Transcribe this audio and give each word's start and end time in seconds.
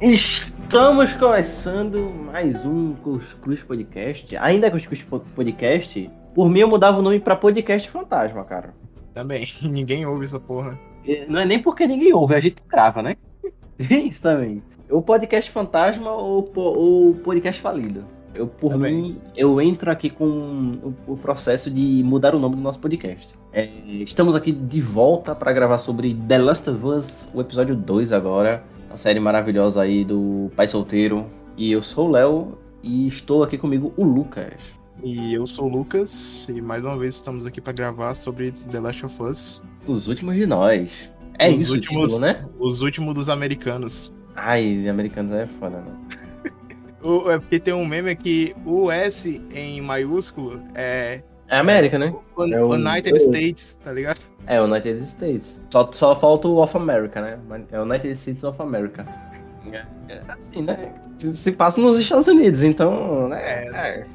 Estamos 0.00 1.12
começando 1.14 2.12
mais 2.26 2.54
um 2.64 2.94
Cuscuz 2.94 3.64
Podcast. 3.64 4.36
Ainda 4.36 4.68
é 4.68 4.70
Cuscuz 4.70 5.04
Podcast, 5.34 6.08
por 6.36 6.48
mim 6.48 6.60
eu 6.60 6.68
mudava 6.68 7.00
o 7.00 7.02
nome 7.02 7.18
pra 7.18 7.34
Podcast 7.34 7.90
Fantasma, 7.90 8.44
cara. 8.44 8.72
Também, 9.12 9.44
ninguém 9.60 10.06
ouve 10.06 10.24
essa 10.24 10.38
porra. 10.38 10.78
Não 11.26 11.40
é 11.40 11.44
nem 11.44 11.60
porque 11.60 11.84
ninguém 11.84 12.12
ouve, 12.12 12.36
a 12.36 12.40
gente 12.40 12.62
grava, 12.68 13.02
né? 13.02 13.16
Isso 13.90 14.22
também. 14.22 14.62
O 14.88 15.02
Podcast 15.02 15.50
Fantasma 15.50 16.12
ou 16.12 16.48
o 16.54 17.14
Podcast 17.16 17.60
Falido. 17.60 18.04
Eu, 18.32 18.46
por 18.46 18.70
Também. 18.70 18.94
mim, 18.94 19.20
eu 19.36 19.60
entro 19.60 19.90
aqui 19.90 20.10
com 20.10 20.24
o, 20.24 20.94
o, 21.08 21.16
processo 21.16 21.68
de 21.68 22.02
mudar 22.04 22.36
o 22.36 22.38
nome 22.38 22.54
do 22.54 22.62
nosso 22.62 22.78
podcast. 22.78 23.36
É, 23.52 23.68
estamos 23.88 24.36
aqui 24.36 24.52
de 24.52 24.80
volta 24.80 25.34
para 25.34 25.52
gravar 25.52 25.78
sobre 25.78 26.14
The 26.28 26.38
Last 26.38 26.70
of 26.70 26.86
Us, 26.86 27.28
o 27.34 27.40
episódio 27.40 27.74
2 27.74 28.12
agora. 28.12 28.62
A 28.90 28.96
série 28.96 29.20
maravilhosa 29.20 29.82
aí 29.82 30.04
do 30.04 30.50
Pai 30.56 30.66
Solteiro. 30.66 31.26
E 31.56 31.70
eu 31.70 31.82
sou 31.82 32.08
o 32.08 32.10
Léo 32.10 32.58
e 32.82 33.06
estou 33.06 33.42
aqui 33.42 33.58
comigo 33.58 33.92
o 33.96 34.04
Lucas. 34.04 34.54
E 35.04 35.34
eu 35.34 35.46
sou 35.46 35.66
o 35.66 35.68
Lucas 35.68 36.48
e 36.48 36.60
mais 36.60 36.82
uma 36.82 36.96
vez 36.96 37.16
estamos 37.16 37.44
aqui 37.44 37.60
para 37.60 37.72
gravar 37.72 38.14
sobre 38.14 38.50
The 38.50 38.80
Last 38.80 39.04
of 39.04 39.22
Us. 39.22 39.62
Os 39.86 40.08
últimos 40.08 40.36
de 40.36 40.46
nós. 40.46 41.10
É 41.38 41.50
os 41.50 41.60
isso 41.60 41.74
últimos, 41.74 42.12
título, 42.12 42.26
né? 42.26 42.44
Os 42.58 42.82
últimos 42.82 43.14
dos 43.14 43.28
americanos. 43.28 44.12
Ai, 44.34 44.88
americanos 44.88 45.32
é 45.34 45.46
foda, 45.58 45.80
né? 45.80 45.94
O, 47.00 47.30
é 47.30 47.38
porque 47.38 47.60
tem 47.60 47.72
um 47.72 47.86
meme 47.86 48.16
que 48.16 48.56
o 48.66 48.90
S 48.90 49.40
em 49.54 49.80
maiúsculo 49.80 50.60
é. 50.74 51.22
É 51.48 51.58
América, 51.58 51.98
né? 51.98 52.14
O, 52.36 52.44
é 52.44 52.62
o 52.62 52.74
United 52.74 53.12
o... 53.12 53.16
States, 53.16 53.78
tá 53.82 53.92
ligado? 53.92 54.20
É, 54.46 54.60
o 54.60 54.64
United 54.64 55.02
States. 55.04 55.60
Só, 55.70 55.90
só 55.92 56.14
falta 56.14 56.46
o 56.46 56.62
of 56.62 56.76
America, 56.76 57.20
né? 57.20 57.38
É 57.72 57.78
o 57.78 57.82
United 57.82 58.12
States 58.14 58.44
of 58.44 58.60
America. 58.60 59.06
É, 59.72 59.84
é 60.08 60.22
assim, 60.28 60.62
né? 60.62 60.92
Se 61.34 61.52
passa 61.52 61.80
nos 61.80 61.98
Estados 61.98 62.28
Unidos, 62.28 62.62
então, 62.62 63.28
né? 63.28 63.40
É, 63.40 63.68
é. 63.72 64.06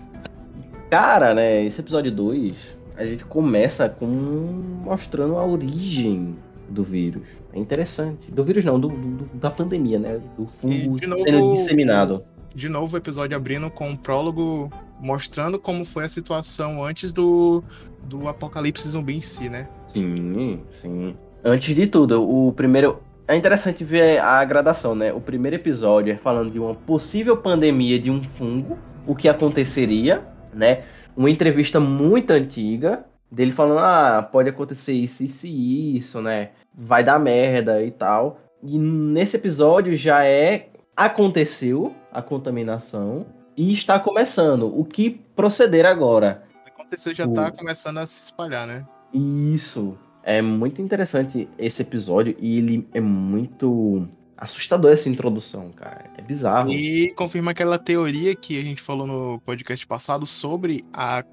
Cara, 0.90 1.34
né? 1.34 1.64
Esse 1.64 1.82
episódio 1.82 2.12
2, 2.12 2.78
a 2.96 3.06
gente 3.06 3.26
começa 3.26 3.90
com 3.90 4.06
mostrando 4.06 5.38
a 5.38 5.46
origem 5.46 6.36
do 6.70 6.84
vírus. 6.84 7.24
É 7.52 7.60
interessante. 7.60 8.32
Do 8.32 8.44
vírus 8.44 8.64
não, 8.64 8.80
do, 8.80 8.90
do 8.90 9.26
da 9.36 9.50
pandemia, 9.50 9.98
né? 9.98 10.20
Do 10.38 10.48
fungo 10.62 11.00
sendo 11.00 11.52
disseminado 11.54 12.24
de 12.56 12.70
novo 12.70 12.96
o 12.96 12.98
episódio 12.98 13.36
abrindo 13.36 13.70
com 13.70 13.90
um 13.90 13.96
prólogo 13.96 14.72
mostrando 15.04 15.60
como 15.60 15.84
foi 15.84 16.06
a 16.06 16.10
situação 16.10 16.84
antes 16.84 17.12
do, 17.12 17.62
do 18.04 18.28
apocalipse 18.28 18.88
zumbi 18.88 19.18
em 19.18 19.22
si, 19.22 19.50
né? 19.50 19.68
Sim, 19.94 20.62
sim. 20.82 21.16
Antes 21.44 21.76
de 21.76 21.86
tudo, 21.86 22.24
o 22.24 22.54
primeiro. 22.54 23.00
É 23.26 23.36
interessante 23.38 23.86
ver 23.86 24.20
a 24.20 24.44
gradação, 24.44 24.94
né? 24.96 25.14
O 25.14 25.22
primeiro 25.22 25.56
episódio 25.56 26.14
é 26.14 26.18
falando 26.18 26.52
de 26.52 26.60
uma 26.60 26.76
possível 26.76 27.38
pandemia 27.38 27.98
de 27.98 28.12
um 28.12 28.22
fungo, 28.22 28.78
o 29.08 29.16
que 29.16 29.30
aconteceria, 29.30 30.22
né? 30.54 30.84
Uma 31.16 31.30
entrevista 31.30 31.80
muito 31.80 32.32
antiga 32.32 33.06
dele 33.32 33.52
falando: 33.52 33.80
ah, 33.80 34.28
pode 34.30 34.50
acontecer 34.50 34.94
isso, 34.94 35.24
isso 35.24 35.48
e 35.48 35.98
isso, 35.98 36.22
né? 36.22 36.50
Vai 36.74 37.04
dar 37.04 37.20
merda 37.20 37.84
e 37.84 37.92
tal. 37.92 38.42
E 38.62 38.78
nesse 38.78 39.38
episódio 39.38 39.96
já 39.96 40.26
é 40.26 40.70
aconteceu 40.96 41.94
a 42.12 42.22
contaminação 42.22 43.26
e 43.56 43.72
está 43.72 44.00
começando. 44.00 44.68
O 44.68 44.84
que 44.86 45.10
proceder 45.36 45.86
agora? 45.86 46.44
Aconteceu, 46.66 47.14
já 47.14 47.26
está 47.26 47.52
começando 47.52 47.98
a 47.98 48.08
se 48.08 48.24
espalhar, 48.24 48.68
né? 48.68 48.86
Isso. 49.14 49.98
É 50.24 50.42
muito 50.42 50.82
interessante 50.82 51.50
esse 51.58 51.82
episódio 51.82 52.36
e 52.40 52.58
ele 52.58 52.88
é 52.94 53.02
muito 53.02 54.08
assustador 54.38 54.92
essa 54.92 55.10
introdução, 55.10 55.70
cara. 55.76 56.06
É 56.18 56.22
bizarro. 56.22 56.72
E 56.72 57.12
confirma 57.16 57.52
aquela 57.52 57.78
teoria 57.78 58.36
que 58.36 58.60
a 58.60 58.64
gente 58.64 58.82
falou 58.82 59.06
no 59.06 59.40
podcast 59.46 59.86
passado 59.86 60.26
sobre 60.26 60.84
a 60.94 61.24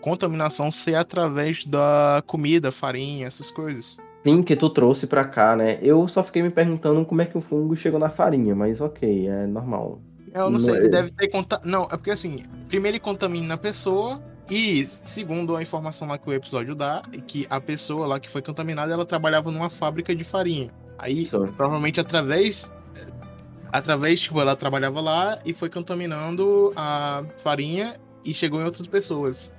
contaminação 0.00 0.70
ser 0.70 0.94
através 0.94 1.66
da 1.66 2.22
comida, 2.26 2.72
farinha, 2.72 3.26
essas 3.26 3.50
coisas. 3.50 3.98
Sim, 4.24 4.42
que 4.42 4.56
tu 4.56 4.68
trouxe 4.70 5.06
pra 5.06 5.24
cá, 5.24 5.56
né? 5.56 5.78
Eu 5.80 6.06
só 6.08 6.22
fiquei 6.22 6.42
me 6.42 6.50
perguntando 6.50 7.04
como 7.04 7.22
é 7.22 7.26
que 7.26 7.38
o 7.38 7.40
fungo 7.40 7.76
chegou 7.76 8.00
na 8.00 8.10
farinha, 8.10 8.54
mas 8.54 8.80
ok, 8.80 9.28
é 9.28 9.46
normal. 9.46 10.00
Eu 10.40 10.44
não, 10.44 10.52
não 10.52 10.60
sei, 10.60 10.74
é... 10.74 10.78
ele 10.78 10.88
deve 10.88 11.10
ter 11.10 11.28
conta... 11.28 11.60
Não, 11.64 11.84
é 11.84 11.96
porque 11.96 12.10
assim, 12.10 12.42
primeiro 12.68 12.96
ele 12.96 13.00
contamina 13.00 13.54
a 13.54 13.58
pessoa, 13.58 14.22
e 14.50 14.86
segundo 14.86 15.56
a 15.56 15.62
informação 15.62 16.08
lá 16.08 16.18
que 16.18 16.28
o 16.28 16.32
episódio 16.32 16.74
dá, 16.74 17.02
é 17.12 17.18
que 17.18 17.46
a 17.50 17.60
pessoa 17.60 18.06
lá 18.06 18.20
que 18.20 18.30
foi 18.30 18.42
contaminada, 18.42 18.92
ela 18.92 19.04
trabalhava 19.04 19.50
numa 19.50 19.70
fábrica 19.70 20.14
de 20.14 20.24
farinha. 20.24 20.70
Aí, 20.98 21.26
Sim. 21.26 21.46
provavelmente 21.56 22.00
através 22.00 22.70
através, 23.70 24.20
tipo, 24.20 24.40
ela 24.40 24.56
trabalhava 24.56 25.00
lá 25.00 25.38
e 25.44 25.52
foi 25.52 25.68
contaminando 25.68 26.72
a 26.74 27.22
farinha 27.42 27.96
e 28.24 28.34
chegou 28.34 28.60
em 28.60 28.64
outras 28.64 28.86
pessoas. 28.86 29.52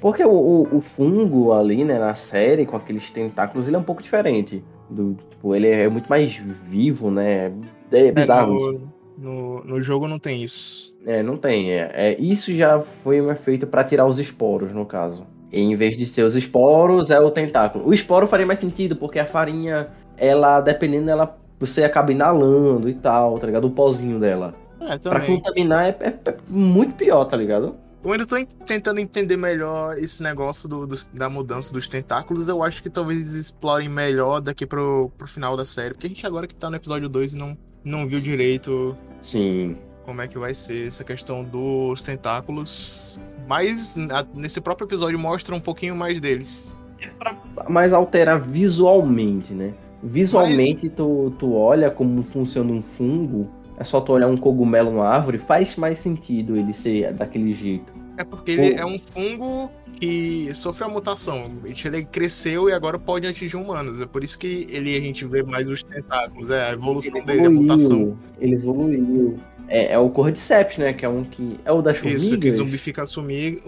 Porque 0.00 0.22
o, 0.22 0.30
o, 0.30 0.76
o, 0.76 0.80
fungo 0.80 1.52
ali, 1.52 1.84
né, 1.84 1.98
na 1.98 2.14
série, 2.14 2.66
com 2.66 2.76
aqueles 2.76 3.10
tentáculos, 3.10 3.66
ele 3.66 3.76
é 3.76 3.78
um 3.78 3.84
pouco 3.84 4.02
diferente. 4.02 4.62
Do, 4.90 5.16
tipo, 5.30 5.54
ele 5.54 5.68
é 5.68 5.88
muito 5.88 6.08
mais 6.08 6.34
vivo, 6.68 7.10
né? 7.10 7.52
É, 7.90 8.08
é 8.08 8.12
bizarro 8.12 8.54
é, 8.54 8.72
no, 8.72 8.92
no, 9.16 9.64
no, 9.64 9.80
jogo 9.80 10.08
não 10.08 10.18
tem 10.18 10.42
isso. 10.42 10.94
É, 11.06 11.22
não 11.22 11.36
tem. 11.36 11.70
É, 11.70 11.90
é 11.94 12.20
isso 12.20 12.54
já 12.54 12.80
foi 13.02 13.20
um 13.20 13.30
efeito 13.30 13.66
para 13.66 13.84
tirar 13.84 14.06
os 14.06 14.18
esporos, 14.18 14.72
no 14.72 14.84
caso. 14.84 15.26
E, 15.52 15.60
em 15.60 15.76
vez 15.76 15.96
de 15.96 16.06
ser 16.06 16.22
os 16.22 16.34
esporos, 16.34 17.10
é 17.10 17.20
o 17.20 17.30
tentáculo. 17.30 17.86
O 17.86 17.94
esporo 17.94 18.26
faria 18.26 18.46
mais 18.46 18.58
sentido, 18.58 18.96
porque 18.96 19.18
a 19.18 19.26
farinha, 19.26 19.88
ela, 20.16 20.60
dependendo, 20.60 21.10
ela 21.10 21.38
você 21.58 21.84
acaba 21.84 22.12
inalando 22.12 22.88
e 22.88 22.94
tal, 22.94 23.38
tá 23.38 23.46
ligado? 23.46 23.66
O 23.66 23.70
pozinho 23.70 24.18
dela. 24.18 24.54
É, 24.80 24.98
pra 24.98 25.20
contaminar 25.20 25.86
é, 25.86 25.96
é, 26.00 26.08
é 26.08 26.36
muito 26.48 26.94
pior, 26.94 27.24
tá 27.24 27.36
ligado? 27.36 27.76
Eu 28.04 28.12
ainda 28.12 28.26
tô 28.26 28.36
tentando 28.66 29.00
entender 29.00 29.36
melhor 29.36 29.96
esse 29.96 30.22
negócio 30.22 30.68
do, 30.68 30.86
do, 30.86 30.94
da 31.14 31.30
mudança 31.30 31.72
dos 31.72 31.88
tentáculos. 31.88 32.48
Eu 32.48 32.62
acho 32.62 32.82
que 32.82 32.90
talvez 32.90 33.32
explorem 33.32 33.88
melhor 33.88 34.40
daqui 34.40 34.66
pro, 34.66 35.10
pro 35.16 35.26
final 35.26 35.56
da 35.56 35.64
série. 35.64 35.94
Porque 35.94 36.06
a 36.06 36.10
gente 36.10 36.26
agora 36.26 36.46
que 36.46 36.54
tá 36.54 36.68
no 36.68 36.76
episódio 36.76 37.08
2 37.08 37.32
não, 37.32 37.56
não 37.84 38.06
viu 38.06 38.20
direito. 38.20 38.96
Sim. 39.20 39.76
Como 40.04 40.20
é 40.20 40.28
que 40.28 40.38
vai 40.38 40.54
ser 40.54 40.88
essa 40.88 41.04
questão 41.04 41.44
dos 41.44 42.02
tentáculos. 42.02 43.16
Mas 43.46 43.96
nesse 44.34 44.60
próprio 44.60 44.86
episódio 44.86 45.18
mostra 45.18 45.54
um 45.54 45.60
pouquinho 45.60 45.94
mais 45.94 46.20
deles. 46.20 46.74
É 47.00 47.08
pra 47.08 47.36
mais 47.68 47.92
alterar 47.92 48.40
visualmente, 48.40 49.52
né? 49.52 49.74
Visualmente, 50.02 50.86
Mas... 50.86 50.96
tu, 50.96 51.32
tu 51.38 51.54
olha 51.54 51.90
como 51.90 52.22
funciona 52.22 52.72
um 52.72 52.82
fungo 52.82 53.48
é 53.76 53.84
só 53.84 54.00
tu 54.00 54.12
olhar 54.12 54.28
um 54.28 54.36
cogumelo 54.36 54.90
numa 54.90 55.08
árvore, 55.08 55.38
faz 55.38 55.76
mais 55.76 55.98
sentido 55.98 56.56
ele 56.56 56.72
ser 56.72 57.12
daquele 57.12 57.52
jeito. 57.52 57.92
É 58.16 58.24
porque 58.24 58.52
ele 58.52 58.74
é 58.74 58.86
um 58.86 58.98
fungo 58.98 59.70
que 60.00 60.50
sofreu 60.54 60.88
a 60.88 60.90
mutação. 60.90 61.50
Ele 61.64 62.04
cresceu 62.04 62.68
e 62.68 62.72
agora 62.72 62.98
pode 62.98 63.26
atingir 63.26 63.56
humanos. 63.56 64.00
É 64.00 64.06
por 64.06 64.22
isso 64.22 64.38
que 64.38 64.66
ele 64.70 64.96
a 64.96 65.00
gente 65.00 65.24
vê 65.24 65.42
mais 65.42 65.68
os 65.68 65.82
tentáculos. 65.82 66.50
É 66.50 66.70
a 66.70 66.72
evolução 66.72 67.16
ele 67.16 67.26
dele, 67.26 67.40
evoluiu, 67.40 67.58
a 67.58 67.62
mutação. 67.62 68.18
Ele 68.40 68.54
evoluiu. 68.54 69.36
É, 69.66 69.94
é, 69.94 69.98
o 69.98 70.08
Cordyceps, 70.10 70.78
né? 70.78 70.92
Que 70.92 71.04
é 71.04 71.08
um 71.08 71.24
que. 71.24 71.58
É 71.64 71.72
o 71.72 71.82
das 71.82 71.96
formigas. 71.96 72.22
Isso, 72.22 72.38
que 72.38 72.50
zumbifica 72.50 73.02
as 73.02 73.12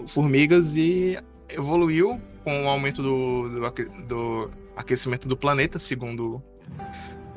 formigas 0.07 0.75
e 0.75 1.17
evoluiu 1.49 2.21
com 2.43 2.63
o 2.63 2.67
aumento 2.67 3.01
do, 3.01 3.49
do, 3.49 4.05
do 4.07 4.49
aquecimento 4.75 5.27
do 5.27 5.35
planeta, 5.35 5.77
segundo 5.77 6.41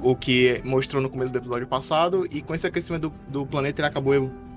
o 0.02 0.14
que 0.14 0.60
mostrou 0.64 1.02
no 1.02 1.10
começo 1.10 1.32
do 1.32 1.38
episódio 1.38 1.66
passado, 1.66 2.26
e 2.30 2.40
com 2.40 2.54
esse 2.54 2.66
aquecimento 2.66 3.10
do, 3.10 3.40
do 3.40 3.46
planeta 3.46 3.80
ele 3.80 3.88
acabou 3.88 4.14
evoluindo, 4.14 4.49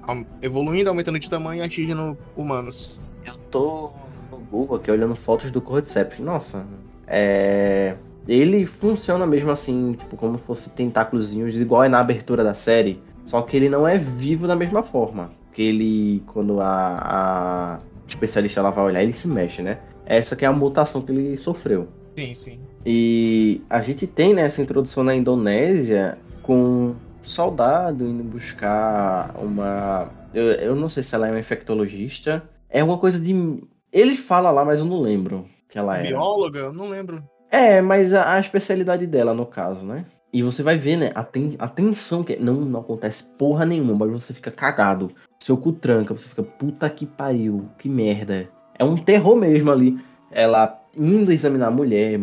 aumentando 0.89 1.19
de 1.19 1.29
tamanho 1.29 1.61
e 1.61 1.65
atingindo 1.65 2.17
humanos. 2.35 3.01
Eu 3.25 3.35
tô 3.49 3.91
no 4.31 4.37
Google 4.39 4.77
aqui 4.77 4.91
olhando 4.91 5.15
fotos 5.15 5.49
do 5.51 5.61
Cordyceps. 5.61 6.19
Nossa, 6.19 6.65
é. 7.07 7.95
Ele 8.27 8.65
funciona 8.65 9.27
mesmo 9.27 9.51
assim, 9.51 9.93
tipo, 9.93 10.15
como 10.15 10.37
se 10.37 10.43
fosse 10.45 10.69
tentáculozinhos, 10.69 11.59
igual 11.59 11.83
é 11.83 11.89
na 11.89 11.99
abertura 11.99 12.43
da 12.43 12.53
série. 12.53 13.01
Só 13.25 13.41
que 13.41 13.57
ele 13.57 13.67
não 13.67 13.87
é 13.87 13.97
vivo 13.97 14.47
da 14.47 14.55
mesma 14.55 14.81
forma. 14.81 15.31
Porque 15.47 15.61
ele, 15.61 16.23
quando 16.27 16.61
a, 16.61 16.99
a 17.03 17.79
especialista 18.07 18.61
lá 18.61 18.69
vai 18.69 18.85
olhar, 18.85 19.03
ele 19.03 19.13
se 19.13 19.27
mexe, 19.27 19.61
né? 19.61 19.79
Essa 20.05 20.35
que 20.35 20.45
é 20.45 20.47
a 20.47 20.53
mutação 20.53 21.01
que 21.01 21.11
ele 21.11 21.37
sofreu. 21.37 21.87
Sim, 22.17 22.35
sim. 22.35 22.59
E 22.85 23.61
a 23.69 23.81
gente 23.81 24.05
tem 24.05 24.33
né, 24.33 24.43
essa 24.43 24.61
introdução 24.61 25.03
na 25.03 25.15
Indonésia 25.15 26.17
com 26.41 26.95
soldado 27.23 28.05
indo 28.05 28.23
buscar 28.23 29.33
uma. 29.37 30.09
Eu, 30.33 30.51
eu 30.53 30.75
não 30.75 30.89
sei 30.89 31.03
se 31.03 31.15
ela 31.15 31.27
é 31.27 31.31
uma 31.31 31.39
infectologista. 31.39 32.43
É 32.69 32.83
uma 32.83 32.97
coisa 32.97 33.19
de. 33.19 33.63
Ele 33.91 34.17
fala 34.17 34.51
lá, 34.51 34.65
mas 34.65 34.79
eu 34.79 34.85
não 34.85 35.01
lembro 35.01 35.45
que 35.69 35.77
ela 35.77 35.97
é. 35.97 36.07
Bióloga? 36.07 36.59
Eu 36.59 36.73
não 36.73 36.89
lembro. 36.89 37.23
É, 37.51 37.81
mas 37.81 38.13
a, 38.13 38.35
a, 38.35 38.39
especialidade 38.39 39.05
dela, 39.05 39.33
no 39.33 39.45
caso, 39.45 39.85
né? 39.85 40.05
E 40.31 40.41
você 40.41 40.63
vai 40.63 40.77
ver, 40.77 40.97
né? 40.97 41.11
A, 41.13 41.23
ten, 41.23 41.55
a 41.59 41.67
tensão 41.67 42.23
que. 42.23 42.35
Não, 42.35 42.55
não 42.55 42.79
acontece 42.79 43.23
porra 43.37 43.65
nenhuma, 43.65 43.93
mas 43.93 44.23
você 44.23 44.33
fica 44.33 44.51
cagado. 44.51 45.11
Seu 45.39 45.55
cu 45.57 45.73
tranca, 45.73 46.13
você 46.13 46.27
fica, 46.27 46.41
puta 46.41 46.89
que 46.89 47.05
pariu, 47.05 47.69
que 47.77 47.87
merda. 47.87 48.47
É 48.77 48.83
um 48.83 48.95
terror 48.95 49.35
mesmo 49.35 49.71
ali. 49.71 49.99
Ela 50.31 50.81
indo 50.97 51.31
examinar 51.31 51.67
a 51.67 51.71
mulher, 51.71 52.19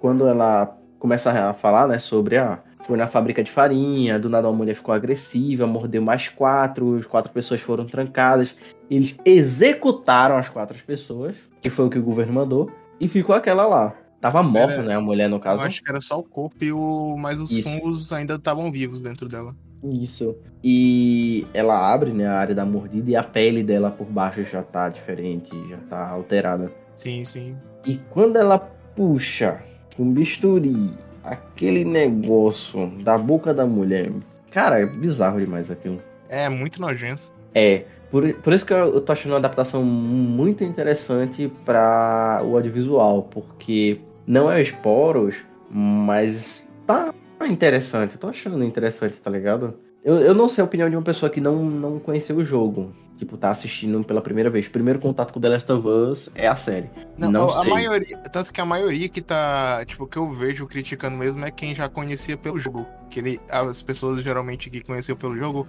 quando 0.00 0.26
ela 0.26 0.76
começa 0.98 1.30
a 1.30 1.52
falar, 1.52 1.88
né, 1.88 1.98
sobre 1.98 2.36
a 2.36 2.60
foi 2.86 2.96
na 2.96 3.06
fábrica 3.06 3.42
de 3.42 3.50
farinha, 3.50 4.18
do 4.18 4.28
nada 4.28 4.48
uma 4.48 4.56
mulher 4.56 4.74
ficou 4.74 4.94
agressiva, 4.94 5.66
mordeu 5.66 6.02
mais 6.02 6.28
quatro, 6.28 6.96
as 6.96 7.06
quatro 7.06 7.32
pessoas 7.32 7.60
foram 7.60 7.86
trancadas. 7.86 8.54
Eles 8.90 9.16
executaram 9.24 10.36
as 10.36 10.48
quatro 10.48 10.76
pessoas, 10.84 11.34
que 11.62 11.70
foi 11.70 11.86
o 11.86 11.90
que 11.90 11.98
o 11.98 12.02
governo 12.02 12.32
mandou, 12.34 12.70
e 13.00 13.08
ficou 13.08 13.34
aquela 13.34 13.66
lá. 13.66 13.94
Tava 14.20 14.42
morta, 14.42 14.74
Era- 14.74 14.82
né, 14.84 14.94
a 14.94 15.00
mulher 15.00 15.28
no 15.28 15.38
caso. 15.38 15.62
Eu 15.62 15.66
acho 15.66 15.82
que 15.82 15.90
era 15.90 16.00
só 16.00 16.18
o 16.18 16.22
corpo 16.22 16.62
e 16.64 16.72
o. 16.72 17.14
Mas 17.18 17.38
os 17.38 17.50
Isso. 17.50 17.62
fungos 17.68 18.12
ainda 18.12 18.36
estavam 18.36 18.70
vivos 18.72 19.02
dentro 19.02 19.28
dela. 19.28 19.54
Isso. 19.82 20.34
E 20.62 21.46
ela 21.52 21.92
abre, 21.92 22.10
né, 22.10 22.26
a 22.26 22.38
área 22.38 22.54
da 22.54 22.64
mordida 22.64 23.10
e 23.10 23.16
a 23.16 23.22
pele 23.22 23.62
dela 23.62 23.90
por 23.90 24.06
baixo 24.06 24.42
já 24.44 24.62
tá 24.62 24.88
diferente, 24.88 25.50
já 25.68 25.76
tá 25.90 26.08
alterada. 26.08 26.72
Sim, 26.96 27.22
sim. 27.24 27.54
E 27.84 27.98
quando 28.10 28.36
ela 28.36 28.58
puxa 28.58 29.60
com 29.94 30.10
bisturi 30.10 30.90
aquele 31.24 31.84
negócio 31.84 32.86
da 33.02 33.16
boca 33.16 33.54
da 33.54 33.66
mulher, 33.66 34.12
cara, 34.50 34.80
é 34.80 34.86
bizarro 34.86 35.40
demais 35.40 35.70
aquilo. 35.70 35.98
É 36.28 36.48
muito 36.48 36.80
nojento. 36.80 37.32
É, 37.54 37.84
por, 38.10 38.32
por 38.34 38.52
isso 38.52 38.64
que 38.66 38.72
eu, 38.72 38.94
eu 38.94 39.00
tô 39.00 39.12
achando 39.12 39.32
uma 39.32 39.38
adaptação 39.38 39.82
muito 39.82 40.62
interessante 40.62 41.50
para 41.64 42.42
o 42.44 42.56
audiovisual, 42.56 43.22
porque 43.24 44.00
não 44.26 44.50
é 44.50 44.62
esporos, 44.62 45.36
mas 45.70 46.66
tá 46.86 47.12
interessante. 47.42 48.14
Eu 48.14 48.20
tô 48.20 48.28
achando 48.28 48.62
interessante, 48.62 49.16
tá 49.16 49.30
ligado? 49.30 49.74
Eu, 50.04 50.16
eu 50.16 50.34
não 50.34 50.48
sei 50.48 50.62
a 50.62 50.64
opinião 50.64 50.90
de 50.90 50.96
uma 50.96 51.02
pessoa 51.02 51.30
que 51.30 51.40
não, 51.40 51.64
não 51.64 51.98
conheceu 51.98 52.36
o 52.36 52.44
jogo. 52.44 52.92
Tipo, 53.16 53.36
tá 53.36 53.50
assistindo 53.50 54.02
pela 54.02 54.20
primeira 54.20 54.50
vez. 54.50 54.66
Primeiro 54.66 54.98
contato 54.98 55.32
com 55.32 55.40
The 55.40 55.48
Last 55.48 55.70
of 55.72 55.86
Us 55.86 56.30
é 56.34 56.48
a 56.48 56.56
série. 56.56 56.90
Não, 57.16 57.30
Não 57.30 57.48
a 57.48 57.62
sei. 57.62 57.70
maioria. 57.70 58.18
Tanto 58.18 58.52
que 58.52 58.60
a 58.60 58.64
maioria 58.66 59.08
que 59.08 59.20
tá. 59.22 59.84
Tipo, 59.86 60.06
que 60.06 60.16
eu 60.16 60.28
vejo 60.28 60.66
criticando 60.66 61.16
mesmo 61.16 61.44
é 61.44 61.50
quem 61.50 61.74
já 61.74 61.88
conhecia 61.88 62.36
pelo 62.36 62.58
jogo. 62.58 62.84
Que 63.08 63.20
ele, 63.20 63.40
as 63.48 63.82
pessoas 63.82 64.20
geralmente 64.22 64.68
que 64.68 64.80
conheciam 64.82 65.16
pelo 65.16 65.36
jogo 65.36 65.66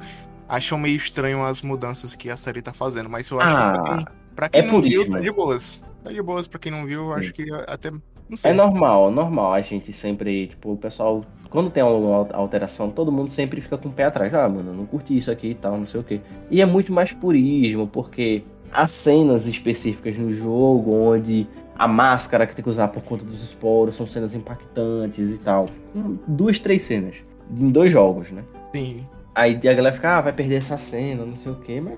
acham 0.50 0.78
meio 0.78 0.98
estranho 0.98 1.46
as 1.46 1.62
mudanças 1.62 2.16
que 2.16 2.30
a 2.32 2.38
série 2.38 2.62
tá 2.64 2.74
fazendo. 2.74 3.10
Mas 3.10 3.30
eu 3.30 3.40
acho 3.40 3.56
Ah, 3.56 3.72
que 3.74 3.78
pra 3.84 3.96
quem, 3.96 4.06
pra 4.36 4.50
quem 4.50 4.62
é 4.62 4.66
não 4.66 4.82
viu, 4.82 5.10
tá 5.10 5.20
de 5.20 5.32
boas. 5.32 5.82
Tá 6.04 6.12
de 6.12 6.22
boas 6.22 6.48
pra 6.48 6.60
quem 6.60 6.72
não 6.72 6.86
viu, 6.86 7.02
eu 7.06 7.14
acho 7.14 7.32
que 7.32 7.46
até. 7.68 7.92
Não 8.28 8.36
sei. 8.36 8.52
É 8.52 8.54
normal, 8.56 9.12
normal. 9.12 9.54
A 9.54 9.62
gente 9.62 9.94
sempre, 9.94 10.48
tipo, 10.48 10.74
o 10.74 10.78
pessoal, 10.78 11.24
quando 11.56 11.70
tem 11.70 11.82
alguma 11.82 12.28
alteração, 12.34 12.92
todo 12.92 13.14
mundo 13.14 13.32
sempre 13.32 13.62
fica 13.62 13.78
com 13.78 13.88
o 13.88 13.92
pé 13.92 14.04
atrás. 14.04 14.34
Ah, 14.34 14.50
mano, 14.50 14.72
eu 14.72 14.76
não 14.76 14.86
curti 14.86 15.18
isso 15.18 15.32
aqui 15.32 15.52
e 15.52 15.56
tal, 15.56 15.78
não 15.78 15.88
sei 15.88 16.02
o 16.02 16.04
quê. 16.04 16.20
E 16.52 16.60
é 16.60 16.66
muito 16.66 16.92
mais 16.92 17.14
purismo, 17.14 17.88
porque 17.88 18.44
há 18.74 18.86
cenas 18.88 19.48
específicas 19.48 20.18
no 20.18 20.34
jogo 20.34 20.92
onde 20.94 21.48
a 21.78 21.88
máscara 21.88 22.46
que 22.46 22.54
tem 22.54 22.62
que 22.62 22.70
usar 22.70 22.90
por 22.90 23.02
conta 23.04 23.24
dos 23.24 23.42
esporos 23.42 23.96
são 23.96 24.06
cenas 24.06 24.36
impactantes 24.36 25.30
e 25.30 25.38
tal. 25.38 25.70
Hum, 25.96 26.18
Duas, 26.28 26.60
três 26.60 26.82
cenas. 26.82 27.16
Em 27.50 27.70
dois 27.70 27.90
jogos, 27.90 28.30
né? 28.32 28.44
Sim. 28.74 29.08
Aí 29.34 29.56
a 29.56 29.74
galera 29.74 29.96
fica, 29.96 30.18
ah, 30.18 30.22
vai 30.22 30.34
perder 30.34 30.56
essa 30.56 30.78
cena, 30.78 31.26
não 31.26 31.38
sei 31.38 31.54
o 31.54 31.56
quê, 31.56 31.80
mas 31.80 31.98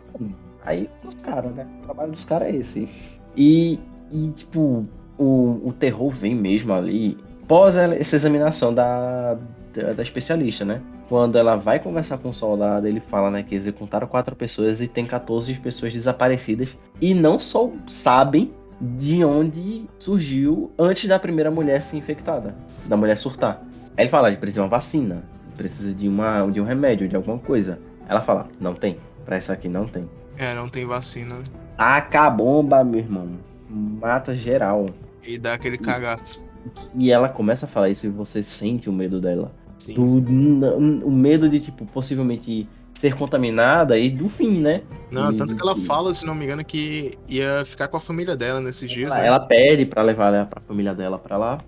aí 0.63 0.87
os 1.03 1.15
caras, 1.15 1.51
né? 1.55 1.65
O 1.79 1.81
trabalho 1.81 2.11
dos 2.11 2.25
caras 2.25 2.49
é 2.49 2.57
esse. 2.57 2.87
E, 3.35 3.79
e 4.11 4.29
tipo, 4.35 4.85
o, 5.17 5.61
o 5.67 5.73
terror 5.73 6.11
vem 6.11 6.35
mesmo 6.35 6.71
ali 6.73 7.17
pós 7.47 7.77
essa 7.77 8.15
examinação 8.15 8.73
da, 8.73 9.37
da, 9.73 9.93
da 9.93 10.03
especialista, 10.03 10.65
né? 10.65 10.81
Quando 11.07 11.37
ela 11.37 11.55
vai 11.55 11.79
conversar 11.79 12.17
com 12.17 12.29
o 12.29 12.33
soldado, 12.33 12.85
ele 12.85 12.99
fala, 12.99 13.31
né, 13.31 13.41
que 13.41 13.55
executaram 13.55 14.07
quatro 14.07 14.35
pessoas 14.35 14.81
e 14.81 14.87
tem 14.87 15.05
14 15.05 15.53
pessoas 15.55 15.93
desaparecidas 15.93 16.69
e 16.99 17.13
não 17.13 17.39
só 17.39 17.71
sabem 17.87 18.51
de 18.79 19.23
onde 19.23 19.85
surgiu 19.97 20.71
antes 20.77 21.07
da 21.07 21.17
primeira 21.17 21.49
mulher 21.49 21.81
ser 21.81 21.95
infectada, 21.95 22.53
da 22.85 22.97
mulher 22.97 23.17
surtar. 23.17 23.63
Aí 23.95 24.03
ele 24.03 24.09
fala, 24.09 24.29
precisa 24.35 24.55
de 24.55 24.59
uma 24.59 24.67
vacina, 24.67 25.23
precisa 25.55 25.93
de, 25.93 26.07
uma, 26.07 26.45
de 26.47 26.59
um 26.59 26.65
remédio, 26.65 27.07
de 27.07 27.15
alguma 27.15 27.39
coisa. 27.39 27.79
Ela 28.07 28.21
fala, 28.21 28.47
não 28.59 28.75
tem, 28.75 28.99
pra 29.25 29.37
essa 29.37 29.53
aqui 29.53 29.69
não 29.69 29.87
tem. 29.87 30.07
É, 30.37 30.53
não 30.53 30.69
tem 30.69 30.85
vacina. 30.85 31.37
Taca 31.77 32.21
a 32.21 32.29
bomba, 32.29 32.83
meu 32.83 32.99
irmão. 32.99 33.29
Mata 33.69 34.35
geral. 34.35 34.89
E 35.23 35.37
dá 35.37 35.53
aquele 35.53 35.77
cagaço. 35.77 36.46
E 36.95 37.11
ela 37.11 37.29
começa 37.29 37.65
a 37.65 37.69
falar 37.69 37.89
isso 37.89 38.05
e 38.05 38.09
você 38.09 38.41
sente 38.43 38.89
o 38.89 38.93
medo 38.93 39.19
dela. 39.19 39.51
Sim, 39.77 39.93
Do, 39.95 40.07
sim. 40.07 41.01
o 41.03 41.11
medo 41.11 41.47
de, 41.49 41.59
tipo, 41.59 41.85
possivelmente 41.85 42.67
ser 42.99 43.13
contaminada 43.15 43.97
e 43.97 44.09
do 44.09 44.27
fim, 44.27 44.59
né? 44.59 44.81
Não, 45.11 45.31
E- 45.31 45.35
tanto 45.37 45.55
que 45.55 45.61
ela 45.61 45.75
fala, 45.75 46.13
se 46.13 46.25
não 46.25 46.33
me 46.33 46.45
engano, 46.45 46.65
que 46.65 47.11
ia 47.27 47.63
ficar 47.63 47.87
com 47.87 47.97
a 47.97 47.99
família 47.99 48.35
dela 48.35 48.59
nesses 48.59 48.89
dias. 48.89 49.11
Ela, 49.11 49.21
né? 49.21 49.27
ela 49.27 49.39
pede 49.39 49.85
pra 49.85 50.01
levar 50.01 50.33
ela 50.33 50.45
pra 50.45 50.61
família 50.61 50.95
dela 50.95 51.19
pra 51.19 51.37
lá. 51.37 51.63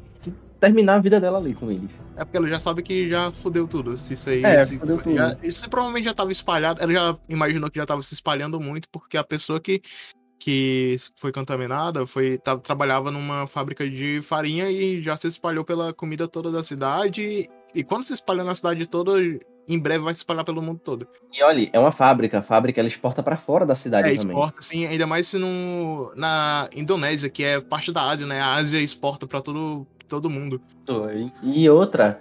Terminar 0.59 0.95
a 0.95 0.99
vida 0.99 1.21
dela 1.21 1.37
ali 1.37 1.53
com 1.53 1.71
eles. 1.71 1.89
É 2.17 2.25
porque 2.25 2.35
ela 2.35 2.49
já 2.49 2.59
sabe 2.59 2.81
que 2.83 3.07
já 3.09 3.31
fudeu 3.31 3.65
tudo. 3.65 3.97
Se 3.97 4.13
isso 4.13 4.29
aí. 4.29 4.43
É, 4.43 4.59
se- 4.59 4.77
fudeu 4.77 4.97
tudo. 4.97 5.15
já- 5.15 5.33
isso 5.41 5.69
provavelmente 5.69 6.03
já 6.03 6.13
tava 6.13 6.33
espalhado. 6.33 6.81
Ela 6.83 6.91
já 6.91 7.17
imaginou 7.29 7.69
que 7.71 7.77
já 7.79 7.85
tava 7.85 8.03
se 8.03 8.13
espalhando 8.13 8.59
muito, 8.59 8.89
porque 8.91 9.15
a 9.15 9.23
pessoa 9.23 9.57
que, 9.61 9.81
que 10.39 10.95
foi 11.15 11.31
contaminada 11.31 12.07
foi, 12.07 12.37
tava, 12.37 12.61
trabalhava 12.61 13.11
numa 13.11 13.45
fábrica 13.45 13.87
de 13.89 14.21
farinha 14.23 14.71
e 14.71 15.01
já 15.01 15.17
se 15.17 15.27
espalhou 15.27 15.65
pela 15.65 15.93
comida 15.93 16.27
toda 16.27 16.49
da 16.51 16.63
cidade. 16.63 17.47
E 17.75 17.83
quando 17.83 18.03
se 18.03 18.13
espalhou 18.13 18.45
na 18.45 18.55
cidade 18.55 18.87
toda, 18.87 19.11
em 19.67 19.79
breve 19.79 20.03
vai 20.03 20.13
se 20.13 20.19
espalhar 20.21 20.43
pelo 20.45 20.61
mundo 20.61 20.79
todo. 20.83 21.07
E 21.31 21.43
olha, 21.43 21.69
é 21.71 21.77
uma 21.79 21.91
fábrica. 21.91 22.39
A 22.39 22.41
fábrica 22.41 22.79
ela 22.81 22.87
exporta 22.87 23.21
pra 23.21 23.37
fora 23.37 23.65
da 23.65 23.75
cidade 23.75 24.09
É, 24.09 24.15
também. 24.15 24.27
exporta, 24.35 24.59
assim, 24.59 24.87
ainda 24.87 25.05
mais 25.05 25.27
se 25.27 25.37
no, 25.37 26.11
na 26.15 26.69
Indonésia, 26.75 27.29
que 27.29 27.43
é 27.43 27.59
parte 27.59 27.91
da 27.91 28.09
Ásia, 28.09 28.25
né? 28.25 28.39
A 28.39 28.53
Ásia 28.53 28.79
exporta 28.79 29.27
pra 29.27 29.41
todo, 29.41 29.85
todo 30.07 30.29
mundo. 30.29 30.59
E 31.43 31.69
outra, 31.69 32.19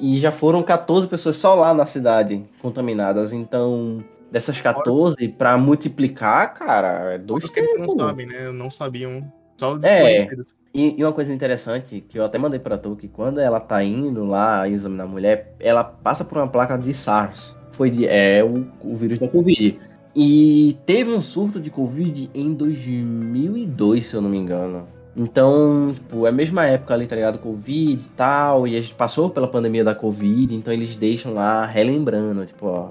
e 0.00 0.18
já 0.18 0.32
foram 0.32 0.62
14 0.62 1.06
pessoas 1.06 1.36
só 1.36 1.54
lá 1.54 1.72
na 1.72 1.86
cidade 1.86 2.42
contaminadas. 2.60 3.32
Então, 3.32 3.98
dessas 4.30 4.60
14, 4.60 5.28
pra 5.28 5.56
multiplicar, 5.56 6.54
cara, 6.54 7.14
é 7.14 7.18
dois 7.18 7.44
Porque 7.44 7.60
eles 7.60 7.78
não 7.78 7.88
sabem, 7.88 8.26
né? 8.26 8.50
Não 8.50 8.70
sabiam. 8.70 9.30
Só 9.56 9.74
os 9.74 9.82
É. 9.82 10.02
desconhecidos. 10.02 10.46
E, 10.74 10.94
e 10.98 11.04
uma 11.04 11.12
coisa 11.12 11.32
interessante, 11.32 12.04
que 12.06 12.18
eu 12.18 12.24
até 12.24 12.38
mandei 12.38 12.60
pra 12.60 12.76
tu, 12.76 12.94
que 12.94 13.08
quando 13.08 13.40
ela 13.40 13.58
tá 13.58 13.82
indo 13.82 14.24
lá 14.24 14.68
examinar 14.68 15.04
a 15.04 15.08
mulher, 15.08 15.54
ela 15.58 15.82
passa 15.82 16.24
por 16.24 16.38
uma 16.38 16.46
placa 16.46 16.76
de 16.76 16.92
SARS. 16.92 17.56
Foi 17.72 17.90
de, 17.90 18.06
é 18.06 18.44
o, 18.44 18.66
o 18.82 18.94
vírus 18.94 19.18
da 19.18 19.28
Covid. 19.28 19.78
E 20.14 20.76
teve 20.84 21.10
um 21.10 21.22
surto 21.22 21.60
de 21.60 21.70
Covid 21.70 22.30
em 22.34 22.52
2002, 22.52 24.06
se 24.06 24.14
eu 24.14 24.20
não 24.20 24.28
me 24.28 24.36
engano. 24.36 24.86
Então, 25.16 25.92
tipo, 25.94 26.26
é 26.26 26.28
a 26.28 26.32
mesma 26.32 26.64
época 26.66 26.94
ali, 26.94 27.06
tá 27.06 27.16
ligado? 27.16 27.38
Covid 27.38 28.04
e 28.04 28.08
tal, 28.10 28.68
e 28.68 28.76
a 28.76 28.80
gente 28.80 28.94
passou 28.94 29.30
pela 29.30 29.48
pandemia 29.48 29.82
da 29.82 29.94
Covid, 29.94 30.54
então 30.54 30.72
eles 30.72 30.94
deixam 30.94 31.34
lá 31.34 31.66
relembrando, 31.66 32.46
tipo, 32.46 32.66
ó, 32.66 32.90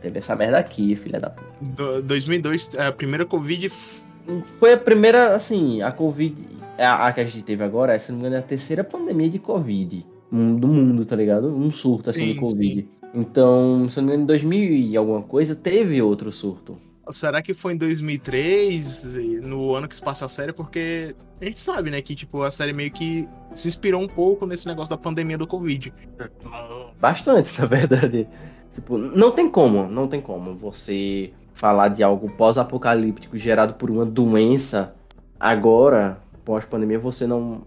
teve, 0.00 0.18
essa 0.18 0.34
merda 0.36 0.58
aqui, 0.58 0.96
filha 0.96 1.20
da 1.20 1.30
puta. 1.30 1.70
Do, 1.70 2.02
2002, 2.02 2.78
a 2.78 2.92
primeira 2.92 3.24
Covid. 3.24 3.70
Foi 4.58 4.72
a 4.72 4.78
primeira, 4.78 5.34
assim, 5.34 5.82
a 5.82 5.92
Covid. 5.92 6.36
A, 6.78 7.08
a 7.08 7.12
que 7.12 7.20
a 7.20 7.24
gente 7.24 7.42
teve 7.42 7.62
agora, 7.62 7.98
se 7.98 8.10
não 8.10 8.18
me 8.18 8.22
engano, 8.22 8.36
é 8.36 8.38
a 8.38 8.42
terceira 8.42 8.82
pandemia 8.82 9.28
de 9.28 9.38
Covid 9.38 10.06
do 10.30 10.68
mundo, 10.68 11.04
tá 11.04 11.16
ligado? 11.16 11.48
Um 11.48 11.70
surto, 11.70 12.10
assim, 12.10 12.26
Sim, 12.28 12.32
de 12.34 12.38
Covid. 12.38 12.88
Então, 13.12 13.88
se 13.88 13.96
não 13.96 14.04
me 14.04 14.10
engano, 14.10 14.22
em 14.22 14.26
2000 14.26 14.72
e 14.72 14.96
alguma 14.96 15.22
coisa, 15.22 15.56
teve 15.56 16.00
outro 16.00 16.30
surto. 16.30 16.78
Será 17.10 17.42
que 17.42 17.52
foi 17.52 17.72
em 17.72 17.76
2003, 17.76 19.16
no 19.42 19.74
ano 19.74 19.88
que 19.88 19.96
se 19.96 20.02
passa 20.02 20.26
a 20.26 20.28
série? 20.28 20.52
Porque 20.52 21.14
a 21.40 21.44
gente 21.44 21.58
sabe, 21.58 21.90
né, 21.90 22.00
que 22.00 22.14
tipo, 22.14 22.42
a 22.42 22.50
série 22.52 22.72
meio 22.72 22.92
que 22.92 23.28
se 23.52 23.66
inspirou 23.66 24.00
um 24.00 24.06
pouco 24.06 24.46
nesse 24.46 24.66
negócio 24.68 24.90
da 24.90 24.96
pandemia 24.96 25.36
do 25.36 25.46
Covid. 25.46 25.92
Bastante, 27.00 27.50
na 27.60 27.66
verdade. 27.66 28.28
Tipo, 28.74 28.96
não 28.98 29.32
tem 29.32 29.48
como, 29.50 29.88
não 29.88 30.06
tem 30.06 30.20
como 30.20 30.54
você 30.54 31.32
falar 31.54 31.88
de 31.88 32.02
algo 32.02 32.30
pós-apocalíptico 32.30 33.36
gerado 33.36 33.74
por 33.74 33.90
uma 33.90 34.06
doença 34.06 34.94
agora, 35.38 36.18
pós-pandemia, 36.44 36.98
você 36.98 37.26
não 37.26 37.62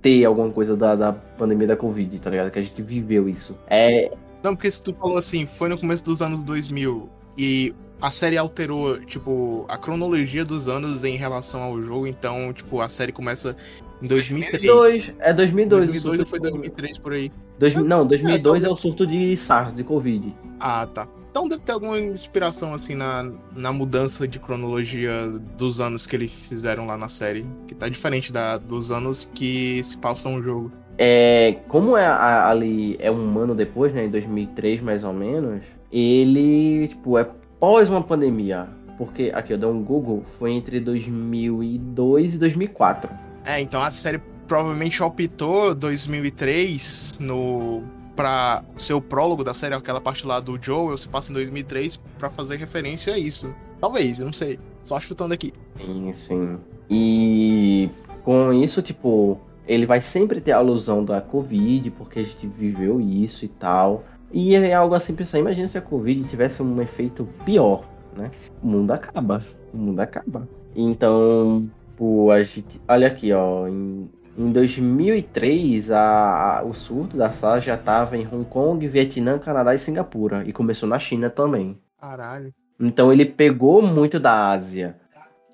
ter 0.00 0.24
alguma 0.24 0.50
coisa 0.50 0.76
da, 0.76 0.94
da 0.94 1.12
pandemia 1.12 1.66
da 1.66 1.76
Covid, 1.76 2.18
tá 2.20 2.30
ligado? 2.30 2.50
Que 2.50 2.58
a 2.58 2.62
gente 2.62 2.80
viveu 2.80 3.28
isso. 3.28 3.56
É, 3.66 4.10
Não, 4.42 4.54
porque 4.54 4.70
se 4.70 4.82
tu 4.82 4.94
falou 4.94 5.16
assim, 5.18 5.46
foi 5.46 5.68
no 5.68 5.78
começo 5.78 6.04
dos 6.04 6.22
anos 6.22 6.44
2000 6.44 7.08
e 7.36 7.74
a 8.00 8.10
série 8.10 8.36
alterou, 8.36 9.00
tipo, 9.00 9.64
a 9.68 9.76
cronologia 9.76 10.44
dos 10.44 10.68
anos 10.68 11.02
em 11.02 11.16
relação 11.16 11.62
ao 11.62 11.80
jogo, 11.82 12.06
então, 12.06 12.52
tipo, 12.52 12.80
a 12.80 12.88
série 12.88 13.10
começa 13.10 13.56
em 14.02 14.06
2003. 14.06 14.62
2002, 14.62 15.14
é 15.20 15.32
2002. 15.32 15.86
2002 15.86 16.18
o 16.18 16.22
ou 16.22 16.26
foi 16.26 16.38
surto 16.38 16.44
de- 16.46 16.50
2003 16.58 16.98
por 16.98 17.12
aí? 17.14 17.32
Dois- 17.58 17.74
não, 17.74 18.06
2002 18.06 18.64
É, 18.64 18.66
é 18.66 18.70
o 18.70 18.76
surto 18.76 19.06
de 19.06 19.36
SARS, 19.36 19.72
de 19.74 19.82
Covid. 19.82 20.34
Ah, 20.60 20.86
tá. 20.86 21.06
Então 21.30 21.48
deve 21.48 21.60
ter 21.62 21.72
alguma 21.72 21.98
inspiração, 22.00 22.72
assim, 22.72 22.94
na, 22.94 23.30
na 23.54 23.70
mudança 23.72 24.26
de 24.26 24.38
cronologia 24.38 25.28
dos 25.58 25.80
anos 25.80 26.06
que 26.06 26.16
eles 26.16 26.48
fizeram 26.48 26.86
lá 26.86 26.96
na 26.96 27.08
série. 27.08 27.46
Que 27.68 27.74
tá 27.74 27.88
diferente 27.88 28.32
da, 28.32 28.56
dos 28.56 28.90
anos 28.90 29.30
que 29.34 29.82
se 29.84 29.98
passam 29.98 30.36
o 30.36 30.42
jogo. 30.42 30.72
É, 30.98 31.56
como 31.68 31.94
é 31.96 32.06
a- 32.06 32.48
ali 32.48 32.96
é 32.98 33.10
um 33.10 33.38
ano 33.38 33.54
depois, 33.54 33.92
né, 33.92 34.06
em 34.06 34.10
2003 34.10 34.80
mais 34.80 35.04
ou 35.04 35.12
menos, 35.12 35.60
ele, 35.92 36.88
tipo, 36.88 37.18
é 37.18 37.26
pós 37.60 37.88
uma 37.90 38.02
pandemia. 38.02 38.66
Porque, 38.96 39.30
aqui 39.34 39.52
eu 39.52 39.58
dei 39.58 39.68
um 39.68 39.82
Google, 39.82 40.24
foi 40.38 40.52
entre 40.52 40.80
2002 40.80 42.34
e 42.34 42.38
2004. 42.38 43.10
É, 43.44 43.60
então 43.60 43.82
a 43.82 43.90
série 43.90 44.20
provavelmente 44.46 45.02
optou 45.02 45.74
2003 45.74 47.16
no 47.20 47.82
pra 48.16 48.64
ser 48.78 48.94
o 48.94 49.00
prólogo 49.00 49.44
da 49.44 49.52
série, 49.52 49.74
aquela 49.74 50.00
parte 50.00 50.26
lá 50.26 50.40
do 50.40 50.58
Joel 50.60 50.96
se 50.96 51.06
passa 51.06 51.30
em 51.30 51.34
2003 51.34 51.98
para 52.18 52.30
fazer 52.30 52.56
referência 52.56 53.12
a 53.12 53.18
isso. 53.18 53.54
Talvez, 53.78 54.18
eu 54.18 54.26
não 54.26 54.32
sei. 54.32 54.58
Só 54.82 54.98
chutando 54.98 55.34
aqui. 55.34 55.52
Sim, 55.76 56.12
sim. 56.14 56.58
E 56.88 57.90
com 58.24 58.52
isso, 58.52 58.80
tipo, 58.80 59.38
ele 59.66 59.84
vai 59.84 60.00
sempre 60.00 60.40
ter 60.40 60.52
a 60.52 60.56
alusão 60.56 61.04
da 61.04 61.20
Covid, 61.20 61.90
porque 61.90 62.20
a 62.20 62.22
gente 62.22 62.46
viveu 62.46 63.00
isso 63.00 63.44
e 63.44 63.48
tal. 63.48 64.02
E 64.32 64.54
é 64.54 64.72
algo 64.72 64.94
assim, 64.94 65.14
pensar, 65.14 65.38
imagina 65.38 65.68
se 65.68 65.76
a 65.76 65.82
Covid 65.82 66.28
tivesse 66.28 66.62
um 66.62 66.80
efeito 66.80 67.28
pior, 67.44 67.84
né? 68.16 68.30
O 68.62 68.66
mundo 68.66 68.92
acaba. 68.92 69.44
O 69.72 69.76
mundo 69.76 70.00
acaba. 70.00 70.48
Então, 70.74 71.68
pô, 71.96 72.30
a 72.30 72.42
gente. 72.42 72.80
Olha 72.88 73.06
aqui, 73.06 73.32
ó. 73.32 73.68
Em, 73.68 74.08
em 74.38 74.52
2003, 74.52 75.90
a, 75.90 76.58
a, 76.58 76.62
o 76.62 76.74
surto 76.74 77.16
da 77.16 77.32
SARS 77.32 77.64
já 77.64 77.74
estava 77.74 78.16
em 78.16 78.26
Hong 78.26 78.44
Kong, 78.44 78.86
Vietnã, 78.86 79.38
Canadá 79.38 79.74
e 79.74 79.78
Singapura. 79.78 80.44
E 80.46 80.52
começou 80.52 80.88
na 80.88 80.98
China 80.98 81.30
também. 81.30 81.78
Caralho. 81.98 82.52
Então 82.78 83.10
ele 83.12 83.24
pegou 83.24 83.80
muito 83.80 84.20
da 84.20 84.50
Ásia. 84.50 84.96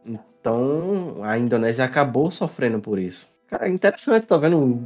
Então 0.04 1.22
a 1.22 1.38
Indonésia 1.38 1.84
acabou 1.84 2.30
sofrendo 2.30 2.80
por 2.80 2.98
isso. 2.98 3.28
Cara, 3.46 3.68
interessante, 3.68 4.26
tá 4.26 4.36
vendo? 4.36 4.84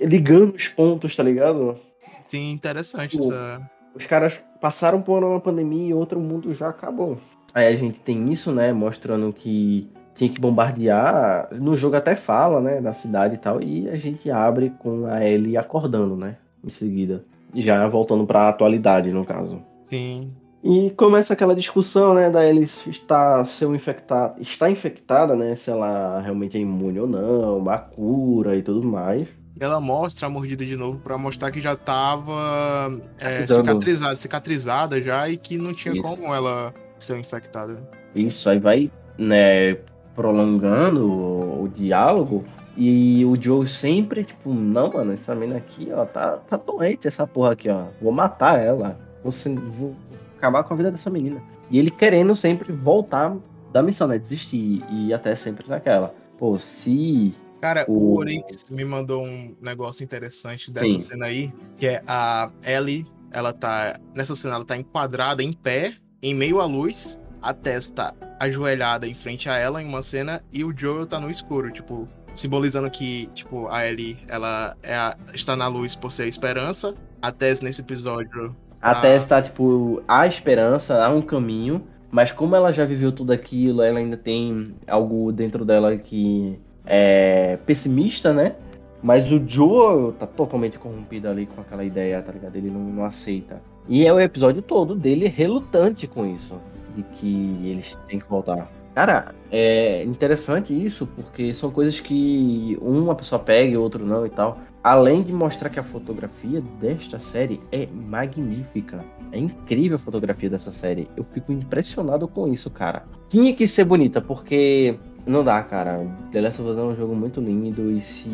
Ligando 0.00 0.54
os 0.54 0.68
pontos, 0.68 1.14
tá 1.14 1.22
ligado? 1.22 1.78
Sim, 2.22 2.52
interessante 2.52 3.18
essa. 3.18 3.70
Os 3.94 4.06
caras 4.06 4.40
passaram 4.60 5.02
por 5.02 5.22
uma 5.22 5.40
pandemia 5.40 5.90
e 5.90 5.94
outro 5.94 6.20
mundo 6.20 6.54
já 6.54 6.68
acabou. 6.68 7.18
Aí 7.52 7.66
a 7.66 7.76
gente 7.76 8.00
tem 8.00 8.32
isso, 8.32 8.52
né? 8.52 8.72
Mostrando 8.72 9.32
que 9.32 9.90
tinha 10.16 10.30
que 10.30 10.40
bombardear. 10.40 11.48
No 11.52 11.76
jogo 11.76 11.96
até 11.96 12.16
fala, 12.16 12.60
né? 12.60 12.80
Da 12.80 12.92
cidade 12.92 13.34
e 13.34 13.38
tal. 13.38 13.62
E 13.62 13.88
a 13.88 13.96
gente 13.96 14.30
abre 14.30 14.72
com 14.78 15.06
a 15.06 15.24
Ellie 15.24 15.56
acordando, 15.56 16.16
né? 16.16 16.36
Em 16.64 16.70
seguida. 16.70 17.24
Já 17.54 17.86
voltando 17.86 18.26
pra 18.26 18.48
atualidade, 18.48 19.12
no 19.12 19.24
caso. 19.24 19.62
Sim. 19.84 20.32
E 20.64 20.90
começa 20.90 21.32
aquela 21.32 21.54
discussão, 21.54 22.12
né, 22.12 22.28
da 22.28 22.44
Ellie 22.44 22.68
estar 22.88 23.46
ser 23.46 23.68
infectada, 23.68 24.34
está 24.40 24.68
infectada, 24.68 25.36
né, 25.36 25.54
se 25.54 25.70
ela 25.70 26.20
realmente 26.20 26.56
é 26.56 26.60
imune 26.60 26.98
ou 26.98 27.06
não, 27.06 27.58
uma 27.58 27.78
cura 27.78 28.56
e 28.56 28.62
tudo 28.62 28.82
mais. 28.84 29.28
Ela 29.60 29.80
mostra 29.80 30.26
a 30.26 30.30
mordida 30.30 30.64
de 30.64 30.76
novo 30.76 30.98
para 30.98 31.16
mostrar 31.16 31.52
que 31.52 31.60
já 31.60 31.76
tava 31.76 33.00
é, 33.22 33.46
cicatrizada, 33.46 34.16
cicatrizada 34.16 35.00
já 35.00 35.28
e 35.30 35.36
que 35.36 35.56
não 35.56 35.72
tinha 35.72 35.94
Isso. 35.94 36.02
como 36.02 36.34
ela 36.34 36.74
ser 36.98 37.16
infectada. 37.16 37.78
Isso, 38.12 38.50
aí 38.50 38.58
vai, 38.58 38.90
né, 39.16 39.76
prolongando 40.16 41.06
o, 41.06 41.64
o 41.64 41.68
diálogo 41.68 42.44
e 42.76 43.24
o 43.24 43.40
Joe 43.40 43.68
sempre, 43.68 44.24
tipo, 44.24 44.52
não, 44.52 44.90
mano, 44.90 45.12
essa 45.12 45.34
menina 45.34 45.58
aqui, 45.58 45.88
ó, 45.92 46.04
tá, 46.04 46.38
tá 46.38 46.56
doente 46.56 47.06
essa 47.06 47.26
porra 47.26 47.52
aqui, 47.52 47.68
ó. 47.68 47.84
Vou 48.02 48.12
matar 48.12 48.58
ela. 48.58 48.98
Vou, 49.22 49.32
vou 49.78 49.96
acabar 50.36 50.62
com 50.64 50.74
a 50.74 50.76
vida 50.76 50.90
dessa 50.90 51.08
menina. 51.08 51.42
E 51.70 51.78
ele 51.78 51.90
querendo 51.90 52.36
sempre 52.36 52.72
voltar 52.72 53.34
da 53.72 53.82
missão, 53.82 54.06
né? 54.06 54.18
Desistir. 54.18 54.84
E 54.90 55.12
até 55.12 55.34
sempre 55.34 55.68
naquela. 55.68 56.14
Pô, 56.38 56.58
se. 56.58 57.34
Cara, 57.60 57.86
o, 57.88 57.92
o 57.92 58.16
Orix 58.18 58.70
me 58.70 58.84
mandou 58.84 59.24
um 59.24 59.56
negócio 59.60 60.04
interessante 60.04 60.70
dessa 60.70 60.86
Sim. 60.86 60.98
cena 60.98 61.26
aí, 61.26 61.50
que 61.78 61.86
é 61.86 62.02
a 62.06 62.50
Ellie, 62.62 63.06
ela 63.30 63.54
tá. 63.54 63.98
Nessa 64.14 64.36
cena, 64.36 64.56
ela 64.56 64.64
tá 64.64 64.76
enquadrada 64.76 65.42
em 65.42 65.52
pé, 65.52 65.94
em 66.22 66.34
meio 66.34 66.60
à 66.60 66.66
luz, 66.66 67.18
a 67.42 67.54
testa 67.54 68.14
ajoelhada 68.38 69.06
em 69.06 69.14
frente 69.14 69.48
a 69.48 69.56
ela 69.56 69.82
em 69.82 69.86
uma 69.86 70.02
cena 70.02 70.42
e 70.52 70.64
o 70.64 70.72
Joel 70.76 71.06
tá 71.06 71.18
no 71.18 71.30
escuro, 71.30 71.70
tipo, 71.70 72.08
simbolizando 72.34 72.90
que, 72.90 73.26
tipo, 73.34 73.66
a 73.68 73.86
Ellie, 73.86 74.18
ela 74.28 74.76
é 74.82 74.94
a, 74.94 75.16
está 75.34 75.56
na 75.56 75.68
luz 75.68 75.94
por 75.94 76.12
ser 76.12 76.24
a 76.24 76.28
esperança. 76.28 76.94
A 77.20 77.32
Tess 77.32 77.60
nesse 77.60 77.80
episódio. 77.80 78.54
A 78.80 78.92
a... 78.92 79.00
Tess 79.00 79.24
tá, 79.24 79.40
tipo, 79.40 80.02
há 80.06 80.26
esperança, 80.26 81.04
há 81.04 81.08
um 81.08 81.22
caminho, 81.22 81.82
mas 82.10 82.30
como 82.30 82.54
ela 82.54 82.72
já 82.72 82.84
viveu 82.84 83.10
tudo 83.10 83.32
aquilo, 83.32 83.82
ela 83.82 83.98
ainda 83.98 84.16
tem 84.16 84.74
algo 84.86 85.32
dentro 85.32 85.64
dela 85.64 85.96
que 85.96 86.58
é 86.84 87.58
pessimista, 87.64 88.32
né? 88.32 88.54
Mas 89.02 89.30
o 89.30 89.42
Joel 89.46 90.12
tá 90.12 90.26
totalmente 90.26 90.78
corrompido 90.78 91.28
ali 91.28 91.46
com 91.46 91.60
aquela 91.60 91.84
ideia, 91.84 92.22
tá 92.22 92.32
ligado? 92.32 92.56
Ele 92.56 92.70
não, 92.70 92.80
não 92.80 93.04
aceita. 93.04 93.60
E 93.88 94.06
é 94.06 94.12
o 94.12 94.20
episódio 94.20 94.62
todo 94.62 94.94
dele 94.94 95.28
relutante 95.28 96.06
com 96.06 96.26
isso 96.26 96.54
de 96.96 97.02
que 97.02 97.60
eles 97.64 97.96
têm 98.08 98.18
que 98.18 98.28
voltar. 98.28 98.68
Cara, 98.96 99.34
é 99.52 100.02
interessante 100.04 100.72
isso, 100.72 101.06
porque 101.06 101.52
são 101.52 101.70
coisas 101.70 102.00
que 102.00 102.78
uma 102.80 103.14
pessoa 103.14 103.38
pega 103.38 103.72
e 103.72 103.76
outro 103.76 104.06
não 104.06 104.24
e 104.24 104.30
tal. 104.30 104.58
Além 104.82 105.22
de 105.22 105.34
mostrar 105.34 105.68
que 105.68 105.78
a 105.78 105.82
fotografia 105.82 106.62
desta 106.80 107.18
série 107.18 107.60
é 107.70 107.86
magnífica. 107.92 109.04
É 109.32 109.38
incrível 109.38 109.96
a 109.96 109.98
fotografia 109.98 110.48
dessa 110.48 110.72
série. 110.72 111.10
Eu 111.14 111.24
fico 111.24 111.52
impressionado 111.52 112.26
com 112.26 112.50
isso, 112.50 112.70
cara. 112.70 113.04
Tinha 113.28 113.52
que 113.52 113.68
ser 113.68 113.84
bonita, 113.84 114.22
porque 114.22 114.98
não 115.26 115.44
dá, 115.44 115.62
cara. 115.62 116.06
The 116.32 116.40
Last 116.40 116.62
of 116.62 116.70
Us 116.70 116.78
é 116.78 116.82
um 116.82 116.94
jogo 116.94 117.14
muito 117.14 117.40
lindo 117.40 117.90
e 117.90 118.00
se 118.00 118.30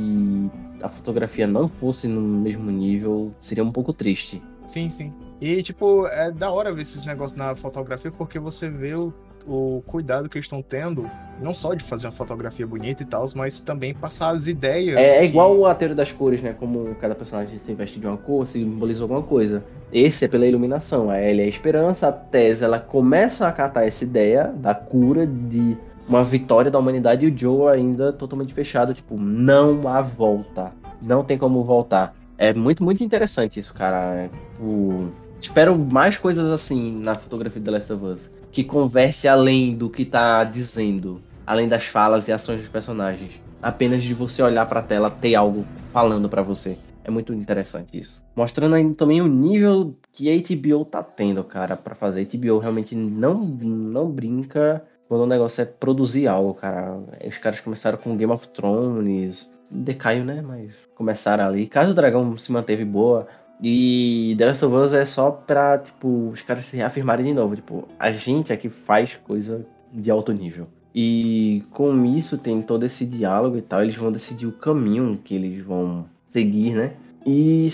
a 0.81 0.88
fotografia 0.88 1.47
não 1.47 1.66
fosse 1.66 2.07
no 2.07 2.21
mesmo 2.21 2.71
nível, 2.71 3.33
seria 3.40 3.64
um 3.64 3.73
pouco 3.73 3.92
triste. 3.92 4.42
Sim, 4.66 4.90
sim. 4.90 5.12
E, 5.40 5.62
tipo, 5.62 6.07
é 6.07 6.31
da 6.31 6.50
hora 6.50 6.73
ver 6.73 6.83
esses 6.83 7.04
negócios 7.04 7.38
na 7.38 7.54
fotografia, 7.54 8.11
porque 8.11 8.38
você 8.38 8.71
vê 8.71 8.95
o, 8.95 9.12
o 9.47 9.83
cuidado 9.87 10.28
que 10.28 10.38
eles 10.38 10.47
estão 10.47 10.62
tendo, 10.62 11.09
não 11.40 11.52
só 11.52 11.75
de 11.75 11.83
fazer 11.83 12.07
uma 12.07 12.12
fotografia 12.12 12.66
bonita 12.66 13.02
e 13.02 13.07
tal, 13.07 13.25
mas 13.35 13.61
também 13.61 13.92
passar 13.92 14.31
as 14.31 14.47
ideias. 14.47 14.97
É, 14.97 15.16
é 15.16 15.19
que... 15.19 15.25
igual 15.25 15.57
o 15.57 15.66
ateiro 15.66 15.95
das 15.95 16.12
cores, 16.12 16.40
né? 16.40 16.54
Como 16.59 16.95
cada 16.97 17.14
personagem 17.14 17.59
se 17.59 17.75
veste 17.75 17.99
de 17.99 18.07
uma 18.07 18.16
cor, 18.16 18.47
simboliza 18.47 19.02
alguma 19.02 19.23
coisa. 19.23 19.64
Esse 19.92 20.25
é 20.25 20.28
pela 20.28 20.47
iluminação. 20.47 21.11
A 21.11 21.21
Ellie 21.21 21.42
é 21.42 21.47
a 21.47 21.49
esperança, 21.49 22.09
a 22.09 22.12
Tess, 22.12 22.62
ela 22.62 22.78
começa 22.78 23.45
a 23.45 23.49
acatar 23.49 23.85
essa 23.85 24.04
ideia 24.04 24.52
da 24.57 24.75
cura, 24.75 25.26
de 25.26 25.76
uma 26.09 26.25
vitória 26.25 26.71
da 26.71 26.78
humanidade, 26.78 27.26
e 27.26 27.31
o 27.31 27.37
Joe 27.37 27.73
ainda 27.73 28.12
totalmente 28.12 28.54
fechado, 28.54 28.95
tipo, 28.95 29.19
não 29.19 29.88
há 29.88 30.00
volta. 30.00 30.73
Não 31.00 31.25
tem 31.25 31.37
como 31.37 31.64
voltar. 31.64 32.14
É 32.39 32.53
muito, 32.53 32.83
muito 32.83 33.03
interessante 33.05 33.61
isso, 33.61 33.73
cara. 33.75 34.31
O 34.61 35.11
Espero 35.43 35.77
mais 35.77 36.17
coisas 36.17 36.53
assim 36.53 37.01
na 37.01 37.17
fotografia 37.17 37.61
de 37.61 37.65
The 37.65 37.71
Last 37.73 37.93
of 37.93 38.05
Us. 38.05 38.31
Que 38.53 38.62
converse 38.62 39.27
além 39.27 39.75
do 39.75 39.91
que 39.91 40.05
tá 40.05 40.45
dizendo. 40.45 41.21
Além 41.45 41.67
das 41.67 41.87
falas 41.87 42.29
e 42.29 42.33
ações 42.33 42.61
dos 42.61 42.69
personagens. 42.69 43.43
Apenas 43.61 44.05
de 44.05 44.15
você 44.15 44.41
olhar 44.41 44.67
pra 44.67 44.81
tela, 44.81 45.11
ter 45.11 45.35
algo 45.35 45.67
falando 45.93 46.29
para 46.29 46.43
você. 46.43 46.79
É 47.03 47.11
muito 47.11 47.35
interessante 47.35 47.99
isso. 47.99 48.23
Mostrando 48.37 48.77
ainda 48.77 48.95
também 48.95 49.21
o 49.21 49.27
nível 49.27 49.97
que 50.12 50.31
a 50.31 50.37
HBO 50.37 50.85
tá 50.85 51.03
tendo, 51.03 51.43
cara, 51.43 51.77
para 51.77 51.97
fazer. 51.97 52.21
A 52.21 52.37
HBO 52.37 52.59
realmente 52.61 52.95
não, 52.95 53.45
não 53.45 54.09
brinca 54.09 54.85
quando 55.09 55.23
o 55.23 55.27
negócio 55.27 55.61
é 55.61 55.65
produzir 55.65 56.29
algo, 56.29 56.55
cara. 56.55 57.01
Os 57.27 57.39
caras 57.39 57.61
começaram 57.61 57.99
com 57.99 58.17
Game 58.17 58.33
of 58.33 58.47
Thrones. 58.51 59.51
Decaio, 59.73 60.25
né? 60.25 60.43
Mas 60.43 60.75
começaram 60.95 61.45
ali. 61.45 61.67
Caso 61.67 61.93
o 61.93 61.95
Dragão 61.95 62.37
se 62.37 62.52
manteve 62.52 62.85
boa, 62.85 63.26
e 63.62 64.35
The 64.37 64.47
Last 64.47 64.64
of 64.64 64.75
Us 64.75 64.93
é 64.93 65.05
só 65.05 65.31
pra, 65.31 65.79
tipo, 65.79 66.31
os 66.31 66.43
caras 66.43 66.67
se 66.67 66.76
reafirmarem 66.76 67.26
de 67.26 67.33
novo. 67.33 67.55
Tipo, 67.55 67.87
a 67.97 68.11
gente 68.11 68.52
aqui 68.52 68.69
faz 68.69 69.14
coisa 69.14 69.64
de 69.93 70.11
alto 70.11 70.33
nível. 70.33 70.67
E 70.93 71.62
com 71.71 72.05
isso 72.05 72.37
tem 72.37 72.61
todo 72.61 72.85
esse 72.85 73.07
diálogo 73.07 73.57
e 73.57 73.62
tal. 73.62 73.83
Eles 73.83 73.95
vão 73.95 74.11
decidir 74.11 74.47
o 74.47 74.52
caminho 74.52 75.19
que 75.23 75.37
eles 75.37 75.64
vão 75.64 76.07
seguir, 76.25 76.75
né? 76.75 76.95
E 77.25 77.69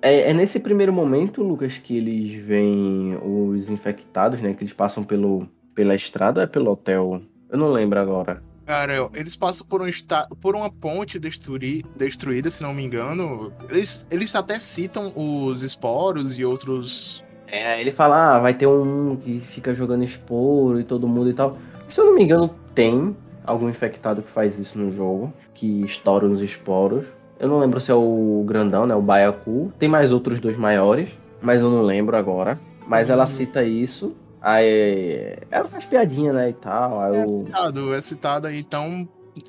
é, 0.00 0.30
é 0.30 0.32
nesse 0.32 0.58
primeiro 0.58 0.92
momento, 0.92 1.42
Lucas, 1.42 1.76
que 1.76 1.94
eles 1.94 2.42
veem 2.42 3.18
os 3.22 3.68
infectados, 3.68 4.40
né? 4.40 4.54
Que 4.54 4.64
eles 4.64 4.72
passam 4.72 5.04
pelo, 5.04 5.46
pela 5.74 5.94
estrada 5.94 6.40
ou 6.40 6.44
é 6.44 6.46
pelo 6.46 6.70
hotel? 6.70 7.20
Eu 7.50 7.58
não 7.58 7.70
lembro 7.70 8.00
agora. 8.00 8.42
Cara, 8.66 9.08
eles 9.14 9.36
passam 9.36 9.66
por, 9.66 9.82
um 9.82 9.86
esta... 9.86 10.26
por 10.40 10.54
uma 10.56 10.70
ponte 10.70 11.18
destrui... 11.18 11.82
destruída, 11.96 12.50
se 12.50 12.62
não 12.62 12.72
me 12.72 12.82
engano. 12.82 13.52
Eles, 13.68 14.06
eles 14.10 14.34
até 14.34 14.58
citam 14.58 15.12
os 15.14 15.62
esporos 15.62 16.38
e 16.38 16.44
outros. 16.44 17.24
É, 17.46 17.80
ele 17.80 17.92
fala, 17.92 18.36
ah, 18.36 18.38
vai 18.40 18.54
ter 18.54 18.66
um 18.66 19.16
que 19.16 19.40
fica 19.40 19.74
jogando 19.74 20.02
esporo 20.02 20.80
e 20.80 20.84
todo 20.84 21.06
mundo 21.06 21.30
e 21.30 21.34
tal. 21.34 21.58
Se 21.88 22.00
eu 22.00 22.06
não 22.06 22.14
me 22.14 22.24
engano, 22.24 22.50
tem 22.74 23.14
algum 23.44 23.68
infectado 23.68 24.22
que 24.22 24.30
faz 24.30 24.58
isso 24.58 24.78
no 24.78 24.90
jogo, 24.90 25.32
que 25.54 25.82
estoura 25.82 26.26
os 26.26 26.40
esporos. 26.40 27.04
Eu 27.38 27.48
não 27.48 27.58
lembro 27.58 27.80
se 27.80 27.90
é 27.90 27.94
o 27.94 28.42
grandão, 28.46 28.86
né? 28.86 28.94
O 28.94 29.02
Baiacu. 29.02 29.72
Tem 29.78 29.88
mais 29.88 30.12
outros 30.12 30.40
dois 30.40 30.56
maiores, 30.56 31.10
mas 31.42 31.60
eu 31.60 31.70
não 31.70 31.82
lembro 31.82 32.16
agora. 32.16 32.58
Mas 32.86 33.10
ela 33.10 33.24
uhum. 33.24 33.28
cita 33.28 33.62
isso. 33.62 34.14
Aí 34.44 35.38
ela 35.50 35.66
faz 35.70 35.86
piadinha, 35.86 36.30
né, 36.30 36.50
e 36.50 36.52
tal. 36.52 37.00
Aí 37.00 37.16
é 37.16 37.26
citado, 37.26 37.94
é 37.94 38.02
citado 38.02 38.50
então, 38.50 39.08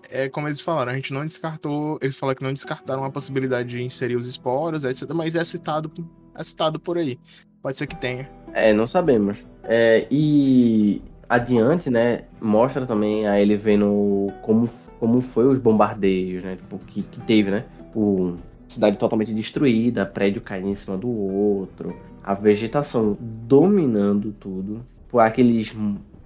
é 0.09 0.29
como 0.29 0.47
eles 0.47 0.61
falaram, 0.61 0.93
a 0.93 0.95
gente 0.95 1.11
não 1.11 1.25
descartou, 1.25 1.99
eles 2.01 2.15
falaram 2.15 2.37
que 2.37 2.43
não 2.43 2.53
descartaram 2.53 3.03
a 3.03 3.11
possibilidade 3.11 3.67
de 3.67 3.83
inserir 3.83 4.15
os 4.15 4.25
esporos, 4.25 4.85
etc, 4.85 5.11
mas 5.13 5.35
é 5.35 5.43
citado, 5.43 5.91
é 6.33 6.43
citado 6.45 6.79
por 6.79 6.97
aí. 6.97 7.19
Pode 7.61 7.77
ser 7.77 7.87
que 7.87 7.97
tenha. 7.97 8.29
É, 8.53 8.71
não 8.71 8.87
sabemos. 8.87 9.37
É, 9.65 10.07
e 10.09 11.01
adiante, 11.27 11.89
né, 11.89 12.21
mostra 12.39 12.85
também 12.85 13.27
a 13.27 13.37
ele 13.37 13.57
vendo 13.57 14.31
como, 14.43 14.69
como 14.97 15.19
foi 15.19 15.45
os 15.45 15.59
bombardeios, 15.59 16.41
né, 16.41 16.55
tipo, 16.55 16.79
que, 16.87 17.01
que 17.01 17.19
teve, 17.19 17.51
né, 17.51 17.65
por 17.91 18.37
cidade 18.69 18.97
totalmente 18.97 19.33
destruída, 19.33 20.05
prédio 20.05 20.41
caindo 20.41 20.69
em 20.69 20.75
cima 20.75 20.95
do 20.95 21.09
outro, 21.09 21.93
a 22.25 22.33
vegetação 22.33 23.15
dominando 23.21 24.31
tudo, 24.31 24.83
por 25.07 25.19
aqueles 25.19 25.75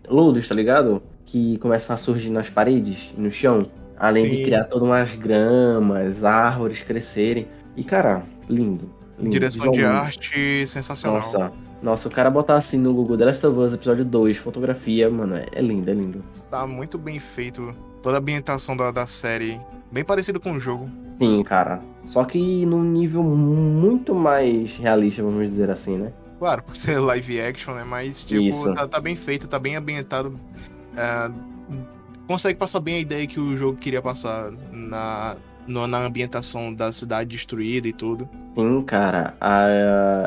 lodos, 0.07 0.47
tá 0.47 0.55
ligado? 0.55 1.03
Que 1.25 1.57
começam 1.57 1.93
a 1.93 1.99
surgir 1.99 2.29
nas 2.29 2.49
paredes 2.49 3.13
e 3.17 3.19
no 3.19 3.29
chão, 3.29 3.69
além 3.97 4.21
Sim. 4.21 4.29
de 4.29 4.43
criar 4.45 4.63
todas 4.63 4.87
umas 4.87 5.13
gramas, 5.13 6.23
árvores 6.23 6.81
crescerem. 6.81 7.45
E 7.75 7.83
cara, 7.83 8.23
lindo. 8.49 8.89
lindo 9.19 9.29
Direção 9.29 9.69
de 9.73 9.83
arte 9.83 10.65
sensacional. 10.65 11.19
Nossa, 11.19 11.51
nossa, 11.81 12.07
o 12.07 12.11
cara 12.11 12.29
botar 12.29 12.57
assim 12.57 12.77
no 12.77 12.93
Google 12.93 13.17
The 13.17 13.25
Last 13.25 13.45
of 13.47 13.59
Us, 13.59 13.73
episódio 13.73 14.03
2, 14.03 14.37
fotografia, 14.37 15.09
mano, 15.09 15.35
é, 15.35 15.45
é 15.53 15.61
lindo, 15.61 15.89
é 15.89 15.93
lindo. 15.93 16.23
Tá 16.51 16.67
muito 16.67 16.97
bem 16.97 17.19
feito. 17.19 17.73
Toda 18.01 18.17
a 18.17 18.19
ambientação 18.19 18.75
da, 18.75 18.91
da 18.91 19.05
série, 19.05 19.59
bem 19.91 20.03
parecido 20.03 20.39
com 20.39 20.53
o 20.53 20.59
jogo. 20.59 20.89
Sim, 21.19 21.43
cara. 21.43 21.81
Só 22.05 22.23
que 22.23 22.65
num 22.65 22.83
nível 22.83 23.23
muito 23.23 24.13
mais 24.13 24.71
realista, 24.77 25.23
vamos 25.23 25.49
dizer 25.49 25.69
assim, 25.69 25.97
né? 25.97 26.13
Claro, 26.37 26.63
por 26.63 26.75
ser 26.75 26.99
live 26.99 27.41
action, 27.41 27.73
né? 27.73 27.83
Mas, 27.83 28.23
tipo, 28.23 28.73
tá, 28.73 28.87
tá, 28.87 28.99
bem 29.01 29.15
feito, 29.15 29.47
tá 29.47 29.59
bem 29.59 29.75
ambientado. 29.75 30.39
Uh, 30.93 31.33
consegue 32.27 32.57
passar 32.57 32.79
bem 32.79 32.95
a 32.95 32.99
ideia 32.99 33.27
que 33.27 33.39
o 33.39 33.57
jogo 33.57 33.77
queria 33.77 34.01
passar 34.01 34.51
na, 34.71 35.35
no, 35.67 35.85
na 35.87 36.05
ambientação 36.05 36.73
da 36.73 36.91
cidade 36.93 37.29
destruída 37.29 37.87
e 37.87 37.93
tudo. 37.93 38.27
Sim, 38.57 38.81
cara. 38.83 39.35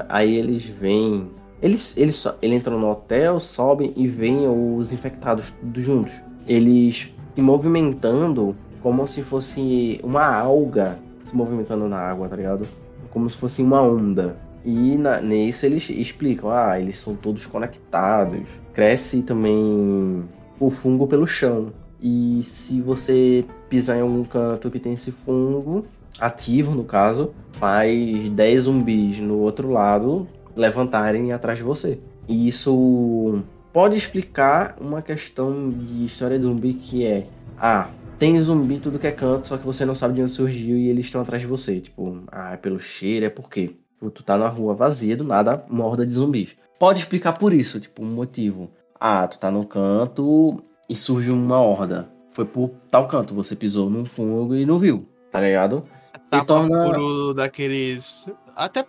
Aí 0.09 0.37
eles 0.37 0.65
vêm 0.65 1.31
eles, 1.63 1.97
eles, 1.97 2.27
ele 2.43 2.57
entram 2.57 2.79
no 2.79 2.91
hotel, 2.91 3.39
sobem 3.39 3.93
e 3.97 4.09
veem 4.09 4.49
os 4.49 4.93
infectados 4.93 5.51
todos 5.51 5.85
juntos. 5.85 6.13
Eles 6.47 7.09
se 7.35 7.41
movimentando 7.41 8.57
como 8.83 9.07
se 9.07 9.23
fosse 9.23 10.01
uma 10.03 10.27
alga 10.27 10.99
se 11.25 11.37
movimentando 11.37 11.89
na 11.89 11.99
água, 11.99 12.29
tá 12.29 12.37
ligado? 12.37 12.67
Como 13.11 13.29
se 13.31 13.37
fosse 13.37 13.63
uma 13.63 13.81
onda. 13.81 14.37
E 14.65 14.97
na, 14.97 15.21
nisso 15.21 15.67
eles 15.67 15.89
explicam, 15.91 16.51
ah, 16.51 16.79
eles 16.79 16.99
são 16.99 17.15
todos 17.15 17.47
conectados. 17.47 18.41
Cresce 18.73 19.23
também 19.23 20.25
o 20.59 20.71
fungo 20.71 21.07
pelo 21.07 21.27
chão. 21.27 21.73
E 22.01 22.43
se 22.43 22.81
você 22.81 23.45
pisar 23.69 23.97
em 23.99 24.01
algum 24.01 24.25
canto 24.25 24.71
que 24.71 24.81
tem 24.81 24.95
esse 24.95 25.13
fungo, 25.13 25.87
ativo 26.19 26.75
no 26.75 26.85
caso, 26.85 27.33
faz 27.53 28.29
10 28.31 28.63
zumbis 28.63 29.19
no 29.19 29.39
outro 29.39 29.71
lado 29.71 30.27
levantarem 30.55 31.33
atrás 31.33 31.59
de 31.59 31.65
você. 31.65 32.01
E 32.29 32.49
isso 32.49 33.43
pode 33.73 33.97
explicar 33.97 34.77
uma 34.81 35.03
questão 35.03 35.71
de 35.71 36.05
história 36.05 36.39
de 36.39 36.45
zumbi 36.45 36.75
que 36.75 37.05
é: 37.05 37.27
ah, 37.59 37.89
tem 38.19 38.41
zumbi 38.43 38.79
tudo 38.79 38.99
que 38.99 39.07
é 39.07 39.13
canto, 39.13 39.49
só 39.49 39.57
que 39.57 39.67
você 39.67 39.85
não 39.85 39.95
sabe 39.95 40.15
de 40.15 40.23
onde 40.23 40.33
surgiu 40.33 40.77
e 40.77 40.89
eles 40.89 41.07
estão 41.07 41.23
atrás 41.23 41.43
de 41.43 41.49
você. 41.49 41.81
Tipo, 41.81 42.23
ah, 42.31 42.53
é 42.53 42.57
pelo 42.57 42.81
cheiro, 42.81 43.27
é 43.27 43.31
porque 43.31 43.69
tipo, 43.69 44.11
tu 44.11 44.23
tá 44.23 44.37
na 44.37 44.49
rua 44.49 44.75
vazia, 44.75 45.17
do 45.17 45.25
nada, 45.25 45.65
uma 45.69 45.85
horda 45.85 46.07
de 46.07 46.13
zumbis. 46.13 46.57
Pode 46.79 47.01
explicar 47.01 47.33
por 47.39 47.53
isso, 47.53 47.81
tipo, 47.81 48.03
um 48.03 48.07
motivo. 48.07 48.71
Ah, 48.99 49.27
tu 49.27 49.39
tá 49.39 49.51
no 49.51 49.67
canto 49.67 50.63
e 50.89 50.97
surge 50.97 51.31
uma 51.31 51.61
horda. 51.61 52.09
Foi 52.31 52.45
por 52.45 52.71
tal 52.91 53.09
canto, 53.09 53.35
você 53.35 53.55
pisou 53.55 53.91
num 53.91 54.05
fungo 54.05 54.55
e 54.55 54.65
não 54.65 54.79
viu, 54.79 55.07
tá 55.31 55.41
ligado? 55.41 55.85
Tá 56.31 56.39
e 56.39 56.47
torna... 56.47 57.35
daqueles. 57.35 58.27
Até 58.57 58.85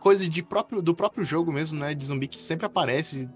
coisa 0.00 0.28
de 0.28 0.42
próprio, 0.42 0.82
do 0.82 0.94
próprio 0.94 1.24
jogo 1.24 1.52
mesmo, 1.52 1.78
né? 1.78 1.94
De 1.94 2.04
zumbi 2.04 2.28
que 2.28 2.42
sempre 2.42 2.66
aparece. 2.66 3.28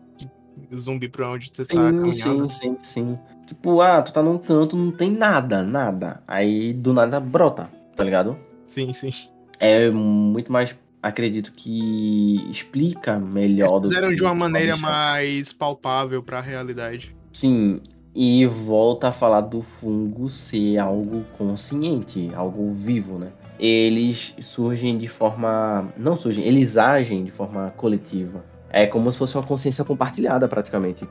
Zumbi 0.74 1.08
pra 1.08 1.30
onde 1.30 1.50
você 1.52 1.62
está 1.62 1.74
caminhando. 1.74 2.50
Sim, 2.50 2.58
sim, 2.60 2.78
sim. 2.82 3.18
Tipo, 3.46 3.80
ah, 3.80 4.02
tu 4.02 4.12
tá 4.12 4.22
num 4.22 4.38
canto, 4.38 4.76
não 4.76 4.92
tem 4.92 5.10
nada, 5.10 5.62
nada. 5.62 6.22
Aí 6.26 6.72
do 6.72 6.92
nada 6.92 7.18
brota, 7.18 7.70
tá 7.96 8.04
ligado? 8.04 8.38
Sim, 8.66 8.92
sim. 8.94 9.12
É 9.58 9.90
muito 9.90 10.52
mais. 10.52 10.76
Acredito 11.02 11.52
que 11.52 12.46
explica 12.50 13.18
melhor 13.18 13.78
Eles 13.78 13.88
fizeram 13.88 14.14
de 14.14 14.22
uma 14.22 14.34
maneira 14.34 14.76
mais 14.76 15.50
palpável 15.50 16.22
para 16.22 16.38
a 16.38 16.42
realidade. 16.42 17.16
Sim, 17.32 17.80
e 18.14 18.46
volta 18.46 19.08
a 19.08 19.12
falar 19.12 19.42
do 19.42 19.62
fungo 19.62 20.28
ser 20.28 20.78
algo 20.78 21.24
consciente, 21.36 22.30
algo 22.34 22.72
vivo, 22.72 23.18
né? 23.18 23.30
eles 23.60 24.34
surgem 24.40 24.96
de 24.96 25.06
forma. 25.06 25.92
Não 25.96 26.16
surgem, 26.16 26.44
eles 26.44 26.78
agem 26.78 27.22
de 27.22 27.30
forma 27.30 27.72
coletiva. 27.76 28.42
É 28.70 28.86
como 28.86 29.12
se 29.12 29.18
fosse 29.18 29.36
uma 29.36 29.44
consciência 29.44 29.84
compartilhada, 29.84 30.48
praticamente. 30.48 31.06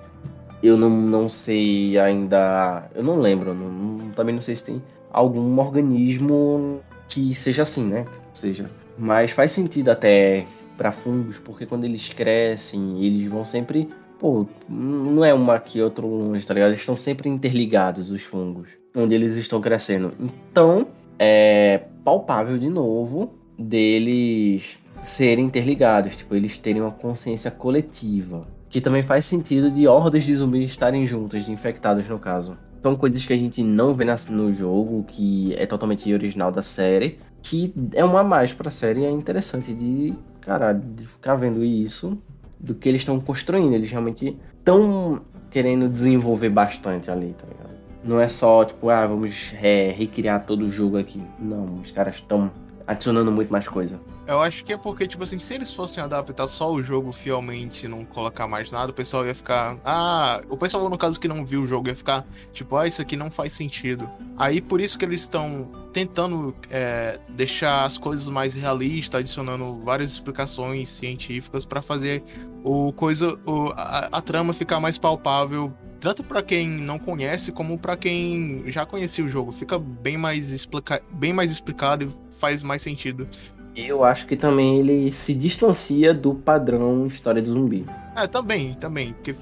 Eu 0.64 0.76
não, 0.76 0.90
não 0.90 1.30
sei 1.30 1.98
ainda. 2.00 2.90
Eu 2.96 3.04
não 3.04 3.20
lembro, 3.20 3.54
não, 3.54 4.10
também 4.12 4.34
não 4.34 4.42
sei 4.42 4.56
se 4.56 4.66
tem 4.66 4.82
algum 5.12 5.60
organismo 5.60 6.82
que 7.08 7.36
seja 7.36 7.64
assim, 7.64 7.86
né? 7.86 8.06
Seja. 8.34 8.70
Mas 8.98 9.32
faz 9.32 9.52
sentido 9.52 9.90
até 9.90 10.46
para 10.76 10.92
fungos, 10.92 11.38
porque 11.38 11.66
quando 11.66 11.84
eles 11.84 12.10
crescem, 12.10 13.04
eles 13.04 13.30
vão 13.30 13.46
sempre. 13.46 13.88
Pô, 14.20 14.46
não 14.68 15.24
é 15.24 15.34
uma 15.34 15.56
aqui, 15.56 15.82
outro 15.82 16.06
longe, 16.06 16.46
tá 16.46 16.54
ligado? 16.54 16.72
Eles 16.72 16.82
estão 16.82 16.98
sempre 16.98 17.30
interligados, 17.30 18.12
os 18.12 18.22
fungos, 18.24 18.68
onde 18.94 19.16
eles 19.16 19.38
estão 19.38 19.62
crescendo. 19.62 20.14
Então, 20.20 20.88
é 21.18 21.84
palpável 22.04 22.58
de 22.58 22.70
novo 22.70 23.34
deles 23.58 24.78
serem 25.04 25.46
interligados, 25.46 26.18
tipo, 26.18 26.36
eles 26.36 26.58
terem 26.58 26.82
uma 26.82 26.92
consciência 26.92 27.50
coletiva. 27.50 28.46
Que 28.70 28.82
também 28.82 29.02
faz 29.02 29.26
sentido 29.26 29.72
de 29.72 29.88
hordas 29.88 30.26
de 30.26 30.36
zumbis 30.36 30.70
estarem 30.70 31.08
juntas, 31.08 31.46
de 31.46 31.52
infectados 31.52 32.08
no 32.08 32.20
caso. 32.20 32.58
São 32.82 32.96
coisas 32.96 33.26
que 33.26 33.34
a 33.34 33.38
gente 33.38 33.64
não 33.64 33.94
vê 33.94 34.06
no 34.30 34.54
jogo, 34.54 35.04
que 35.04 35.54
é 35.56 35.66
totalmente 35.66 36.14
original 36.14 36.52
da 36.52 36.62
série, 36.62 37.20
que 37.42 37.74
é 37.94 38.04
uma 38.04 38.24
mais 38.24 38.54
pra 38.54 38.70
série 38.70 39.06
é 39.06 39.12
interessante 39.12 39.74
de, 39.74 40.14
cara, 40.42 40.74
de 40.74 41.08
ficar 41.08 41.36
vendo 41.36 41.64
isso, 41.64 42.18
do 42.60 42.76
que 42.76 42.90
eles 42.90 43.02
estão 43.02 43.20
construindo. 43.20 43.74
Eles 43.74 43.92
realmente 43.92 44.38
estão 44.58 45.22
querendo 45.50 45.90
desenvolver 45.90 46.50
bastante 46.50 47.10
ali, 47.10 47.36
tá 47.38 47.46
ligado? 47.48 47.70
Não 48.04 48.20
é 48.20 48.28
só, 48.28 48.64
tipo, 48.66 48.90
ah, 48.90 49.06
vamos 49.06 49.54
é, 49.62 49.92
recriar 49.92 50.46
todo 50.46 50.66
o 50.66 50.70
jogo 50.70 50.98
aqui. 50.98 51.22
Não, 51.40 51.80
os 51.82 51.92
caras 51.92 52.16
estão 52.16 52.52
adicionando 52.90 53.32
muito 53.32 53.52
mais 53.52 53.68
coisa. 53.68 54.02
Eu 54.26 54.42
acho 54.42 54.66
que 54.66 54.74
é 54.74 54.78
porque, 54.78 55.08
tipo 55.08 55.24
assim, 55.24 55.38
se 55.38 55.54
eles 55.54 55.72
fossem 55.72 56.04
adaptar 56.04 56.48
só 56.48 56.74
o 56.74 56.82
jogo 56.82 57.12
fielmente 57.12 57.88
não 57.88 58.04
colocar 58.04 58.48
mais 58.48 58.72
nada, 58.72 58.92
o 58.92 58.94
pessoal 58.94 59.26
ia 59.28 59.36
ficar. 59.36 59.78
Ah, 59.86 60.42
o 60.50 60.58
pessoal, 60.58 60.90
no 60.90 60.98
caso, 60.98 61.20
que 61.20 61.28
não 61.28 61.46
viu 61.46 61.62
o 61.62 61.68
jogo, 61.68 61.88
ia 61.88 61.96
ficar, 61.96 62.26
tipo, 62.52 62.76
ah, 62.76 62.88
isso 62.88 63.00
aqui 63.00 63.16
não 63.16 63.30
faz 63.30 63.54
sentido. 63.54 64.10
Aí 64.38 64.60
por 64.60 64.82
isso 64.82 64.98
que 64.98 65.06
eles 65.06 65.22
estão 65.22 65.70
tentando 65.94 66.56
é, 66.72 67.20
deixar 67.30 67.86
as 67.86 67.96
coisas 67.96 68.28
mais 68.28 68.56
realistas, 68.56 69.20
adicionando 69.20 69.80
várias 69.84 70.12
explicações 70.12 70.90
científicas 70.90 71.66
para 71.66 71.84
fazer 71.84 72.24
o 72.64 72.92
coisa, 72.94 73.38
o, 73.46 73.72
a, 73.76 74.10
a 74.12 74.22
trama 74.22 74.52
ficar 74.52 74.80
mais 74.80 74.98
palpável 74.98 75.72
tanto 76.00 76.24
para 76.24 76.42
quem 76.42 76.68
não 76.68 76.98
conhece 76.98 77.52
como 77.52 77.78
para 77.78 77.98
quem 77.98 78.64
já 78.68 78.86
conhecia 78.86 79.24
o 79.24 79.28
jogo. 79.28 79.52
Fica 79.52 79.78
bem 79.78 80.18
mais, 80.18 80.50
explica... 80.50 81.02
bem 81.12 81.34
mais 81.34 81.52
explicado 81.52 82.06
e 82.06 82.29
faz 82.40 82.64
mais 82.64 82.82
sentido. 82.82 83.28
Eu 83.76 84.04
acho 84.04 84.26
que 84.26 84.36
também 84.36 84.80
ele 84.80 85.12
se 85.12 85.34
distancia 85.34 86.14
do 86.14 86.34
padrão 86.34 87.06
história 87.06 87.42
do 87.42 87.52
zumbi. 87.52 87.86
É, 88.16 88.28
também, 88.28 88.74
também. 88.74 89.14
Porque 89.14 89.36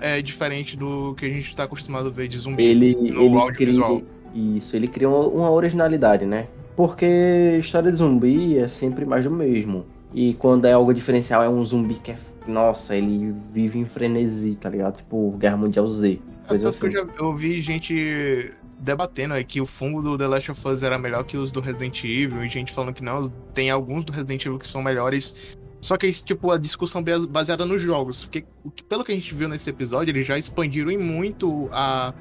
é, 0.00 0.18
é 0.18 0.22
diferente 0.22 0.76
do 0.76 1.14
que 1.14 1.26
a 1.26 1.28
gente 1.28 1.48
está 1.48 1.64
acostumado 1.64 2.08
a 2.08 2.10
ver 2.10 2.28
de 2.28 2.38
zumbi 2.38 2.64
ele, 2.64 2.94
no 2.94 3.22
ele 3.22 3.36
audiovisual. 3.36 4.00
Cria, 4.00 4.56
isso, 4.56 4.74
ele 4.74 4.88
cria 4.88 5.08
uma, 5.08 5.26
uma 5.26 5.50
originalidade, 5.50 6.24
né? 6.24 6.46
Porque 6.74 7.56
história 7.58 7.90
de 7.90 7.98
zumbi 7.98 8.58
é 8.58 8.68
sempre 8.68 9.04
mais 9.04 9.24
do 9.24 9.30
mesmo. 9.30 9.84
E 10.14 10.34
quando 10.34 10.64
é 10.64 10.72
algo 10.72 10.92
diferencial, 10.94 11.42
é 11.42 11.48
um 11.48 11.62
zumbi 11.62 11.94
que 11.94 12.12
é 12.12 12.16
nossa, 12.46 12.96
ele 12.96 13.34
vive 13.52 13.78
em 13.78 13.84
frenesi, 13.84 14.56
tá 14.56 14.70
ligado? 14.70 14.96
Tipo, 14.96 15.32
Guerra 15.32 15.58
Mundial 15.58 15.86
Z. 15.88 16.18
Coisa 16.48 16.70
assim. 16.70 16.86
eu, 16.86 16.92
já, 16.92 17.06
eu 17.18 17.34
vi 17.34 17.60
gente 17.60 18.50
debatendo 18.80 19.34
aí 19.34 19.44
que 19.44 19.60
o 19.60 19.66
fungo 19.66 20.02
do 20.02 20.16
The 20.16 20.26
Last 20.26 20.50
of 20.50 20.68
Us 20.68 20.82
era 20.82 20.98
melhor 20.98 21.24
que 21.24 21.36
os 21.36 21.50
do 21.50 21.60
Resident 21.60 22.04
Evil, 22.04 22.44
e 22.44 22.48
gente 22.48 22.72
falando 22.72 22.94
que 22.94 23.02
não, 23.02 23.28
tem 23.52 23.70
alguns 23.70 24.04
do 24.04 24.12
Resident 24.12 24.44
Evil 24.44 24.58
que 24.58 24.68
são 24.68 24.82
melhores. 24.82 25.56
Só 25.80 25.96
que 25.96 26.06
isso, 26.06 26.24
tipo, 26.24 26.50
a 26.50 26.58
discussão 26.58 27.02
baseada 27.28 27.64
nos 27.64 27.80
jogos. 27.80 28.24
Porque, 28.24 28.44
pelo 28.88 29.04
que 29.04 29.12
a 29.12 29.14
gente 29.14 29.32
viu 29.34 29.48
nesse 29.48 29.70
episódio, 29.70 30.10
eles 30.10 30.26
já 30.26 30.36
expandiram 30.36 30.90
em 30.90 30.98
muito 30.98 31.68
a 31.72 32.12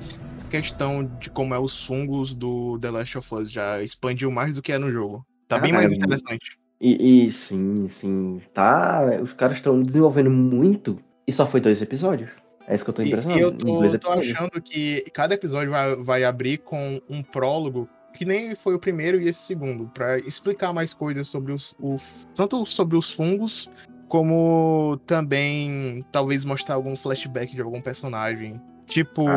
questão 0.50 1.06
de 1.20 1.30
como 1.30 1.56
é 1.56 1.60
os 1.60 1.86
fungos 1.86 2.36
do 2.36 2.78
The 2.80 2.92
Last 2.92 3.18
of 3.18 3.36
Us. 3.36 3.52
Já 3.52 3.82
expandiu 3.82 4.30
mais 4.30 4.56
do 4.56 4.62
que 4.62 4.72
é 4.72 4.78
no 4.78 4.92
jogo. 4.92 5.26
Tá 5.48 5.58
bem 5.58 5.74
mais 5.74 5.92
interessante. 5.92 6.60
E, 6.80 7.28
e 7.28 7.32
sim, 7.32 7.88
sim. 7.90 8.42
Tá. 8.54 9.20
Os 9.22 9.34
caras 9.34 9.58
estão 9.58 9.82
desenvolvendo 9.82 10.30
muito. 10.30 11.00
E 11.26 11.34
só 11.34 11.48
foi 11.48 11.60
dois 11.60 11.82
episódios. 11.82 12.30
É 12.68 12.76
isso 12.76 12.84
que 12.84 12.90
eu 12.90 12.94
tô 12.94 13.02
impressionado. 13.02 13.40
E 13.40 13.42
eu 13.42 13.52
tô, 13.52 14.00
tô 14.00 14.12
achando 14.12 14.62
que 14.62 15.04
cada 15.14 15.34
episódio 15.34 15.72
vai, 15.72 15.96
vai 15.96 16.24
abrir 16.26 16.58
com 16.58 17.02
um 17.10 17.24
prólogo 17.24 17.90
que 18.14 18.26
nem 18.26 18.56
foi 18.56 18.74
o 18.74 18.80
primeiro 18.80 19.22
e 19.22 19.30
esse 19.30 19.42
segundo, 19.42 19.90
para 19.94 20.18
explicar 20.18 20.74
mais 20.74 20.92
coisas 20.92 21.30
sobre 21.30 21.54
os, 21.54 21.76
o, 21.80 21.98
tanto 22.36 22.66
sobre 22.66 22.98
os 22.98 23.12
fungos, 23.12 23.70
como 24.08 25.00
também 25.06 26.04
talvez 26.12 26.44
mostrar 26.44 26.76
algum 26.76 26.96
flashback 26.96 27.56
de 27.56 27.62
algum 27.62 27.80
personagem. 27.80 28.60
Tipo. 28.88 29.28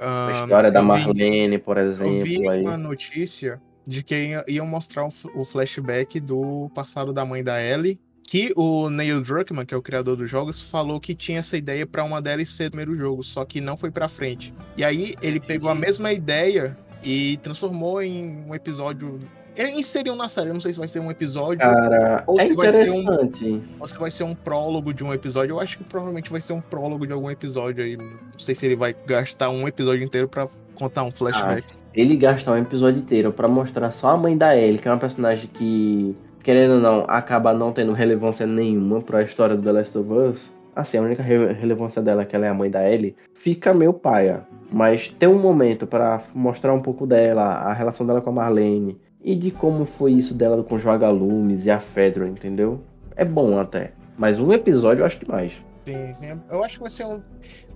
Ah, 0.00 0.28
a 0.28 0.42
história 0.42 0.72
da 0.72 0.82
Marlene, 0.82 1.58
por 1.58 1.78
exemplo. 1.78 2.12
Eu 2.12 2.24
vi 2.24 2.48
aí. 2.48 2.62
uma 2.62 2.76
notícia 2.76 3.62
de 3.86 4.02
que 4.02 4.42
iam 4.48 4.66
mostrar 4.66 5.06
o 5.06 5.44
flashback 5.44 6.18
do 6.18 6.68
passado 6.74 7.12
da 7.12 7.24
mãe 7.24 7.44
da 7.44 7.62
Ellie 7.62 8.00
que 8.26 8.52
o 8.56 8.88
Neil 8.90 9.20
Druckmann, 9.20 9.64
que 9.66 9.74
é 9.74 9.76
o 9.76 9.82
criador 9.82 10.16
dos 10.16 10.28
jogos, 10.30 10.60
falou 10.60 10.98
que 11.00 11.14
tinha 11.14 11.40
essa 11.40 11.56
ideia 11.56 11.86
para 11.86 12.02
uma 12.04 12.20
DLC 12.20 12.64
do 12.64 12.70
primeiro 12.70 12.96
jogo, 12.96 13.22
só 13.22 13.44
que 13.44 13.60
não 13.60 13.76
foi 13.76 13.90
para 13.90 14.08
frente. 14.08 14.52
E 14.76 14.82
aí 14.84 15.14
ele 15.22 15.38
pegou 15.38 15.70
a 15.70 15.74
mesma 15.74 16.12
ideia 16.12 16.76
e 17.04 17.36
transformou 17.42 18.02
em 18.02 18.44
um 18.48 18.54
episódio 18.54 19.18
ele 19.56 19.70
inseriu 19.70 20.16
na 20.16 20.28
série, 20.28 20.48
eu 20.48 20.54
não 20.54 20.60
sei 20.60 20.72
se 20.72 20.78
vai 20.80 20.88
ser 20.88 20.98
um 20.98 21.10
episódio. 21.10 21.60
Cara, 21.60 22.24
ou 22.26 22.40
é 22.40 22.48
se 22.48 22.54
vai 22.54 22.70
ser 22.70 22.90
um, 22.90 23.02
interessante. 23.02 23.62
ou 23.78 23.86
se 23.86 23.98
vai 23.98 24.10
ser 24.10 24.24
um 24.24 24.34
prólogo 24.34 24.92
de 24.92 25.04
um 25.04 25.14
episódio. 25.14 25.54
Eu 25.54 25.60
acho 25.60 25.78
que 25.78 25.84
provavelmente 25.84 26.28
vai 26.28 26.40
ser 26.40 26.54
um 26.54 26.60
prólogo 26.60 27.06
de 27.06 27.12
algum 27.12 27.30
episódio 27.30 27.84
aí. 27.84 27.96
Não 27.96 28.08
sei 28.36 28.54
se 28.54 28.66
ele 28.66 28.74
vai 28.74 28.94
gastar 29.06 29.50
um 29.50 29.68
episódio 29.68 30.02
inteiro 30.02 30.28
pra 30.28 30.48
contar 30.74 31.04
um 31.04 31.08
Ah, 31.08 31.12
flashback. 31.12 31.62
se 31.62 31.78
ele 31.94 32.16
gastar 32.16 32.52
um 32.52 32.58
episódio 32.58 33.00
inteiro 33.00 33.32
pra 33.32 33.46
mostrar 33.46 33.92
só 33.92 34.08
a 34.08 34.16
mãe 34.16 34.36
da 34.36 34.56
Ellie, 34.56 34.78
que 34.80 34.88
é 34.88 34.90
uma 34.90 34.98
personagem 34.98 35.48
que, 35.54 36.16
querendo 36.44 36.74
ou 36.74 36.80
não, 36.80 37.04
acaba 37.08 37.52
não 37.54 37.72
tendo 37.72 37.92
relevância 37.92 38.46
nenhuma 38.46 39.00
pra 39.00 39.22
história 39.22 39.56
do 39.56 39.62
The 39.62 39.72
Last 39.72 39.98
of 39.98 40.12
Us. 40.12 40.52
Assim, 40.76 40.98
a 40.98 41.02
única 41.02 41.22
re- 41.22 41.52
relevância 41.52 42.02
dela 42.02 42.24
que 42.24 42.36
ela 42.36 42.46
é 42.46 42.48
a 42.50 42.54
mãe 42.54 42.70
da 42.70 42.88
Ellie. 42.88 43.16
Fica 43.34 43.72
meio 43.72 43.92
paia. 43.94 44.46
Mas 44.70 45.08
ter 45.08 45.26
um 45.26 45.38
momento 45.38 45.86
pra 45.86 46.22
mostrar 46.34 46.72
um 46.74 46.82
pouco 46.82 47.06
dela, 47.06 47.44
a 47.44 47.72
relação 47.72 48.06
dela 48.06 48.20
com 48.20 48.30
a 48.30 48.32
Marlene. 48.32 49.00
E 49.22 49.34
de 49.34 49.50
como 49.50 49.86
foi 49.86 50.12
isso 50.12 50.34
dela 50.34 50.62
com 50.62 50.74
os 50.74 50.82
vagalumes 50.82 51.64
e 51.64 51.70
a 51.70 51.78
Fedra, 51.78 52.28
entendeu? 52.28 52.80
É 53.16 53.24
bom 53.24 53.58
até. 53.58 53.92
Mas 54.18 54.38
um 54.38 54.52
episódio 54.52 55.00
eu 55.00 55.06
acho 55.06 55.18
demais. 55.18 55.52
Sim, 55.78 56.12
sim. 56.12 56.40
Eu 56.50 56.62
acho 56.62 56.76
que 56.76 56.82
vai 56.82 56.90
ser 56.90 57.06
um. 57.06 57.22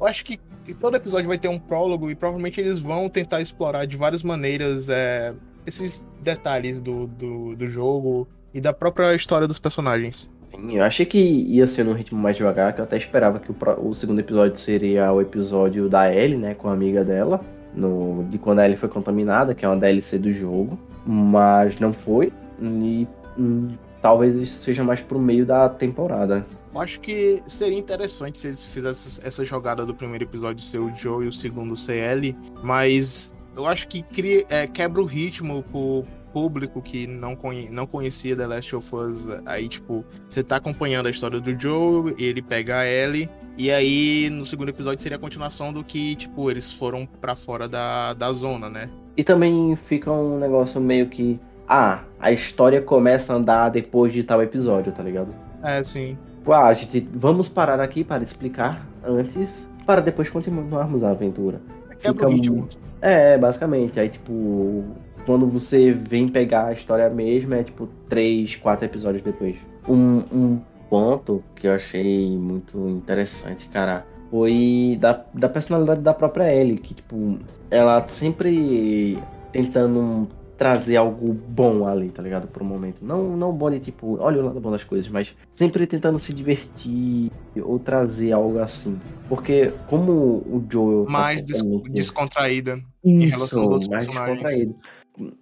Eu 0.01 0.07
acho 0.07 0.25
que 0.25 0.39
todo 0.81 0.97
episódio 0.97 1.27
vai 1.29 1.39
ter 1.39 1.49
um 1.49 1.59
prólogo 1.59 2.11
e 2.11 2.15
provavelmente 2.15 2.61
eles 2.61 2.79
vão 2.81 3.09
tentar 3.09 3.41
explorar 3.41 3.87
de 3.87 3.97
várias 3.97 4.23
maneiras 4.23 4.89
é, 4.89 5.35
esses 5.67 6.07
detalhes 6.23 6.81
do, 6.81 7.07
do, 7.07 7.55
do 7.57 7.67
jogo 7.67 8.29
e 8.53 8.61
da 8.61 8.73
própria 8.73 9.15
história 9.15 9.47
dos 9.47 9.59
personagens. 9.59 10.29
Sim, 10.51 10.77
eu 10.77 10.85
achei 10.85 11.05
que 11.05 11.19
ia 11.19 11.67
ser 11.67 11.85
num 11.85 11.93
ritmo 11.93 12.19
mais 12.19 12.37
devagar, 12.37 12.75
que 12.75 12.81
eu 12.81 12.85
até 12.85 12.97
esperava 12.97 13.39
que 13.39 13.51
o, 13.51 13.89
o 13.89 13.95
segundo 13.95 14.21
episódio 14.21 14.57
seria 14.59 15.13
o 15.13 15.21
episódio 15.21 15.89
da 15.89 16.13
Ellie, 16.13 16.39
né, 16.39 16.55
com 16.55 16.69
a 16.69 16.73
amiga 16.73 17.05
dela, 17.05 17.41
no, 17.75 18.25
de 18.31 18.39
quando 18.39 18.61
a 18.61 18.65
Ellie 18.65 18.77
foi 18.77 18.89
contaminada, 18.89 19.55
que 19.55 19.65
é 19.65 19.69
uma 19.69 19.77
DLC 19.77 20.19
do 20.19 20.33
jogo, 20.33 20.79
mas 21.07 21.79
não 21.79 21.93
foi, 21.93 22.33
e 22.61 23.07
hum, 23.39 23.69
talvez 24.01 24.37
isso 24.37 24.63
seja 24.63 24.83
mais 24.83 25.01
pro 25.01 25.19
meio 25.19 25.45
da 25.45 25.69
temporada. 25.69 26.45
Eu 26.75 26.81
acho 26.81 27.01
que 27.01 27.43
seria 27.47 27.79
interessante 27.79 28.39
se 28.39 28.49
eles 28.49 28.67
fizessem 28.67 29.27
essa 29.27 29.45
jogada 29.45 29.85
do 29.85 29.95
primeiro 29.95 30.25
episódio 30.25 30.63
ser 30.63 30.79
o 30.79 30.95
Joe 30.95 31.25
e 31.25 31.29
o 31.29 31.33
segundo 31.33 31.75
ser 31.75 31.99
Ellie, 31.99 32.37
mas 32.63 33.35
eu 33.57 33.67
acho 33.67 33.89
que 33.89 34.03
cria, 34.03 34.45
é, 34.49 34.67
quebra 34.67 35.01
o 35.01 35.05
ritmo 35.05 35.63
pro 35.65 36.05
público 36.33 36.81
que 36.83 37.07
não, 37.07 37.35
conhe, 37.35 37.69
não 37.71 37.87
conhecia 37.87 38.37
The 38.37 38.47
Last 38.47 38.77
of 38.77 38.95
Us. 38.95 39.27
Aí, 39.47 39.69
tipo, 39.69 40.05
você 40.29 40.43
tá 40.43 40.57
acompanhando 40.57 41.07
a 41.07 41.11
história 41.11 41.41
do 41.41 41.59
Joe, 41.61 42.15
ele 42.19 42.41
pega 42.43 42.79
a 42.79 42.87
Ellie, 42.87 43.29
e 43.57 43.71
aí 43.71 44.29
no 44.31 44.45
segundo 44.45 44.69
episódio 44.69 45.03
seria 45.03 45.17
a 45.17 45.21
continuação 45.21 45.73
do 45.73 45.83
que, 45.83 46.15
tipo, 46.15 46.51
eles 46.51 46.73
foram 46.73 47.07
pra 47.21 47.35
fora 47.35 47.69
da, 47.69 48.15
da 48.15 48.33
zona, 48.33 48.69
né? 48.71 48.89
E 49.17 49.25
também 49.25 49.75
fica 49.77 50.13
um 50.13 50.39
negócio 50.39 50.81
meio 50.81 51.09
que, 51.09 51.41
ah, 51.69 52.03
a 52.21 52.31
história 52.31 52.81
começa 52.81 53.33
a 53.33 53.37
andar 53.37 53.69
depois 53.71 54.13
de 54.13 54.23
tal 54.23 54.43
episódio, 54.43 54.93
tá 54.93 55.03
ligado? 55.03 55.35
É, 55.63 55.83
sim. 55.83 56.17
Tipo, 56.39 56.53
ah, 56.53 56.69
a 56.69 56.75
gente, 56.75 57.09
vamos 57.15 57.49
parar 57.49 57.81
aqui 57.81 58.05
para 58.05 58.23
explicar 58.23 58.87
antes, 59.05 59.49
para 59.85 60.01
depois 60.01 60.31
continuarmos 60.31 61.03
a 61.03 61.11
aventura. 61.11 61.61
Quebra 62.01 62.27
o 62.27 62.31
Fica 62.31 62.37
ritmo. 62.37 62.57
mu- 62.59 62.69
É, 63.01 63.37
basicamente. 63.37 63.99
Aí, 63.99 64.09
tipo, 64.09 64.85
quando 65.29 65.47
você 65.47 65.93
vem 65.93 66.27
pegar 66.27 66.69
a 66.69 66.73
história 66.73 67.11
mesmo, 67.11 67.53
é 67.53 67.63
tipo 67.63 67.87
três, 68.09 68.57
quatro 68.57 68.87
episódios 68.87 69.23
depois. 69.23 69.57
Um, 69.87 70.23
um 70.33 70.59
ponto 70.89 71.45
que 71.55 71.67
eu 71.67 71.75
achei 71.75 72.27
muito 72.39 72.79
interessante, 72.89 73.69
cara, 73.69 74.07
foi 74.31 74.97
da, 74.99 75.23
da 75.35 75.47
personalidade 75.51 76.01
da 76.01 76.15
própria 76.15 76.51
Ellie, 76.51 76.79
que, 76.79 76.95
tipo, 76.95 77.39
ela 77.71 78.07
sempre 78.09 79.19
tentando 79.53 80.27
trazer 80.57 80.97
algo 80.97 81.35
bom 81.35 81.87
ali, 81.87 82.09
tá 82.09 82.23
ligado? 82.23 82.49
Pro 82.49 82.65
momento. 82.65 83.05
Não, 83.05 83.37
não 83.37 83.53
bom 83.53 83.71
de 83.71 83.81
tipo, 83.81 84.17
olha 84.21 84.41
o 84.43 84.47
lado 84.47 84.59
bom 84.61 84.71
das 84.71 84.83
coisas, 84.83 85.09
mas 85.11 85.35
sempre 85.53 85.87
tentando 85.87 86.19
se 86.19 86.33
divertir 86.33 87.31
ou 87.63 87.79
trazer 87.79 88.33
algo 88.33 88.59
assim. 88.61 88.99
Porque 89.29 89.73
como 89.89 90.11
o 90.13 90.65
Joel. 90.71 91.05
tá 91.05 91.13
Mais 91.13 91.43
des- 91.45 91.59
totalmente- 91.59 91.91
descontraída. 91.93 92.81
em 93.05 93.29
relação 93.29 93.61
aos 93.63 93.71
outros 93.71 93.89
mais 93.89 94.07
personagens. 94.07 94.39
descontraído. 94.41 94.75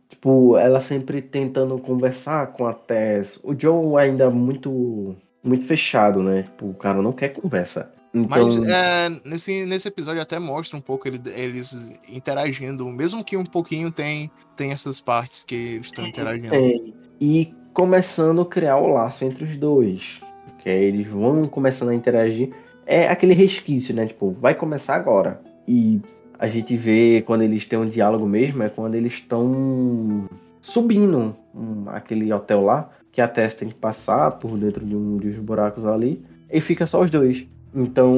Tipo, 0.08 0.56
ela 0.56 0.80
sempre 0.80 1.20
tentando 1.22 1.78
conversar 1.78 2.48
com 2.48 2.66
a 2.66 2.72
Tess. 2.72 3.38
O 3.42 3.54
Joe 3.58 3.96
ainda 4.00 4.30
muito 4.30 5.14
muito 5.42 5.64
fechado, 5.66 6.22
né? 6.22 6.42
Tipo, 6.42 6.70
o 6.70 6.74
cara 6.74 7.00
não 7.00 7.12
quer 7.12 7.28
conversa. 7.28 7.92
Então, 8.12 8.28
Mas 8.44 8.68
é, 8.68 9.08
nesse, 9.24 9.64
nesse 9.66 9.86
episódio 9.88 10.20
até 10.22 10.38
mostra 10.38 10.76
um 10.76 10.80
pouco 10.80 11.06
ele- 11.06 11.20
eles 11.34 11.96
interagindo, 12.08 12.84
mesmo 12.88 13.22
que 13.22 13.36
um 13.36 13.44
pouquinho 13.44 13.92
tem, 13.92 14.30
tem 14.56 14.72
essas 14.72 15.00
partes 15.00 15.44
que 15.44 15.54
eles 15.54 15.86
estão 15.86 16.06
interagindo. 16.06 16.48
tem. 16.48 16.94
E 17.20 17.54
começando 17.74 18.40
a 18.40 18.46
criar 18.46 18.78
o 18.78 18.88
laço 18.88 19.24
entre 19.24 19.44
os 19.44 19.56
dois. 19.56 20.20
Que 20.60 20.70
aí 20.70 20.84
eles 20.84 21.06
vão 21.06 21.46
começando 21.46 21.90
a 21.90 21.94
interagir. 21.94 22.50
É 22.86 23.06
aquele 23.08 23.34
resquício, 23.34 23.94
né? 23.94 24.06
Tipo, 24.06 24.32
vai 24.40 24.54
começar 24.54 24.94
agora. 24.96 25.40
E 25.68 26.00
a 26.38 26.46
gente 26.46 26.76
vê 26.76 27.22
quando 27.26 27.42
eles 27.42 27.66
têm 27.66 27.78
um 27.78 27.88
diálogo 27.88 28.26
mesmo, 28.26 28.62
é 28.62 28.68
quando 28.68 28.94
eles 28.94 29.14
estão 29.14 30.28
subindo 30.60 31.34
um- 31.54 31.84
aquele 31.88 32.32
hotel 32.32 32.62
lá, 32.62 32.90
que 33.12 33.20
a 33.20 33.28
Tess 33.28 33.54
tem 33.54 33.68
que 33.68 33.74
passar 33.74 34.32
por 34.32 34.56
dentro 34.58 34.84
de 34.84 34.94
um 34.94 35.16
dos 35.16 35.36
buracos 35.36 35.86
ali, 35.86 36.22
e 36.52 36.60
fica 36.60 36.86
só 36.86 37.00
os 37.02 37.10
dois. 37.10 37.46
Então 37.74 38.12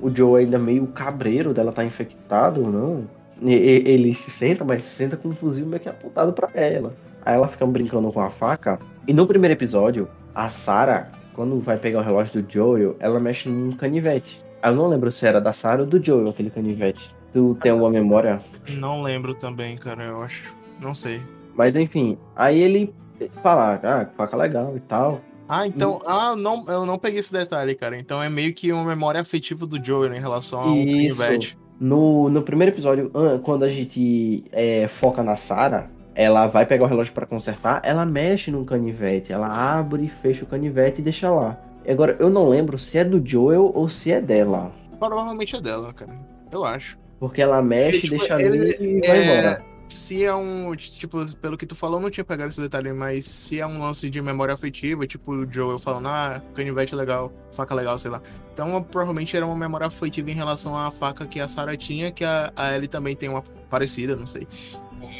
o 0.00 0.10
Joe 0.14 0.42
ainda 0.42 0.58
meio 0.58 0.86
cabreiro 0.88 1.52
dela 1.52 1.72
tá 1.72 1.84
infectado 1.84 2.62
ou 2.62 2.70
não. 2.70 3.04
E- 3.40 3.52
Ele 3.84 4.14
se 4.14 4.30
senta, 4.30 4.64
mas 4.64 4.84
se 4.84 4.90
senta 4.90 5.16
com 5.16 5.28
um 5.28 5.32
fuzil 5.32 5.66
meio 5.66 5.80
que 5.80 5.88
apontado 5.88 6.32
pra 6.32 6.48
ela. 6.54 6.94
Aí 7.24 7.34
ela 7.34 7.48
fica 7.48 7.66
brincando 7.66 8.12
com 8.12 8.20
a 8.20 8.30
faca. 8.30 8.78
E 9.06 9.12
no 9.12 9.26
primeiro 9.26 9.54
episódio, 9.54 10.08
a 10.34 10.50
Sarah, 10.50 11.08
quando 11.34 11.60
vai 11.60 11.76
pegar 11.78 12.00
o 12.00 12.04
relógio 12.04 12.42
do 12.42 12.52
Joel, 12.52 12.96
ela 12.98 13.20
mexe 13.20 13.48
num 13.48 13.72
canivete. 13.72 14.42
Eu 14.64 14.74
não 14.74 14.88
lembro 14.88 15.10
se 15.12 15.24
era 15.26 15.40
da 15.40 15.52
Sarah 15.52 15.82
ou 15.82 15.88
do 15.88 16.02
Joel 16.04 16.28
aquele 16.28 16.50
canivete. 16.50 17.14
Tu 17.32 17.56
tem 17.62 17.70
alguma 17.72 17.90
memória? 17.90 18.40
Não 18.68 19.02
lembro 19.02 19.34
também, 19.34 19.76
cara, 19.76 20.04
eu 20.04 20.22
acho. 20.22 20.54
Não 20.80 20.94
sei. 20.94 21.20
Mas 21.54 21.74
enfim, 21.76 22.16
aí 22.36 22.60
ele 22.60 22.94
fala, 23.42 23.80
ah, 23.82 24.04
que 24.04 24.14
faca 24.16 24.36
legal 24.36 24.76
e 24.76 24.80
tal. 24.80 25.20
Ah, 25.48 25.66
então. 25.66 25.98
Ah, 26.06 26.36
não, 26.36 26.64
eu 26.68 26.84
não 26.86 26.98
peguei 26.98 27.20
esse 27.20 27.32
detalhe, 27.32 27.74
cara. 27.74 27.98
Então 27.98 28.22
é 28.22 28.28
meio 28.28 28.54
que 28.54 28.72
uma 28.72 28.84
memória 28.84 29.20
afetiva 29.20 29.66
do 29.66 29.82
Joel 29.82 30.10
né, 30.10 30.18
em 30.18 30.20
relação 30.20 30.60
ao 30.60 30.66
canivete. 30.74 31.58
No, 31.80 32.28
no 32.28 32.42
primeiro 32.42 32.74
episódio, 32.74 33.10
an- 33.14 33.38
quando 33.38 33.62
a 33.64 33.68
gente 33.68 34.44
é, 34.52 34.88
foca 34.88 35.22
na 35.22 35.36
Sarah, 35.36 35.88
ela 36.14 36.46
vai 36.48 36.66
pegar 36.66 36.84
o 36.84 36.88
relógio 36.88 37.12
pra 37.14 37.24
consertar, 37.24 37.80
ela 37.84 38.04
mexe 38.04 38.50
num 38.50 38.64
canivete, 38.64 39.32
ela 39.32 39.46
abre 39.48 40.04
e 40.04 40.08
fecha 40.08 40.44
o 40.44 40.46
canivete 40.48 41.00
e 41.00 41.04
deixa 41.04 41.30
lá. 41.30 41.56
Agora, 41.88 42.16
eu 42.18 42.28
não 42.28 42.48
lembro 42.48 42.78
se 42.78 42.98
é 42.98 43.04
do 43.04 43.22
Joel 43.26 43.70
ou 43.74 43.88
se 43.88 44.10
é 44.12 44.20
dela. 44.20 44.72
Provavelmente 44.98 45.56
é 45.56 45.60
dela, 45.60 45.92
cara. 45.94 46.12
Eu 46.52 46.64
acho. 46.64 46.98
Porque 47.18 47.42
ela 47.42 47.60
mexe, 47.60 47.96
Ele, 47.96 48.02
tipo, 48.02 48.18
deixa 48.18 48.34
ali 48.34 48.44
ele- 48.44 48.76
e 48.80 49.06
vai 49.06 49.18
é, 49.18 49.24
embora. 49.24 49.64
Se 49.88 50.22
é 50.22 50.34
um. 50.34 50.74
Tipo, 50.76 51.24
pelo 51.38 51.56
que 51.56 51.64
tu 51.66 51.74
falou, 51.74 51.98
eu 51.98 52.02
não 52.02 52.10
tinha 52.10 52.24
pegado 52.24 52.50
esse 52.50 52.60
detalhe, 52.60 52.92
mas 52.92 53.24
se 53.24 53.58
é 53.58 53.66
um 53.66 53.80
lance 53.80 54.08
de 54.10 54.20
memória 54.20 54.52
afetiva, 54.52 55.06
tipo 55.06 55.32
o 55.32 55.50
Joel 55.50 55.78
falando, 55.78 56.08
ah, 56.08 56.42
canivete 56.54 56.94
é 56.94 56.96
legal, 56.96 57.32
faca 57.52 57.74
legal, 57.74 57.98
sei 57.98 58.10
lá. 58.10 58.20
Então 58.52 58.82
provavelmente 58.82 59.34
era 59.36 59.46
uma 59.46 59.56
memória 59.56 59.86
afetiva 59.86 60.30
em 60.30 60.34
relação 60.34 60.76
à 60.76 60.90
faca 60.90 61.26
que 61.26 61.40
a 61.40 61.48
Sarah 61.48 61.76
tinha, 61.76 62.12
que 62.12 62.22
a, 62.22 62.52
a 62.54 62.76
Ellie 62.76 62.86
também 62.88 63.16
tem 63.16 63.28
uma 63.30 63.42
parecida, 63.70 64.14
não 64.14 64.26
sei. 64.26 64.46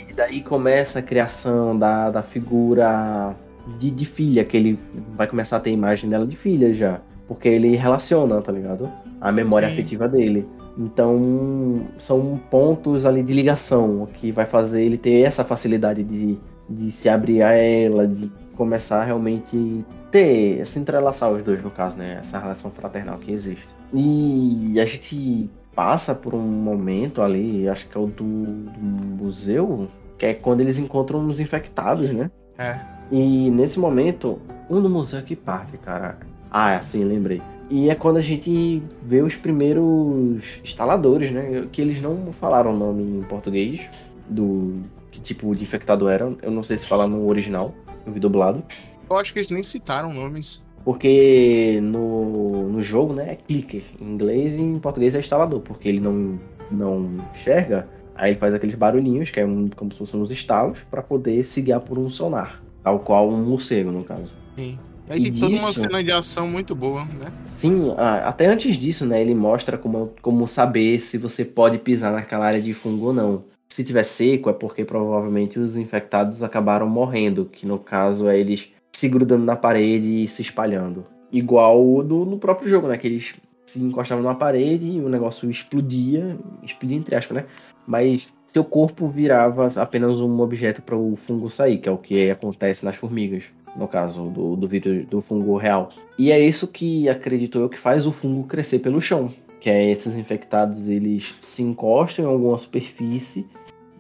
E 0.08 0.12
daí 0.12 0.42
começa 0.42 0.98
a 0.98 1.02
criação 1.02 1.78
da, 1.78 2.10
da 2.10 2.22
figura 2.22 3.34
de, 3.78 3.90
de 3.90 4.04
filha, 4.04 4.44
que 4.44 4.56
ele 4.56 4.78
vai 5.16 5.26
começar 5.26 5.56
a 5.56 5.60
ter 5.60 5.70
imagem 5.70 6.10
dela 6.10 6.26
de 6.26 6.36
filha 6.36 6.74
já. 6.74 7.00
Porque 7.26 7.48
ele 7.48 7.74
relaciona, 7.76 8.40
tá 8.40 8.50
ligado? 8.52 8.90
A 9.20 9.30
memória 9.32 9.68
Sim. 9.68 9.74
afetiva 9.74 10.08
dele. 10.08 10.46
Então, 10.78 11.88
são 11.98 12.40
pontos 12.50 13.04
ali 13.04 13.22
de 13.22 13.32
ligação 13.32 14.06
que 14.14 14.30
vai 14.30 14.46
fazer 14.46 14.84
ele 14.84 14.96
ter 14.96 15.22
essa 15.22 15.44
facilidade 15.44 16.04
de, 16.04 16.38
de 16.70 16.92
se 16.92 17.08
abrir 17.08 17.42
a 17.42 17.52
ela, 17.52 18.06
de 18.06 18.30
começar 18.54 19.02
a 19.02 19.04
realmente 19.04 19.84
ter, 20.10 20.64
se 20.64 20.78
entrelaçar 20.78 21.32
os 21.32 21.42
dois, 21.42 21.60
no 21.62 21.70
caso, 21.70 21.96
né? 21.96 22.20
Essa 22.20 22.38
relação 22.38 22.70
fraternal 22.70 23.18
que 23.18 23.32
existe. 23.32 23.68
E 23.92 24.78
a 24.80 24.84
gente 24.84 25.50
passa 25.74 26.14
por 26.14 26.34
um 26.34 26.40
momento 26.40 27.22
ali, 27.22 27.68
acho 27.68 27.88
que 27.88 27.96
é 27.96 28.00
o 28.00 28.06
do, 28.06 28.24
do 28.24 28.80
museu, 28.80 29.88
que 30.16 30.26
é 30.26 30.34
quando 30.34 30.60
eles 30.60 30.78
encontram 30.78 31.26
os 31.26 31.40
infectados, 31.40 32.10
né? 32.10 32.30
É. 32.56 32.78
E 33.10 33.50
nesse 33.50 33.80
momento, 33.80 34.38
um 34.70 34.80
do 34.80 34.88
museu 34.88 35.22
que 35.22 35.34
parte, 35.34 35.76
cara. 35.78 36.18
Ah, 36.50 36.80
sim, 36.82 37.04
lembrei. 37.04 37.42
E 37.70 37.90
é 37.90 37.94
quando 37.94 38.16
a 38.16 38.22
gente 38.22 38.82
vê 39.02 39.20
os 39.20 39.36
primeiros 39.36 40.60
instaladores, 40.64 41.30
né? 41.30 41.66
Que 41.70 41.82
eles 41.82 42.00
não 42.00 42.32
falaram 42.32 42.74
o 42.74 42.76
nome 42.76 43.02
em 43.02 43.22
português 43.24 43.80
do 44.28 44.82
que 45.10 45.20
tipo 45.20 45.54
de 45.54 45.62
infectado 45.62 46.08
era. 46.08 46.32
Eu 46.42 46.50
não 46.50 46.62
sei 46.62 46.78
se 46.78 46.86
falar 46.86 47.06
no 47.06 47.26
original, 47.26 47.74
no 48.06 48.12
vi 48.12 48.20
dublado. 48.20 48.62
Eu 49.08 49.16
acho 49.16 49.32
que 49.32 49.38
eles 49.38 49.50
nem 49.50 49.62
citaram 49.62 50.12
nomes. 50.12 50.66
Porque 50.84 51.80
no, 51.82 52.68
no 52.68 52.82
jogo, 52.82 53.12
né, 53.12 53.32
é 53.32 53.36
clicker. 53.36 53.82
Em 54.00 54.12
inglês 54.12 54.54
e 54.54 54.60
em 54.60 54.78
português 54.78 55.14
é 55.14 55.18
instalador, 55.18 55.60
porque 55.60 55.88
ele 55.88 56.00
não, 56.00 56.38
não 56.70 57.16
enxerga. 57.34 57.86
Aí 58.14 58.32
ele 58.32 58.38
faz 58.38 58.54
aqueles 58.54 58.74
barulhinhos, 58.74 59.30
que 59.30 59.38
é 59.38 59.44
um, 59.44 59.68
como 59.68 59.92
se 59.92 59.98
fossem 59.98 60.18
uns 60.18 60.30
estalos, 60.30 60.78
para 60.90 61.02
poder 61.02 61.46
se 61.46 61.60
guiar 61.60 61.80
por 61.80 61.98
um 61.98 62.08
sonar. 62.08 62.62
Tal 62.82 63.00
qual 63.00 63.28
um 63.28 63.44
morcego, 63.44 63.92
no 63.92 64.02
caso. 64.02 64.32
Sim. 64.56 64.78
E 65.08 65.12
aí 65.12 65.20
e 65.20 65.22
tem 65.24 65.32
disso, 65.32 65.46
toda 65.46 65.58
uma 65.58 65.72
cena 65.72 66.04
de 66.04 66.12
ação 66.12 66.48
muito 66.48 66.74
boa, 66.74 67.04
né? 67.04 67.32
Sim, 67.56 67.92
até 67.96 68.46
antes 68.46 68.76
disso, 68.76 69.04
né, 69.04 69.20
ele 69.20 69.34
mostra 69.34 69.76
como, 69.76 70.12
como 70.22 70.46
saber 70.46 71.00
se 71.00 71.18
você 71.18 71.44
pode 71.44 71.78
pisar 71.78 72.12
naquela 72.12 72.46
área 72.46 72.62
de 72.62 72.72
fungo 72.72 73.06
ou 73.06 73.12
não. 73.12 73.44
Se 73.68 73.82
tiver 73.82 74.04
seco, 74.04 74.48
é 74.48 74.52
porque 74.52 74.84
provavelmente 74.84 75.58
os 75.58 75.76
infectados 75.76 76.42
acabaram 76.42 76.88
morrendo, 76.88 77.46
que 77.46 77.66
no 77.66 77.78
caso 77.78 78.28
é 78.28 78.38
eles 78.38 78.68
se 78.92 79.08
grudando 79.08 79.44
na 79.44 79.56
parede 79.56 80.24
e 80.24 80.28
se 80.28 80.42
espalhando. 80.42 81.04
Igual 81.30 82.02
do, 82.02 82.24
no 82.24 82.38
próprio 82.38 82.68
jogo, 82.68 82.88
né? 82.88 82.96
Que 82.96 83.06
eles 83.06 83.34
se 83.66 83.78
encostavam 83.80 84.24
na 84.24 84.34
parede 84.34 84.86
e 84.86 85.00
o 85.00 85.08
negócio 85.08 85.50
explodia, 85.50 86.38
explodia 86.62 86.96
entre 86.96 87.14
aspas, 87.14 87.36
né? 87.38 87.44
Mas 87.86 88.32
seu 88.46 88.64
corpo 88.64 89.08
virava 89.08 89.66
apenas 89.76 90.20
um 90.20 90.40
objeto 90.40 90.80
para 90.80 90.96
o 90.96 91.16
fungo 91.16 91.50
sair, 91.50 91.78
que 91.78 91.88
é 91.88 91.92
o 91.92 91.98
que 91.98 92.30
acontece 92.30 92.84
nas 92.84 92.96
formigas, 92.96 93.44
no 93.78 93.88
caso 93.88 94.24
do, 94.24 94.56
do 94.56 94.68
vídeo 94.68 95.06
do 95.06 95.22
fungo 95.22 95.56
real. 95.56 95.90
E 96.18 96.32
é 96.32 96.40
isso 96.40 96.66
que 96.66 97.08
acredito 97.08 97.58
eu 97.58 97.68
que 97.68 97.78
faz 97.78 98.06
o 98.06 98.12
fungo 98.12 98.46
crescer 98.46 98.80
pelo 98.80 99.00
chão, 99.00 99.30
que 99.60 99.70
é 99.70 99.90
esses 99.90 100.16
infectados 100.16 100.88
eles 100.88 101.34
se 101.40 101.62
encostam 101.62 102.24
em 102.24 102.28
alguma 102.28 102.58
superfície 102.58 103.46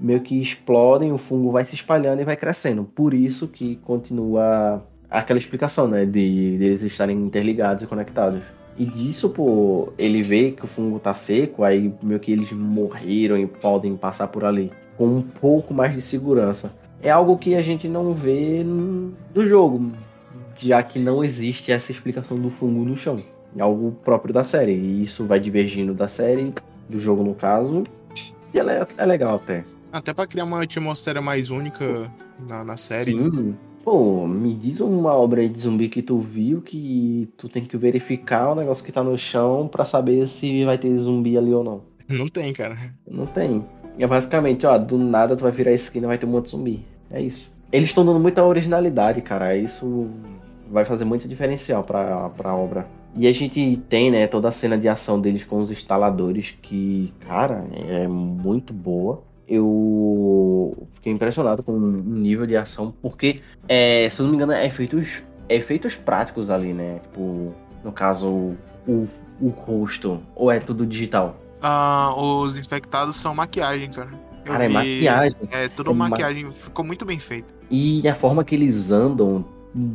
meio 0.00 0.20
que 0.20 0.40
explodem, 0.40 1.12
o 1.12 1.18
fungo 1.18 1.50
vai 1.50 1.64
se 1.64 1.74
espalhando 1.74 2.20
e 2.20 2.24
vai 2.24 2.36
crescendo. 2.36 2.84
Por 2.84 3.12
isso 3.12 3.48
que 3.48 3.76
continua 3.76 4.84
aquela 5.10 5.38
explicação, 5.38 5.88
né, 5.88 6.04
de, 6.04 6.58
de 6.58 6.64
eles 6.64 6.82
estarem 6.82 7.16
interligados 7.16 7.82
e 7.82 7.86
conectados. 7.86 8.40
E 8.76 8.84
disso, 8.84 9.28
pô, 9.28 9.92
ele 9.98 10.22
vê 10.22 10.52
que 10.52 10.64
o 10.64 10.68
fungo 10.68 11.00
tá 11.00 11.14
seco, 11.14 11.64
aí 11.64 11.92
meio 12.00 12.20
que 12.20 12.30
eles 12.30 12.52
morreram 12.52 13.36
e 13.36 13.46
podem 13.46 13.96
passar 13.96 14.28
por 14.28 14.44
ali 14.44 14.70
com 14.96 15.06
um 15.06 15.22
pouco 15.22 15.74
mais 15.74 15.94
de 15.94 16.00
segurança. 16.00 16.72
É 17.02 17.10
algo 17.10 17.38
que 17.38 17.54
a 17.54 17.62
gente 17.62 17.88
não 17.88 18.12
vê 18.12 18.64
no 18.64 19.46
jogo, 19.46 19.92
já 20.56 20.82
que 20.82 20.98
não 20.98 21.22
existe 21.22 21.70
essa 21.70 21.92
explicação 21.92 22.38
do 22.38 22.50
fungo 22.50 22.84
no 22.84 22.96
chão. 22.96 23.22
É 23.56 23.62
algo 23.62 23.92
próprio 24.04 24.34
da 24.34 24.44
série. 24.44 24.72
E 24.72 25.04
isso 25.04 25.24
vai 25.24 25.38
divergindo 25.40 25.94
da 25.94 26.08
série, 26.08 26.52
do 26.88 26.98
jogo 26.98 27.22
no 27.22 27.34
caso. 27.34 27.84
E 28.52 28.58
ela 28.58 28.72
é, 28.72 28.86
é 28.96 29.06
legal 29.06 29.36
até. 29.36 29.64
Até 29.92 30.12
para 30.12 30.26
criar 30.26 30.44
uma 30.44 30.62
atmosfera 30.62 31.20
mais 31.20 31.50
única 31.50 32.10
na, 32.48 32.64
na 32.64 32.76
série. 32.76 33.12
Sim. 33.12 33.56
Pô, 33.84 34.26
me 34.26 34.52
diz 34.54 34.80
uma 34.80 35.14
obra 35.14 35.48
de 35.48 35.60
zumbi 35.60 35.88
que 35.88 36.02
tu 36.02 36.18
viu 36.18 36.60
que 36.60 37.28
tu 37.38 37.48
tem 37.48 37.64
que 37.64 37.76
verificar 37.76 38.50
o 38.50 38.54
negócio 38.54 38.84
que 38.84 38.92
tá 38.92 39.02
no 39.02 39.16
chão 39.16 39.66
para 39.66 39.86
saber 39.86 40.28
se 40.28 40.64
vai 40.64 40.76
ter 40.76 40.94
zumbi 40.96 41.38
ali 41.38 41.54
ou 41.54 41.64
não. 41.64 41.82
Não 42.08 42.26
tem, 42.26 42.52
cara. 42.52 42.76
Não 43.06 43.24
tem. 43.26 43.64
É 43.98 44.06
basicamente, 44.06 44.66
ó, 44.66 44.78
do 44.78 44.98
nada 44.98 45.36
tu 45.36 45.42
vai 45.42 45.52
virar 45.52 45.72
esquina 45.72 46.06
e 46.06 46.08
vai 46.08 46.18
ter 46.18 46.26
um 46.26 46.30
monte 46.30 46.44
de 46.44 46.50
zumbi. 46.50 46.84
É 47.10 47.20
isso. 47.20 47.50
Eles 47.72 47.90
estão 47.90 48.04
dando 48.04 48.20
muita 48.20 48.44
originalidade, 48.44 49.20
cara. 49.20 49.56
Isso 49.56 50.08
vai 50.70 50.84
fazer 50.84 51.04
muito 51.04 51.26
diferencial 51.26 51.82
pra, 51.82 52.28
pra 52.30 52.54
obra. 52.54 52.86
E 53.16 53.26
a 53.26 53.32
gente 53.32 53.80
tem, 53.88 54.10
né, 54.10 54.26
toda 54.26 54.48
a 54.48 54.52
cena 54.52 54.78
de 54.78 54.88
ação 54.88 55.20
deles 55.20 55.44
com 55.44 55.60
os 55.60 55.70
instaladores, 55.70 56.54
que, 56.62 57.12
cara, 57.26 57.64
é 57.88 58.06
muito 58.06 58.72
boa 58.72 59.22
eu 59.48 60.86
fiquei 60.96 61.12
impressionado 61.12 61.62
com 61.62 61.72
o 61.72 61.78
nível 61.80 62.46
de 62.46 62.56
ação, 62.56 62.94
porque, 63.00 63.40
é, 63.66 64.08
se 64.10 64.20
eu 64.20 64.24
não 64.24 64.30
me 64.30 64.36
engano, 64.36 64.52
é 64.52 64.66
efeitos, 64.66 65.22
é 65.48 65.56
efeitos 65.56 65.96
práticos 65.96 66.50
ali, 66.50 66.74
né? 66.74 67.00
Tipo, 67.02 67.54
no 67.82 67.90
caso, 67.90 68.28
o, 68.86 69.08
o 69.40 69.48
rosto, 69.48 70.20
ou 70.36 70.52
é 70.52 70.60
tudo 70.60 70.84
digital? 70.84 71.36
Ah, 71.62 72.14
os 72.16 72.56
infectados 72.56 73.16
são 73.16 73.34
maquiagem, 73.34 73.90
cara. 73.90 74.10
Eu 74.44 74.52
cara, 74.52 74.64
é 74.64 74.68
vi... 74.68 74.74
é 74.74 74.78
maquiagem. 74.78 75.48
É 75.50 75.68
tudo 75.68 75.90
é 75.90 75.94
maquiagem, 75.94 76.44
ma... 76.44 76.52
ficou 76.52 76.84
muito 76.84 77.04
bem 77.04 77.18
feito. 77.18 77.54
E 77.70 78.06
a 78.08 78.14
forma 78.14 78.44
que 78.44 78.54
eles 78.54 78.90
andam 78.90 79.44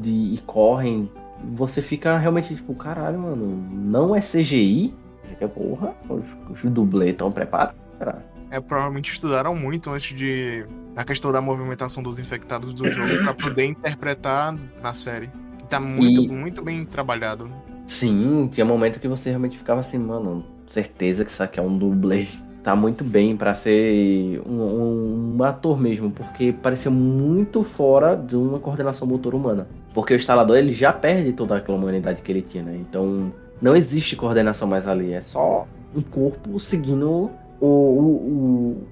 e 0.04 0.40
correm, 0.46 1.10
você 1.56 1.82
fica 1.82 2.18
realmente 2.18 2.56
tipo, 2.56 2.76
caralho, 2.76 3.20
mano, 3.20 3.68
não 3.72 4.16
é 4.16 4.20
CGI? 4.20 4.94
Fica, 5.30 5.48
porra, 5.48 5.96
os, 6.08 6.24
os 6.50 6.72
dublês 6.72 7.12
estão 7.12 7.32
preparados, 7.32 7.76
cara 7.98 8.34
é, 8.54 8.60
provavelmente 8.60 9.12
estudaram 9.12 9.56
muito 9.56 9.90
antes 9.90 10.16
de. 10.16 10.64
a 10.96 11.04
questão 11.04 11.32
da 11.32 11.42
movimentação 11.42 12.04
dos 12.04 12.20
infectados 12.20 12.72
do 12.72 12.90
jogo 12.92 13.18
para 13.24 13.34
poder 13.34 13.66
interpretar 13.66 14.56
na 14.80 14.94
série. 14.94 15.28
Tá 15.68 15.80
muito, 15.80 16.22
e... 16.22 16.28
muito 16.28 16.62
bem 16.62 16.86
trabalhado. 16.86 17.50
Sim, 17.88 18.48
tinha 18.54 18.64
momento 18.64 19.00
que 19.00 19.08
você 19.08 19.30
realmente 19.30 19.58
ficava 19.58 19.82
assim, 19.82 19.98
mano, 19.98 20.46
certeza 20.74 21.24
que 21.24 21.32
isso 21.32 21.44
aqui 21.44 21.60
é 21.60 21.64
um 21.64 21.78
dublê. 21.78 22.28
Tá 22.64 22.76
muito 22.76 23.04
bem 23.04 23.36
para 23.36 23.54
ser 23.56 24.42
um, 24.46 25.36
um, 25.38 25.44
ator 25.44 25.80
mesmo, 25.80 26.10
porque 26.10 26.54
parecia 26.54 26.90
muito 26.90 27.62
fora 27.62 28.16
de 28.16 28.36
uma 28.36 28.58
coordenação 28.58 29.06
motor 29.06 29.36
humana. 29.36 29.68
Porque 29.94 30.14
o 30.14 30.16
instalador 30.16 30.58
ele 30.58 30.74
já 30.74 30.92
perde 30.94 31.34
toda 31.34 31.58
aquela 31.58 31.78
humanidade 31.78 32.22
que 32.22 32.32
ele 32.32 32.42
tinha, 32.42 32.64
né? 32.64 32.78
Então 32.80 33.34
não 33.62 33.76
existe 33.76 34.16
coordenação 34.16 34.68
mais 34.68 34.88
ali, 34.88 35.14
é 35.14 35.22
só 35.22 35.68
um 35.94 36.02
corpo 36.02 36.58
seguindo 36.60 37.30
o, 37.60 37.68
o, 37.68 38.84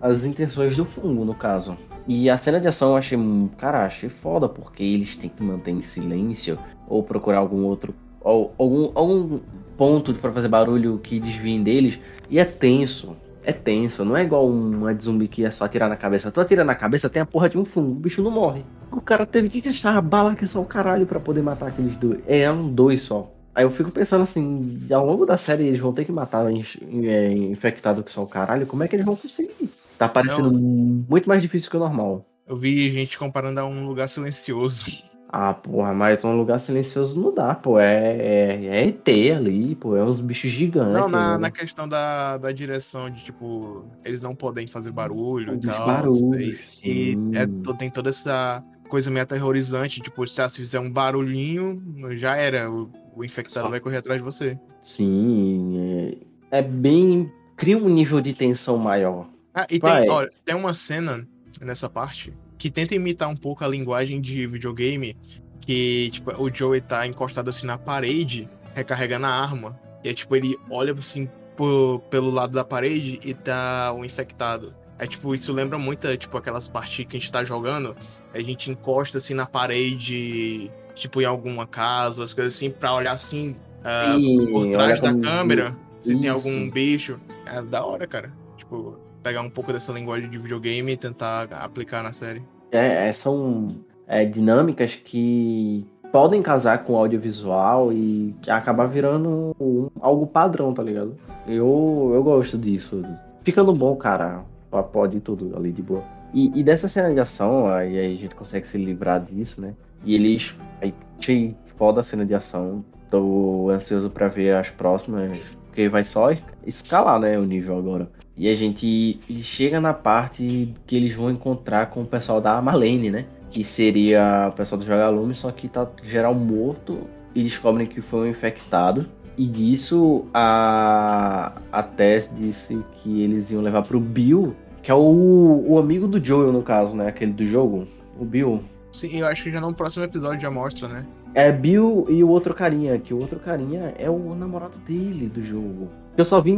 as 0.00 0.24
intenções 0.24 0.76
do 0.76 0.84
fungo, 0.84 1.24
no 1.24 1.34
caso. 1.34 1.76
E 2.06 2.30
a 2.30 2.38
cena 2.38 2.60
de 2.60 2.68
ação 2.68 2.90
eu 2.90 2.96
achei, 2.96 3.18
cara, 3.58 3.84
achei 3.84 4.08
foda, 4.08 4.48
porque 4.48 4.82
eles 4.82 5.14
têm 5.16 5.28
que 5.28 5.42
manter 5.42 5.72
em 5.72 5.82
silêncio 5.82 6.56
ou 6.88 7.02
procurar 7.02 7.38
algum 7.38 7.64
outro. 7.64 7.94
Ou, 8.20 8.54
algum, 8.58 8.90
algum 8.94 9.40
ponto 9.78 10.12
para 10.12 10.32
fazer 10.32 10.48
barulho 10.48 10.98
que 10.98 11.18
desviem 11.20 11.62
deles. 11.62 11.98
E 12.28 12.38
é 12.38 12.44
tenso. 12.44 13.16
É 13.44 13.52
tenso, 13.52 14.04
não 14.04 14.14
é 14.14 14.24
igual 14.24 14.46
uma 14.46 14.94
de 14.94 15.04
zumbi 15.04 15.26
que 15.26 15.42
é 15.42 15.50
só 15.50 15.64
atirar 15.64 15.88
na 15.88 15.96
cabeça. 15.96 16.30
Tu 16.30 16.38
atira 16.38 16.64
na 16.64 16.74
cabeça, 16.74 17.08
tem 17.08 17.22
a 17.22 17.24
porra 17.24 17.48
de 17.48 17.56
um 17.56 17.64
fungo, 17.64 17.92
o 17.92 17.94
bicho 17.94 18.20
não 18.22 18.30
morre. 18.30 18.62
O 18.92 19.00
cara 19.00 19.24
teve 19.24 19.48
que 19.48 19.62
gastar 19.62 19.96
a 19.96 20.02
bala 20.02 20.34
que 20.34 20.46
só 20.46 20.60
o 20.60 20.66
caralho 20.66 21.06
para 21.06 21.18
poder 21.18 21.40
matar 21.40 21.68
aqueles 21.68 21.96
dois. 21.96 22.20
É, 22.26 22.50
um 22.50 22.68
dois 22.70 23.00
só. 23.00 23.32
Aí 23.54 23.64
eu 23.64 23.70
fico 23.70 23.90
pensando 23.90 24.24
assim, 24.24 24.86
ao 24.92 25.06
longo 25.06 25.24
da 25.24 25.38
série 25.38 25.66
eles 25.66 25.80
vão 25.80 25.94
ter 25.94 26.04
que 26.04 26.12
matar 26.12 26.46
é, 26.52 27.32
infectado 27.32 28.02
que 28.02 28.12
só 28.12 28.22
o 28.22 28.26
caralho, 28.26 28.66
como 28.66 28.82
é 28.82 28.88
que 28.88 28.96
eles 28.96 29.06
vão 29.06 29.16
conseguir? 29.16 29.70
Tá 29.96 30.06
parecendo 30.08 30.52
Não. 30.52 30.60
muito 30.60 31.26
mais 31.26 31.40
difícil 31.40 31.70
que 31.70 31.76
o 31.76 31.80
normal. 31.80 32.26
Eu 32.46 32.54
vi 32.54 32.90
gente 32.90 33.18
comparando 33.18 33.60
a 33.60 33.64
um 33.64 33.86
lugar 33.86 34.08
silencioso. 34.08 35.02
Ah, 35.30 35.52
porra, 35.52 35.92
mas 35.92 36.24
um 36.24 36.34
lugar 36.34 36.58
silencioso 36.58 37.20
não 37.20 37.34
dá, 37.34 37.54
pô. 37.54 37.78
É, 37.78 38.16
é, 38.16 38.66
é 38.66 38.86
ET 38.86 39.08
ali, 39.36 39.74
pô. 39.74 39.94
É 39.94 40.02
uns 40.02 40.20
bichos 40.20 40.50
gigantes. 40.50 40.94
Não, 40.94 41.08
na, 41.08 41.32
né? 41.32 41.38
na 41.38 41.50
questão 41.50 41.86
da, 41.86 42.38
da 42.38 42.50
direção 42.50 43.10
de, 43.10 43.24
tipo, 43.24 43.84
eles 44.04 44.22
não 44.22 44.34
podem 44.34 44.66
fazer 44.66 44.90
barulho 44.90 45.54
e 45.54 45.60
tal. 45.60 45.86
Barulho, 45.86 46.40
e, 46.40 46.58
e 46.82 47.18
é, 47.34 47.46
tem 47.74 47.90
toda 47.90 48.08
essa 48.08 48.64
coisa 48.88 49.10
meio 49.10 49.22
aterrorizante. 49.22 50.00
Tipo, 50.00 50.26
se 50.26 50.48
fizer 50.56 50.80
um 50.80 50.90
barulhinho, 50.90 51.82
já 52.16 52.34
era. 52.34 52.70
O, 52.70 52.90
o 53.14 53.24
infectado 53.24 53.66
Só. 53.66 53.70
vai 53.70 53.80
correr 53.80 53.98
atrás 53.98 54.18
de 54.18 54.24
você. 54.24 54.58
Sim, 54.82 56.16
é, 56.50 56.58
é, 56.58 56.62
bem. 56.62 57.30
Cria 57.54 57.76
um 57.76 57.88
nível 57.88 58.20
de 58.20 58.32
tensão 58.32 58.78
maior. 58.78 59.28
Ah, 59.52 59.66
e 59.68 59.78
tem, 59.78 60.08
olha, 60.08 60.30
tem 60.44 60.54
uma 60.54 60.72
cena 60.72 61.26
nessa 61.60 61.90
parte 61.90 62.32
que 62.58 62.70
tenta 62.70 62.94
imitar 62.94 63.28
um 63.28 63.36
pouco 63.36 63.64
a 63.64 63.68
linguagem 63.68 64.20
de 64.20 64.46
videogame. 64.46 65.16
Que, 65.60 66.10
tipo, 66.10 66.42
o 66.42 66.52
Joey 66.52 66.80
tá 66.80 67.06
encostado 67.06 67.50
assim 67.50 67.66
na 67.66 67.78
parede, 67.78 68.48
recarregando 68.74 69.26
a 69.26 69.30
arma. 69.30 69.78
E 70.02 70.08
é 70.08 70.14
tipo, 70.14 70.34
ele 70.34 70.56
olha 70.70 70.92
assim 70.92 71.28
por, 71.56 72.00
pelo 72.10 72.30
lado 72.30 72.52
da 72.52 72.64
parede 72.64 73.20
e 73.24 73.34
tá 73.34 73.92
o 73.92 73.98
um 73.98 74.04
infectado. 74.04 74.74
É 74.98 75.06
tipo, 75.06 75.34
isso 75.34 75.52
lembra 75.52 75.78
muito, 75.78 76.16
tipo, 76.16 76.36
aquelas 76.36 76.68
partidas 76.68 77.10
que 77.10 77.16
a 77.16 77.20
gente 77.20 77.32
tá 77.32 77.44
jogando. 77.44 77.94
A 78.34 78.40
gente 78.40 78.70
encosta 78.70 79.18
assim 79.18 79.34
na 79.34 79.46
parede 79.46 80.70
tipo, 80.98 81.22
em 81.22 81.24
alguma 81.24 81.66
casa, 81.66 82.24
as 82.24 82.34
coisas 82.34 82.54
assim, 82.54 82.70
pra 82.70 82.94
olhar 82.94 83.12
assim 83.12 83.56
uh, 83.80 84.50
por 84.50 84.66
trás 84.66 85.00
da 85.00 85.18
câmera, 85.18 85.76
se 86.02 86.12
Isso. 86.12 86.20
tem 86.20 86.30
algum 86.30 86.70
bicho. 86.70 87.18
É 87.46 87.62
da 87.62 87.84
hora, 87.84 88.06
cara. 88.06 88.32
Tipo, 88.56 88.98
pegar 89.28 89.42
um 89.42 89.50
pouco 89.50 89.72
dessa 89.74 89.92
linguagem 89.92 90.30
de 90.30 90.38
videogame 90.38 90.92
e 90.92 90.96
tentar 90.96 91.48
aplicar 91.52 92.02
na 92.02 92.14
série. 92.14 92.42
É, 92.72 93.08
é 93.08 93.12
são 93.12 93.76
é, 94.06 94.24
dinâmicas 94.24 94.94
que 94.94 95.86
podem 96.10 96.40
casar 96.40 96.84
com 96.84 96.96
audiovisual 96.96 97.92
e 97.92 98.34
acabar 98.48 98.86
virando 98.86 99.54
um, 99.60 99.90
algo 100.00 100.26
padrão, 100.26 100.72
tá 100.72 100.82
ligado? 100.82 101.14
Eu, 101.46 102.12
eu 102.14 102.22
gosto 102.22 102.56
disso. 102.56 103.02
Ficando 103.42 103.74
bom, 103.74 103.94
cara. 103.96 104.44
Pode 104.92 105.20
tudo 105.20 105.54
ali 105.56 105.72
de 105.72 105.82
boa. 105.82 106.02
E, 106.32 106.58
e 106.58 106.62
dessa 106.62 106.88
cena 106.88 107.12
de 107.12 107.20
ação, 107.20 107.68
aí 107.68 107.98
a 107.98 108.16
gente 108.16 108.34
consegue 108.34 108.66
se 108.66 108.78
livrar 108.78 109.22
disso, 109.22 109.60
né? 109.60 109.74
E 110.04 110.14
eles. 110.14 110.54
Aí, 110.80 110.94
achei 111.18 111.54
foda 111.76 112.00
a 112.00 112.04
cena 112.04 112.24
de 112.24 112.34
ação. 112.34 112.84
Tô 113.10 113.70
ansioso 113.70 114.08
para 114.08 114.28
ver 114.28 114.56
as 114.56 114.70
próximas. 114.70 115.38
Porque 115.66 115.88
vai 115.88 116.04
só 116.04 116.28
escalar, 116.66 117.18
né? 117.18 117.38
O 117.38 117.44
nível 117.44 117.78
agora. 117.78 118.10
E 118.38 118.48
a 118.48 118.54
gente 118.54 119.18
chega 119.42 119.80
na 119.80 119.92
parte 119.92 120.72
que 120.86 120.94
eles 120.94 121.12
vão 121.12 121.28
encontrar 121.28 121.86
com 121.90 122.02
o 122.02 122.06
pessoal 122.06 122.40
da 122.40 122.62
Marlene, 122.62 123.10
né? 123.10 123.26
Que 123.50 123.64
seria 123.64 124.48
o 124.48 124.52
pessoal 124.52 124.78
do 124.78 124.84
Jogalume, 124.84 125.34
só 125.34 125.50
que 125.50 125.66
tá 125.66 125.88
geral 126.04 126.34
morto 126.34 127.00
e 127.34 127.42
descobrem 127.42 127.86
que 127.86 128.00
foi 128.00 128.28
um 128.28 128.30
infectado. 128.30 129.06
E 129.36 129.44
disso 129.44 130.26
a, 130.32 131.52
a 131.72 131.82
Tess 131.82 132.30
disse 132.36 132.78
que 132.94 133.22
eles 133.22 133.50
iam 133.50 133.60
levar 133.60 133.82
pro 133.82 133.98
Bill, 133.98 134.54
que 134.82 134.90
é 134.90 134.94
o, 134.94 135.64
o 135.66 135.78
amigo 135.78 136.06
do 136.06 136.24
Joel, 136.24 136.52
no 136.52 136.62
caso, 136.62 136.96
né? 136.96 137.08
Aquele 137.08 137.32
do 137.32 137.44
jogo. 137.44 137.88
O 138.18 138.24
Bill. 138.24 138.62
Sim, 138.92 139.18
eu 139.18 139.26
acho 139.26 139.42
que 139.44 139.52
já 139.52 139.60
no 139.60 139.74
próximo 139.74 140.04
episódio 140.04 140.40
já 140.40 140.50
mostra, 140.50 140.88
né? 140.88 141.04
É 141.34 141.50
Bill 141.50 142.06
e 142.08 142.22
o 142.22 142.28
outro 142.28 142.54
carinha, 142.54 142.98
que 142.98 143.12
o 143.12 143.18
outro 143.18 143.38
carinha 143.40 143.94
é 143.98 144.08
o 144.08 144.34
namorado 144.34 144.78
dele 144.78 145.26
do 145.26 145.44
jogo. 145.44 145.88
Eu 146.18 146.24
só 146.24 146.40
vim 146.40 146.56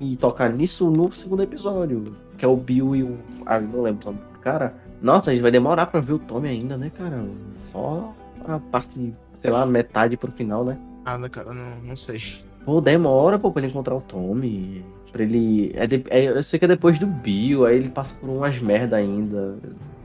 me 0.00 0.16
tocar 0.16 0.50
nisso 0.50 0.90
no 0.90 1.12
segundo 1.12 1.42
episódio, 1.42 2.16
que 2.38 2.44
é 2.46 2.48
o 2.48 2.56
Bill 2.56 2.96
e 2.96 3.02
o. 3.02 3.18
Ah, 3.44 3.60
não 3.60 3.82
lembro 3.82 4.08
o 4.08 4.12
nome 4.12 4.24
do 4.32 4.38
cara. 4.38 4.74
Nossa, 5.02 5.30
a 5.30 5.34
gente 5.34 5.42
vai 5.42 5.50
demorar 5.50 5.84
pra 5.86 6.00
ver 6.00 6.14
o 6.14 6.18
Tommy 6.18 6.48
ainda, 6.48 6.74
né, 6.78 6.90
cara? 6.96 7.22
Só 7.70 8.14
a 8.46 8.58
parte, 8.58 9.14
sei 9.42 9.50
lá, 9.50 9.66
metade 9.66 10.16
pro 10.16 10.32
final, 10.32 10.64
né? 10.64 10.78
Ah, 11.04 11.18
cara, 11.28 11.52
não, 11.52 11.76
não 11.84 11.96
sei. 11.96 12.18
Pô, 12.64 12.80
demora 12.80 13.38
pô, 13.38 13.52
pra 13.52 13.60
ele 13.60 13.70
encontrar 13.70 13.94
o 13.94 14.00
Tommy. 14.00 14.82
Pra 15.12 15.22
ele. 15.22 15.70
É 15.74 15.86
de... 15.86 16.02
é, 16.08 16.24
eu 16.24 16.42
sei 16.42 16.58
que 16.58 16.64
é 16.64 16.68
depois 16.68 16.98
do 16.98 17.06
Bill, 17.06 17.66
aí 17.66 17.76
ele 17.76 17.90
passa 17.90 18.14
por 18.14 18.30
umas 18.30 18.58
merda 18.58 18.96
ainda. 18.96 19.58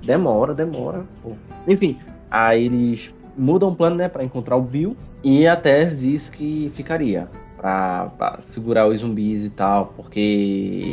Demora, 0.06 0.54
demora, 0.54 1.06
pô. 1.22 1.32
Enfim, 1.65 1.98
aí 2.30 2.65
eles 2.65 3.15
mudam 3.38 3.69
o 3.69 3.76
plano, 3.78 3.96
né, 3.96 4.10
pra 4.10 4.26
encontrar 4.26 4.58
o 4.58 4.62
Bill. 4.62 4.98
E 5.24 5.48
a 5.48 5.56
Tess 5.56 5.98
diz 5.98 6.30
que 6.30 6.69
ficaria 6.76 7.30
pra, 7.63 8.12
pra, 8.17 8.39
segurar 8.47 8.89
os 8.89 8.99
zumbis 8.99 9.45
e 9.45 9.49
tal, 9.49 9.93
porque 9.95 10.19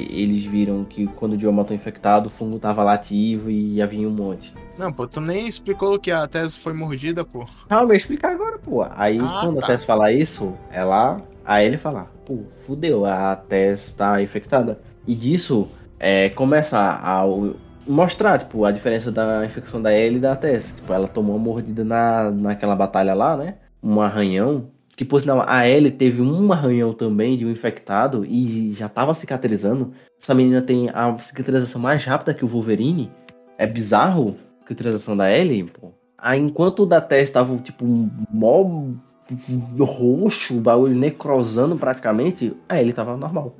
eles 0.09 0.45
viram 0.45 0.85
que 0.85 1.09
quando 1.09 1.33
o 1.33 1.41
Joe 1.41 1.53
matou 1.53 1.75
infectado, 1.75 2.29
o 2.29 2.31
fungo 2.31 2.61
tava 2.61 2.85
lá 2.85 2.93
ativo 2.93 3.51
e 3.51 3.83
havia 3.83 4.07
um 4.07 4.13
monte. 4.13 4.55
Não, 4.79 4.93
pô, 4.93 5.05
tu 5.05 5.21
nem 5.21 5.49
explicou 5.49 5.99
que 5.99 6.13
a 6.13 6.29
Tess 6.29 6.57
foi 6.57 6.73
mordida, 6.73 7.25
pô. 7.25 7.45
Calma, 7.69 7.93
eu 7.93 7.97
explicar 7.97 8.31
agora, 8.31 8.57
pô. 8.57 8.87
Aí 8.95 9.19
ah, 9.21 9.41
quando 9.45 9.59
tá. 9.59 9.65
a 9.65 9.67
Tess 9.67 9.85
falar 9.85 10.13
isso, 10.13 10.55
ela. 10.71 11.21
Aí 11.45 11.67
ele 11.67 11.77
fala, 11.77 12.09
pô, 12.25 12.39
fudeu, 12.65 13.05
a 13.05 13.35
Tess 13.35 13.93
tá 13.93 14.23
infectada. 14.23 14.81
E 15.09 15.13
disso 15.13 15.69
é, 15.99 16.29
começa 16.29 16.79
a, 16.79 17.23
a 17.23 17.25
mostrar, 17.85 18.39
tipo, 18.39 18.65
a 18.65 18.71
diferença 18.71 19.11
da 19.11 19.45
infecção 19.45 19.83
da 19.83 19.93
Ellie 19.93 20.19
e 20.19 20.21
da 20.21 20.37
Tess. 20.37 20.65
Tipo, 20.77 20.93
ela 20.93 21.09
tomou 21.09 21.35
uma 21.35 21.45
mordida 21.45 21.83
na, 21.83 22.31
naquela 22.31 22.77
batalha 22.77 23.13
lá, 23.13 23.37
né? 23.37 23.57
Um 23.83 24.01
arranhão. 24.01 24.71
Que, 25.01 25.05
por 25.07 25.19
sinal, 25.19 25.43
a 25.47 25.67
Ellie 25.67 25.91
teve 25.91 26.21
um 26.21 26.53
arranhão 26.53 26.93
também 26.93 27.35
de 27.39 27.47
um 27.47 27.51
infectado 27.51 28.23
e 28.23 28.75
já 28.75 28.87
tava 28.87 29.15
cicatrizando. 29.15 29.95
Essa 30.21 30.35
menina 30.35 30.61
tem 30.61 30.91
a 30.91 31.19
cicatrização 31.19 31.81
mais 31.81 32.05
rápida 32.05 32.35
que 32.35 32.45
o 32.45 32.49
Wolverine. 32.49 33.11
É 33.57 33.67
bizarro 33.67 34.37
a 34.59 34.61
cicatrização 34.61 35.17
da 35.17 35.35
Ellie, 35.35 35.65
pô. 35.65 35.93
Aí, 36.19 36.39
enquanto 36.39 36.81
o 36.83 36.87
da 36.87 37.01
Tess 37.01 37.31
tava, 37.31 37.57
tipo, 37.57 37.83
mó 38.31 38.91
roxo, 39.79 40.59
o 40.59 40.61
bagulho 40.61 40.95
necrosando 40.95 41.77
praticamente, 41.77 42.55
a 42.69 42.79
Ellie 42.79 42.93
tava 42.93 43.17
normal. 43.17 43.57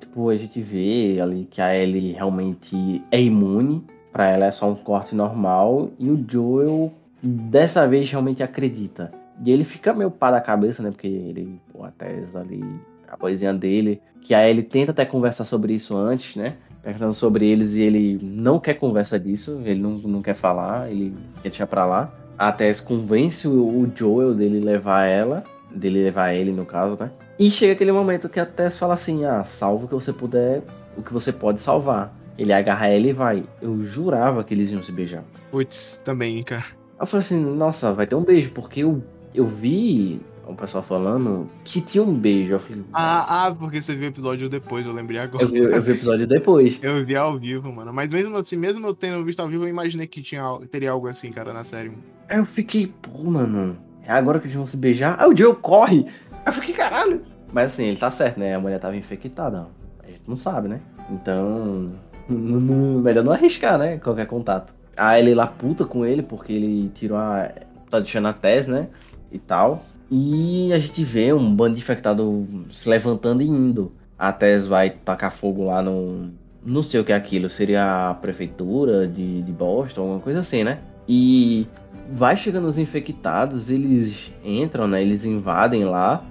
Tipo, 0.00 0.30
a 0.30 0.36
gente 0.38 0.58
vê 0.58 1.20
ali 1.20 1.46
que 1.50 1.60
a 1.60 1.76
Ellie 1.76 2.14
realmente 2.14 3.04
é 3.10 3.20
imune. 3.20 3.84
Pra 4.10 4.30
ela 4.30 4.46
é 4.46 4.50
só 4.50 4.66
um 4.66 4.74
corte 4.74 5.14
normal. 5.14 5.90
E 5.98 6.08
o 6.08 6.24
Joel, 6.26 6.90
dessa 7.22 7.86
vez, 7.86 8.10
realmente 8.10 8.42
acredita. 8.42 9.12
E 9.44 9.50
ele 9.50 9.64
fica 9.64 9.92
meio 9.92 10.10
pá 10.10 10.30
da 10.30 10.40
cabeça, 10.40 10.82
né? 10.82 10.90
Porque 10.90 11.06
ele, 11.06 11.60
pô, 11.72 11.84
até 11.84 12.24
ali, 12.34 12.64
a 13.08 13.16
poesia 13.16 13.52
dele. 13.52 14.00
Que 14.20 14.34
a 14.34 14.48
Ellie 14.48 14.62
tenta 14.62 14.90
até 14.90 15.04
conversar 15.04 15.44
sobre 15.44 15.72
isso 15.72 15.96
antes, 15.96 16.36
né? 16.36 16.56
Perguntando 16.82 17.14
sobre 17.14 17.46
eles 17.46 17.74
e 17.74 17.82
ele 17.82 18.18
não 18.22 18.58
quer 18.58 18.74
conversa 18.74 19.18
disso. 19.18 19.60
Ele 19.64 19.80
não, 19.80 19.92
não 19.98 20.22
quer 20.22 20.34
falar, 20.34 20.90
ele 20.90 21.14
quer 21.42 21.50
deixar 21.50 21.66
pra 21.66 21.86
lá. 21.86 22.12
A 22.36 22.52
Tess 22.52 22.80
convence 22.80 23.46
o 23.48 23.90
Joel 23.94 24.34
dele 24.34 24.60
levar 24.60 25.04
ela 25.04 25.42
dele 25.70 26.04
levar 26.04 26.32
ele, 26.34 26.52
no 26.52 26.64
caso, 26.64 26.96
né? 26.98 27.10
E 27.38 27.50
chega 27.50 27.72
aquele 27.72 27.92
momento 27.92 28.28
que 28.28 28.40
a 28.40 28.46
Tess 28.46 28.78
fala 28.78 28.94
assim: 28.94 29.24
ah, 29.24 29.44
salva 29.44 29.84
o 29.84 29.88
que 29.88 29.94
você 29.94 30.12
puder, 30.12 30.62
o 30.96 31.02
que 31.02 31.12
você 31.12 31.32
pode 31.32 31.60
salvar. 31.60 32.14
Ele 32.36 32.52
agarra 32.52 32.86
ela 32.86 33.06
e 33.06 33.12
vai. 33.12 33.44
Eu 33.60 33.82
jurava 33.82 34.44
que 34.44 34.54
eles 34.54 34.70
iam 34.70 34.82
se 34.82 34.92
beijar. 34.92 35.24
Putz, 35.50 36.00
também, 36.04 36.42
cara. 36.42 36.64
Eu 36.98 37.06
falei 37.06 37.24
assim: 37.24 37.40
nossa, 37.40 37.92
vai 37.92 38.06
ter 38.06 38.14
um 38.14 38.22
beijo, 38.22 38.50
porque 38.52 38.80
eu, 38.80 39.02
eu 39.34 39.46
vi 39.46 40.20
o 40.46 40.54
pessoal 40.54 40.82
falando 40.82 41.48
que 41.62 41.80
tinha 41.80 42.02
um 42.02 42.14
beijo. 42.14 42.54
Eu 42.54 42.60
falei, 42.60 42.84
ah, 42.92 43.46
ah, 43.46 43.54
porque 43.54 43.82
você 43.82 43.94
viu 43.94 44.06
o 44.06 44.08
episódio 44.08 44.48
depois, 44.48 44.86
eu 44.86 44.92
lembrei 44.92 45.20
agora. 45.20 45.44
Eu 45.44 45.48
vi, 45.48 45.58
eu 45.58 45.82
vi 45.82 45.90
o 45.90 45.94
episódio 45.94 46.26
depois. 46.26 46.78
eu 46.82 47.04
vi 47.04 47.14
ao 47.14 47.38
vivo, 47.38 47.70
mano. 47.70 47.92
Mas 47.92 48.10
mesmo 48.10 48.36
assim, 48.36 48.56
mesmo 48.56 48.86
eu 48.86 48.94
tendo 48.94 49.22
visto 49.24 49.40
ao 49.40 49.48
vivo, 49.48 49.64
eu 49.64 49.68
imaginei 49.68 50.06
que 50.06 50.22
tinha, 50.22 50.42
teria 50.70 50.90
algo 50.90 51.06
assim, 51.06 51.30
cara, 51.30 51.52
na 51.52 51.64
série. 51.64 51.92
Aí 52.28 52.38
eu 52.38 52.46
fiquei, 52.46 52.86
pô, 53.02 53.24
mano, 53.24 53.76
é 54.02 54.12
agora 54.12 54.38
que 54.38 54.46
eles 54.46 54.56
vão 54.56 54.66
se 54.66 54.76
beijar. 54.76 55.16
Aí 55.20 55.28
o 55.28 55.36
Joe 55.36 55.54
corre. 55.54 56.06
Aí 56.32 56.42
eu 56.46 56.52
fiquei, 56.54 56.74
caralho. 56.74 57.22
Mas 57.52 57.72
assim, 57.72 57.84
ele 57.84 57.98
tá 57.98 58.10
certo, 58.10 58.40
né? 58.40 58.54
A 58.54 58.60
mulher 58.60 58.80
tava 58.80 58.96
infectada. 58.96 59.68
A 60.02 60.06
gente 60.06 60.22
não 60.26 60.36
sabe, 60.36 60.68
né? 60.68 60.80
Então. 61.10 61.92
melhor 62.28 63.24
não 63.24 63.32
arriscar, 63.32 63.78
né? 63.78 63.98
Qualquer 63.98 64.26
contato. 64.26 64.74
A 64.96 65.18
Ellie 65.18 65.34
lá 65.34 65.46
puta 65.46 65.84
com 65.84 66.04
ele, 66.04 66.22
porque 66.22 66.52
ele 66.52 66.90
tirou 66.94 67.18
a. 67.18 67.50
tá 67.88 68.00
deixando 68.00 68.28
a 68.28 68.32
Tess, 68.32 68.66
né? 68.66 68.88
E 69.30 69.38
tal. 69.38 69.84
E 70.10 70.72
a 70.72 70.78
gente 70.78 71.04
vê 71.04 71.32
um 71.32 71.54
bando 71.54 71.74
de 71.74 71.80
infectado 71.80 72.46
se 72.72 72.88
levantando 72.88 73.42
e 73.42 73.46
indo. 73.46 73.92
A 74.18 74.32
Tess 74.32 74.66
vai 74.66 74.90
tacar 74.90 75.32
fogo 75.32 75.66
lá 75.66 75.82
no. 75.82 76.30
Não 76.64 76.82
sei 76.82 77.00
o 77.00 77.04
que 77.04 77.12
é 77.12 77.16
aquilo. 77.16 77.48
Seria 77.48 78.10
a 78.10 78.14
prefeitura 78.14 79.06
de, 79.06 79.42
de 79.42 79.52
Boston, 79.52 80.00
alguma 80.02 80.20
coisa 80.20 80.40
assim, 80.40 80.64
né? 80.64 80.78
E 81.06 81.66
vai 82.10 82.36
chegando 82.36 82.66
os 82.66 82.78
infectados, 82.78 83.70
eles 83.70 84.32
entram, 84.44 84.88
né? 84.88 85.02
Eles 85.02 85.24
invadem 85.24 85.84
lá 85.84 86.24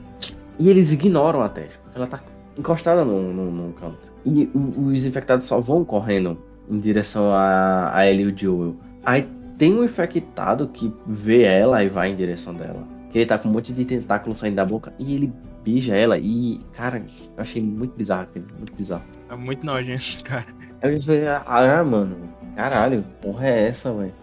e 0.60 0.70
eles 0.70 0.92
ignoram 0.92 1.42
a 1.42 1.50
Tess, 1.50 1.72
porque 1.84 1.98
ela 1.98 2.08
tá 2.08 2.22
encostada 2.58 3.06
no, 3.06 3.34
no, 3.34 3.52
no 3.52 3.74
canto. 3.74 4.08
E 4.26 4.50
os 4.54 5.06
infectados 5.06 5.46
só 5.46 5.60
vão 5.60 5.86
correndo 5.86 6.38
em 6.70 6.80
direção 6.80 7.32
a, 7.32 7.96
a 7.96 8.08
Ellie 8.08 8.26
e 8.26 8.32
o 8.32 8.38
Joel. 8.38 8.76
Aí 9.06 9.26
tem 9.58 9.74
um 9.74 9.84
infectado 9.84 10.68
que 10.68 10.94
vê 11.06 11.44
ela 11.44 11.84
e 11.84 11.90
vai 11.90 12.12
em 12.12 12.16
direção 12.16 12.54
dela. 12.54 12.88
Que 13.12 13.20
ele 13.20 13.26
tá 13.26 13.38
com 13.38 13.50
um 13.50 13.52
monte 13.52 13.74
de 13.74 13.86
tentáculo 13.86 14.36
saindo 14.36 14.56
da 14.56 14.66
boca 14.66 14.94
e 15.00 15.16
ele 15.16 15.34
beija 15.64 15.96
ela. 15.96 16.18
E, 16.18 16.60
cara, 16.74 16.98
eu 17.36 17.42
achei 17.42 17.62
muito 17.62 17.96
bizarro 17.96 18.28
muito 18.58 18.74
bizarro. 18.74 19.04
É 19.30 19.36
muito 19.36 19.66
nojento, 19.66 20.24
cara. 20.24 20.46
Eu 20.82 21.02
falei, 21.02 21.28
ah, 21.28 21.84
mano, 21.84 22.16
caralho, 22.56 23.04
porra 23.22 23.48
é 23.48 23.68
essa, 23.68 23.92
velho? 23.92 24.14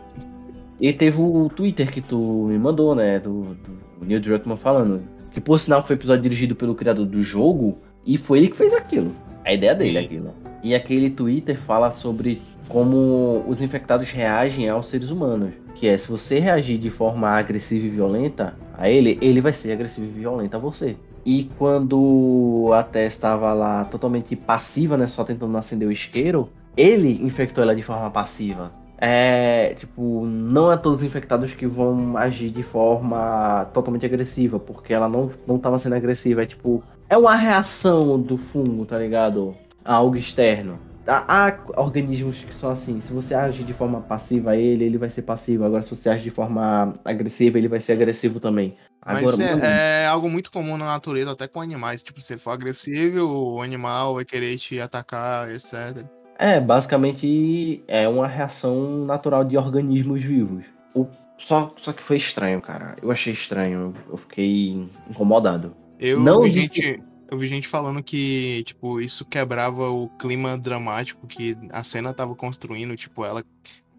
E 0.80 0.92
teve 0.92 1.20
o 1.20 1.48
Twitter 1.48 1.90
que 1.90 2.00
tu 2.00 2.46
me 2.48 2.58
mandou, 2.58 2.94
né? 2.94 3.18
Do, 3.18 3.54
do 3.54 4.04
Neil 4.04 4.20
Druckmann 4.20 4.56
falando. 4.56 5.02
Que 5.30 5.40
por 5.40 5.58
sinal 5.58 5.84
foi 5.84 5.96
episódio 5.96 6.22
dirigido 6.22 6.54
pelo 6.54 6.74
criador 6.74 7.06
do 7.06 7.22
jogo. 7.22 7.78
E 8.06 8.18
foi 8.18 8.38
ele 8.38 8.48
que 8.48 8.56
fez 8.56 8.72
aquilo. 8.74 9.14
A 9.44 9.52
ideia 9.52 9.72
Sim. 9.72 9.78
dele 9.78 9.98
aquilo. 9.98 10.34
E 10.62 10.74
aquele 10.74 11.10
Twitter 11.10 11.58
fala 11.58 11.90
sobre 11.90 12.40
como 12.68 13.44
os 13.46 13.60
infectados 13.60 14.10
reagem 14.10 14.68
aos 14.68 14.88
seres 14.88 15.10
humanos. 15.10 15.52
Que 15.74 15.88
é, 15.88 15.98
se 15.98 16.08
você 16.08 16.38
reagir 16.38 16.78
de 16.78 16.90
forma 16.90 17.28
agressiva 17.28 17.86
e 17.86 17.90
violenta 17.90 18.54
a 18.76 18.88
ele, 18.88 19.18
ele 19.20 19.40
vai 19.40 19.52
ser 19.52 19.72
agressivo 19.72 20.06
e 20.06 20.10
violento 20.10 20.54
a 20.54 20.58
você. 20.58 20.96
E 21.26 21.50
quando 21.58 22.70
a 22.74 22.82
Tess 22.82 23.14
estava 23.14 23.52
lá 23.52 23.84
totalmente 23.84 24.36
passiva, 24.36 24.96
né, 24.96 25.06
só 25.06 25.24
tentando 25.24 25.56
acender 25.56 25.88
o 25.88 25.92
isqueiro, 25.92 26.48
ele 26.76 27.24
infectou 27.24 27.62
ela 27.62 27.74
de 27.74 27.82
forma 27.82 28.10
passiva 28.10 28.70
é, 29.06 29.74
tipo, 29.74 30.24
não 30.24 30.72
é 30.72 30.78
todos 30.78 31.00
os 31.00 31.06
infectados 31.06 31.52
que 31.52 31.66
vão 31.66 32.16
agir 32.16 32.50
de 32.50 32.62
forma 32.62 33.66
totalmente 33.74 34.06
agressiva, 34.06 34.58
porque 34.58 34.94
ela 34.94 35.08
não, 35.08 35.30
não 35.46 35.58
tava 35.58 35.78
sendo 35.78 35.94
agressiva. 35.94 36.42
É 36.42 36.46
tipo, 36.46 36.82
é 37.08 37.16
uma 37.18 37.34
reação 37.34 38.18
do 38.18 38.38
fungo, 38.38 38.86
tá 38.86 38.98
ligado? 38.98 39.54
A 39.84 39.96
algo 39.96 40.16
externo. 40.16 40.78
Há, 41.06 41.58
organismos 41.76 42.38
que 42.38 42.54
são 42.54 42.70
assim, 42.70 43.00
se 43.00 43.12
você 43.12 43.34
agir 43.34 43.64
de 43.64 43.74
forma 43.74 44.00
passiva 44.00 44.52
a 44.52 44.56
ele, 44.56 44.84
ele 44.84 44.98
vai 44.98 45.10
ser 45.10 45.22
passivo. 45.22 45.64
Agora, 45.64 45.82
se 45.82 45.90
você 45.90 46.08
agir 46.08 46.24
de 46.24 46.30
forma 46.30 46.94
agressiva, 47.04 47.58
ele 47.58 47.68
vai 47.68 47.80
ser 47.80 47.92
agressivo 47.92 48.40
também. 48.40 48.76
Agora, 49.02 49.24
Mas 49.24 49.40
é, 49.40 50.04
é, 50.04 50.06
algo 50.06 50.30
muito 50.30 50.50
comum 50.50 50.78
na 50.78 50.86
natureza, 50.86 51.32
até 51.32 51.46
com 51.46 51.60
animais. 51.60 52.02
Tipo, 52.02 52.22
se 52.22 52.38
for 52.38 52.52
agressivo, 52.52 53.26
o 53.26 53.60
animal 53.60 54.14
vai 54.14 54.24
querer 54.24 54.56
te 54.56 54.80
atacar, 54.80 55.50
etc. 55.50 56.04
É, 56.38 56.58
basicamente 56.58 57.84
é 57.86 58.08
uma 58.08 58.26
reação 58.26 59.04
natural 59.04 59.44
de 59.44 59.58
organismos 59.58 60.22
vivos. 60.22 60.64
O, 60.94 61.06
só, 61.36 61.72
só 61.76 61.92
que 61.92 62.02
foi 62.02 62.16
estranho, 62.16 62.60
cara. 62.62 62.96
Eu 63.02 63.10
achei 63.10 63.32
estranho. 63.32 63.94
Eu 64.08 64.16
fiquei 64.16 64.88
incomodado. 65.10 65.76
Eu 65.98 66.20
Não 66.20 66.40
vi 66.40 66.50
gente. 66.50 67.02
Eu 67.30 67.38
vi 67.38 67.48
gente 67.48 67.66
falando 67.66 68.02
que, 68.02 68.62
tipo, 68.64 69.00
isso 69.00 69.24
quebrava 69.24 69.90
o 69.90 70.08
clima 70.18 70.58
dramático 70.58 71.26
que 71.26 71.56
a 71.70 71.82
cena 71.82 72.12
tava 72.12 72.34
construindo, 72.34 72.96
tipo, 72.96 73.24
ela 73.24 73.42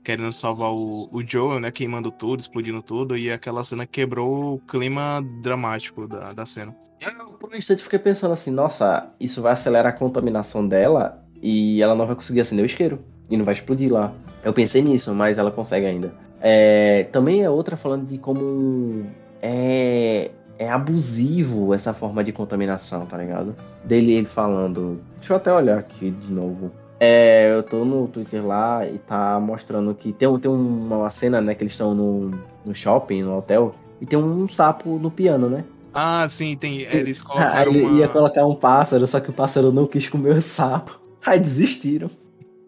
querendo 0.04 0.32
salvar 0.32 0.72
o, 0.72 1.10
o 1.12 1.24
Joel, 1.24 1.60
né, 1.60 1.72
queimando 1.72 2.12
tudo, 2.12 2.40
explodindo 2.40 2.82
tudo, 2.82 3.18
e 3.18 3.32
aquela 3.32 3.64
cena 3.64 3.88
quebrou 3.88 4.56
o 4.56 4.60
clima 4.60 5.26
dramático 5.42 6.08
da, 6.08 6.32
da 6.32 6.46
cena. 6.46 6.76
Eu, 7.02 7.34
por 7.34 7.52
um 7.52 7.58
instante, 7.58 7.84
fiquei 7.84 8.00
pensando 8.00 8.34
assim, 8.34 8.52
nossa, 8.52 9.10
isso 9.20 9.42
vai 9.42 9.54
acelerar 9.54 9.94
a 9.94 9.98
contaminação 9.98 10.68
dela, 10.68 11.24
E 11.42 11.82
ela 11.82 11.96
não 11.96 12.06
vai 12.06 12.16
conseguir 12.16 12.42
acender 12.42 12.64
o 12.64 12.66
isqueiro. 12.66 13.04
E 13.30 13.36
não 13.36 13.44
vai 13.44 13.54
explodir 13.54 13.92
lá. 13.92 14.14
Eu 14.44 14.54
pensei 14.54 14.82
nisso, 14.82 15.14
mas 15.14 15.38
ela 15.38 15.52
consegue 15.52 15.86
ainda. 15.86 16.14
É, 16.40 17.06
também 17.12 17.44
é 17.44 17.50
outra 17.50 17.76
falando 17.76 18.08
de 18.08 18.18
como 18.20 19.06
é, 19.42 20.32
é 20.58 20.70
abusivo 20.70 21.74
essa 21.74 21.94
forma 21.94 22.24
de 22.24 22.32
contaminação, 22.32 23.06
tá 23.06 23.18
ligado? 23.18 23.56
Dele 23.84 24.14
ele 24.14 24.28
falando. 24.28 25.00
Deixa 25.18 25.34
eu 25.34 25.38
até 25.38 25.54
olhar 25.54 25.78
aqui 25.78 26.12
de 26.12 26.32
novo. 26.32 26.72
É, 27.00 27.52
eu 27.54 27.62
tô 27.62 27.84
no 27.84 28.08
Twitter 28.08 28.46
lá 28.46 28.86
e 28.88 28.98
tá 28.98 29.40
mostrando 29.40 29.94
que 29.94 30.14
tem, 30.14 30.40
tem 30.40 30.50
uma 30.50 31.12
cena, 31.12 31.42
né, 31.42 31.54
que 31.54 31.64
eles 31.64 31.74
estão 31.74 31.94
no, 31.94 32.32
no 32.66 32.74
shopping, 32.74 33.24
no 33.24 33.38
hotel, 33.38 33.76
e 34.00 34.06
tem 34.06 34.18
um 34.18 34.48
sapo 34.48 34.98
no 34.98 35.12
piano, 35.12 35.50
né? 35.50 35.66
Ah, 35.94 36.28
sim, 36.28 36.56
tem. 36.56 36.82
Eles 36.82 37.22
colocaram. 37.24 37.72
Aí 37.72 37.82
uma... 37.82 38.00
ia 38.00 38.08
colocar 38.08 38.46
um 38.46 38.56
pássaro, 38.56 39.06
só 39.06 39.20
que 39.20 39.30
o 39.30 39.34
pássaro 39.34 39.72
não 39.72 39.88
quis 39.88 40.08
comer 40.08 40.38
o 40.38 40.42
sapo. 40.42 41.00
Aí 41.26 41.40
desistiram. 41.40 42.10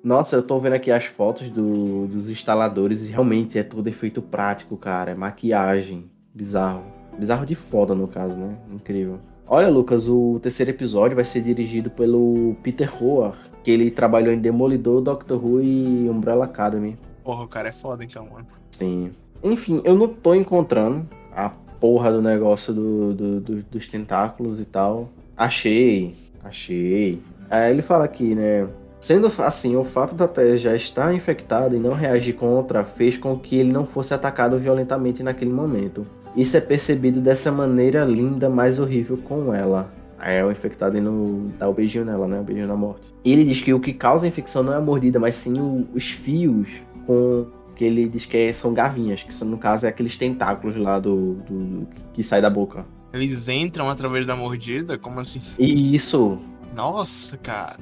Nossa, 0.03 0.37
eu 0.37 0.43
tô 0.43 0.59
vendo 0.59 0.73
aqui 0.73 0.91
as 0.91 1.05
fotos 1.05 1.49
do, 1.49 2.07
dos 2.07 2.29
instaladores 2.29 3.07
e 3.07 3.11
realmente 3.11 3.59
é 3.59 3.63
todo 3.63 3.87
efeito 3.87 4.21
prático, 4.21 4.77
cara. 4.77 5.11
É 5.11 5.15
maquiagem. 5.15 6.09
Bizarro. 6.33 6.96
Bizarro 7.17 7.45
de 7.45 7.55
foda, 7.55 7.95
no 7.95 8.07
caso, 8.07 8.35
né? 8.35 8.55
Incrível. 8.71 9.19
Olha, 9.47 9.69
Lucas, 9.69 10.09
o 10.09 10.39
terceiro 10.41 10.71
episódio 10.71 11.15
vai 11.15 11.23
ser 11.23 11.41
dirigido 11.41 11.89
pelo 11.89 12.55
Peter 12.61 12.91
Hoare, 13.01 13.37
que 13.63 13.71
ele 13.71 13.89
trabalhou 13.89 14.33
em 14.33 14.39
Demolidor, 14.39 15.01
Doctor 15.01 15.43
Who 15.43 15.61
e 15.61 16.09
Umbrella 16.09 16.45
Academy. 16.45 16.97
Porra, 17.23 17.43
o 17.43 17.47
cara 17.47 17.69
é 17.69 17.71
foda 17.71 18.03
então, 18.03 18.27
mano. 18.31 18.45
Sim. 18.71 19.11
Enfim, 19.43 19.81
eu 19.85 19.95
não 19.95 20.07
tô 20.07 20.35
encontrando 20.35 21.07
a 21.33 21.49
porra 21.79 22.11
do 22.11 22.21
negócio 22.21 22.73
do, 22.73 23.13
do, 23.13 23.39
do, 23.39 23.63
dos 23.63 23.87
tentáculos 23.87 24.59
e 24.59 24.65
tal. 24.65 25.09
Achei, 25.35 26.15
achei. 26.43 27.21
Aí 27.49 27.71
ele 27.71 27.81
fala 27.81 28.03
aqui, 28.03 28.35
né? 28.35 28.67
Sendo 28.99 29.31
assim, 29.37 29.75
o 29.75 29.83
fato 29.83 30.15
da 30.15 30.27
Tess 30.27 30.59
já 30.59 30.75
estar 30.75 31.13
infectada 31.13 31.75
e 31.75 31.79
não 31.79 31.93
reagir 31.93 32.33
contra 32.33 32.83
fez 32.83 33.15
com 33.15 33.37
que 33.37 33.55
ele 33.57 33.71
não 33.71 33.85
fosse 33.85 34.13
atacado 34.13 34.57
violentamente 34.57 35.21
naquele 35.21 35.53
momento. 35.53 36.05
Isso 36.37 36.55
é 36.55 36.61
percebido 36.61 37.19
dessa 37.19 37.51
maneira 37.51 38.05
linda, 38.05 38.47
mais 38.47 38.77
horrível 38.77 39.17
com 39.17 39.51
ela. 39.51 39.91
Aí 40.19 40.35
é 40.35 40.45
o 40.45 40.51
infectado 40.51 40.95
indo 40.95 41.51
dar 41.57 41.67
o 41.67 41.73
beijinho 41.73 42.05
nela, 42.05 42.27
né? 42.27 42.39
O 42.39 42.43
beijinho 42.43 42.67
na 42.67 42.75
morte. 42.75 43.07
Ele 43.25 43.43
diz 43.43 43.59
que 43.59 43.73
o 43.73 43.79
que 43.79 43.91
causa 43.91 44.25
a 44.25 44.27
infecção 44.27 44.61
não 44.61 44.71
é 44.71 44.77
a 44.77 44.81
mordida, 44.81 45.19
mas 45.19 45.35
sim 45.35 45.59
o, 45.59 45.87
os 45.95 46.11
fios 46.11 46.69
com 47.07 47.47
que 47.75 47.83
ele 47.83 48.07
diz 48.07 48.25
que 48.25 48.37
é, 48.37 48.53
são 48.53 48.73
gavinhas, 48.73 49.23
que 49.23 49.43
no 49.43 49.57
caso 49.57 49.85
é 49.85 49.89
aqueles 49.89 50.15
tentáculos 50.15 50.75
lá 50.75 50.99
do, 50.99 51.33
do 51.47 51.87
que 52.13 52.23
sai 52.23 52.41
da 52.41 52.49
boca. 52.49 52.85
Eles 53.13 53.47
entram 53.47 53.89
através 53.89 54.25
da 54.25 54.35
mordida? 54.35 54.97
Como 54.97 55.19
assim? 55.19 55.41
Isso. 55.57 56.37
Nossa, 56.75 57.37
cara. 57.37 57.77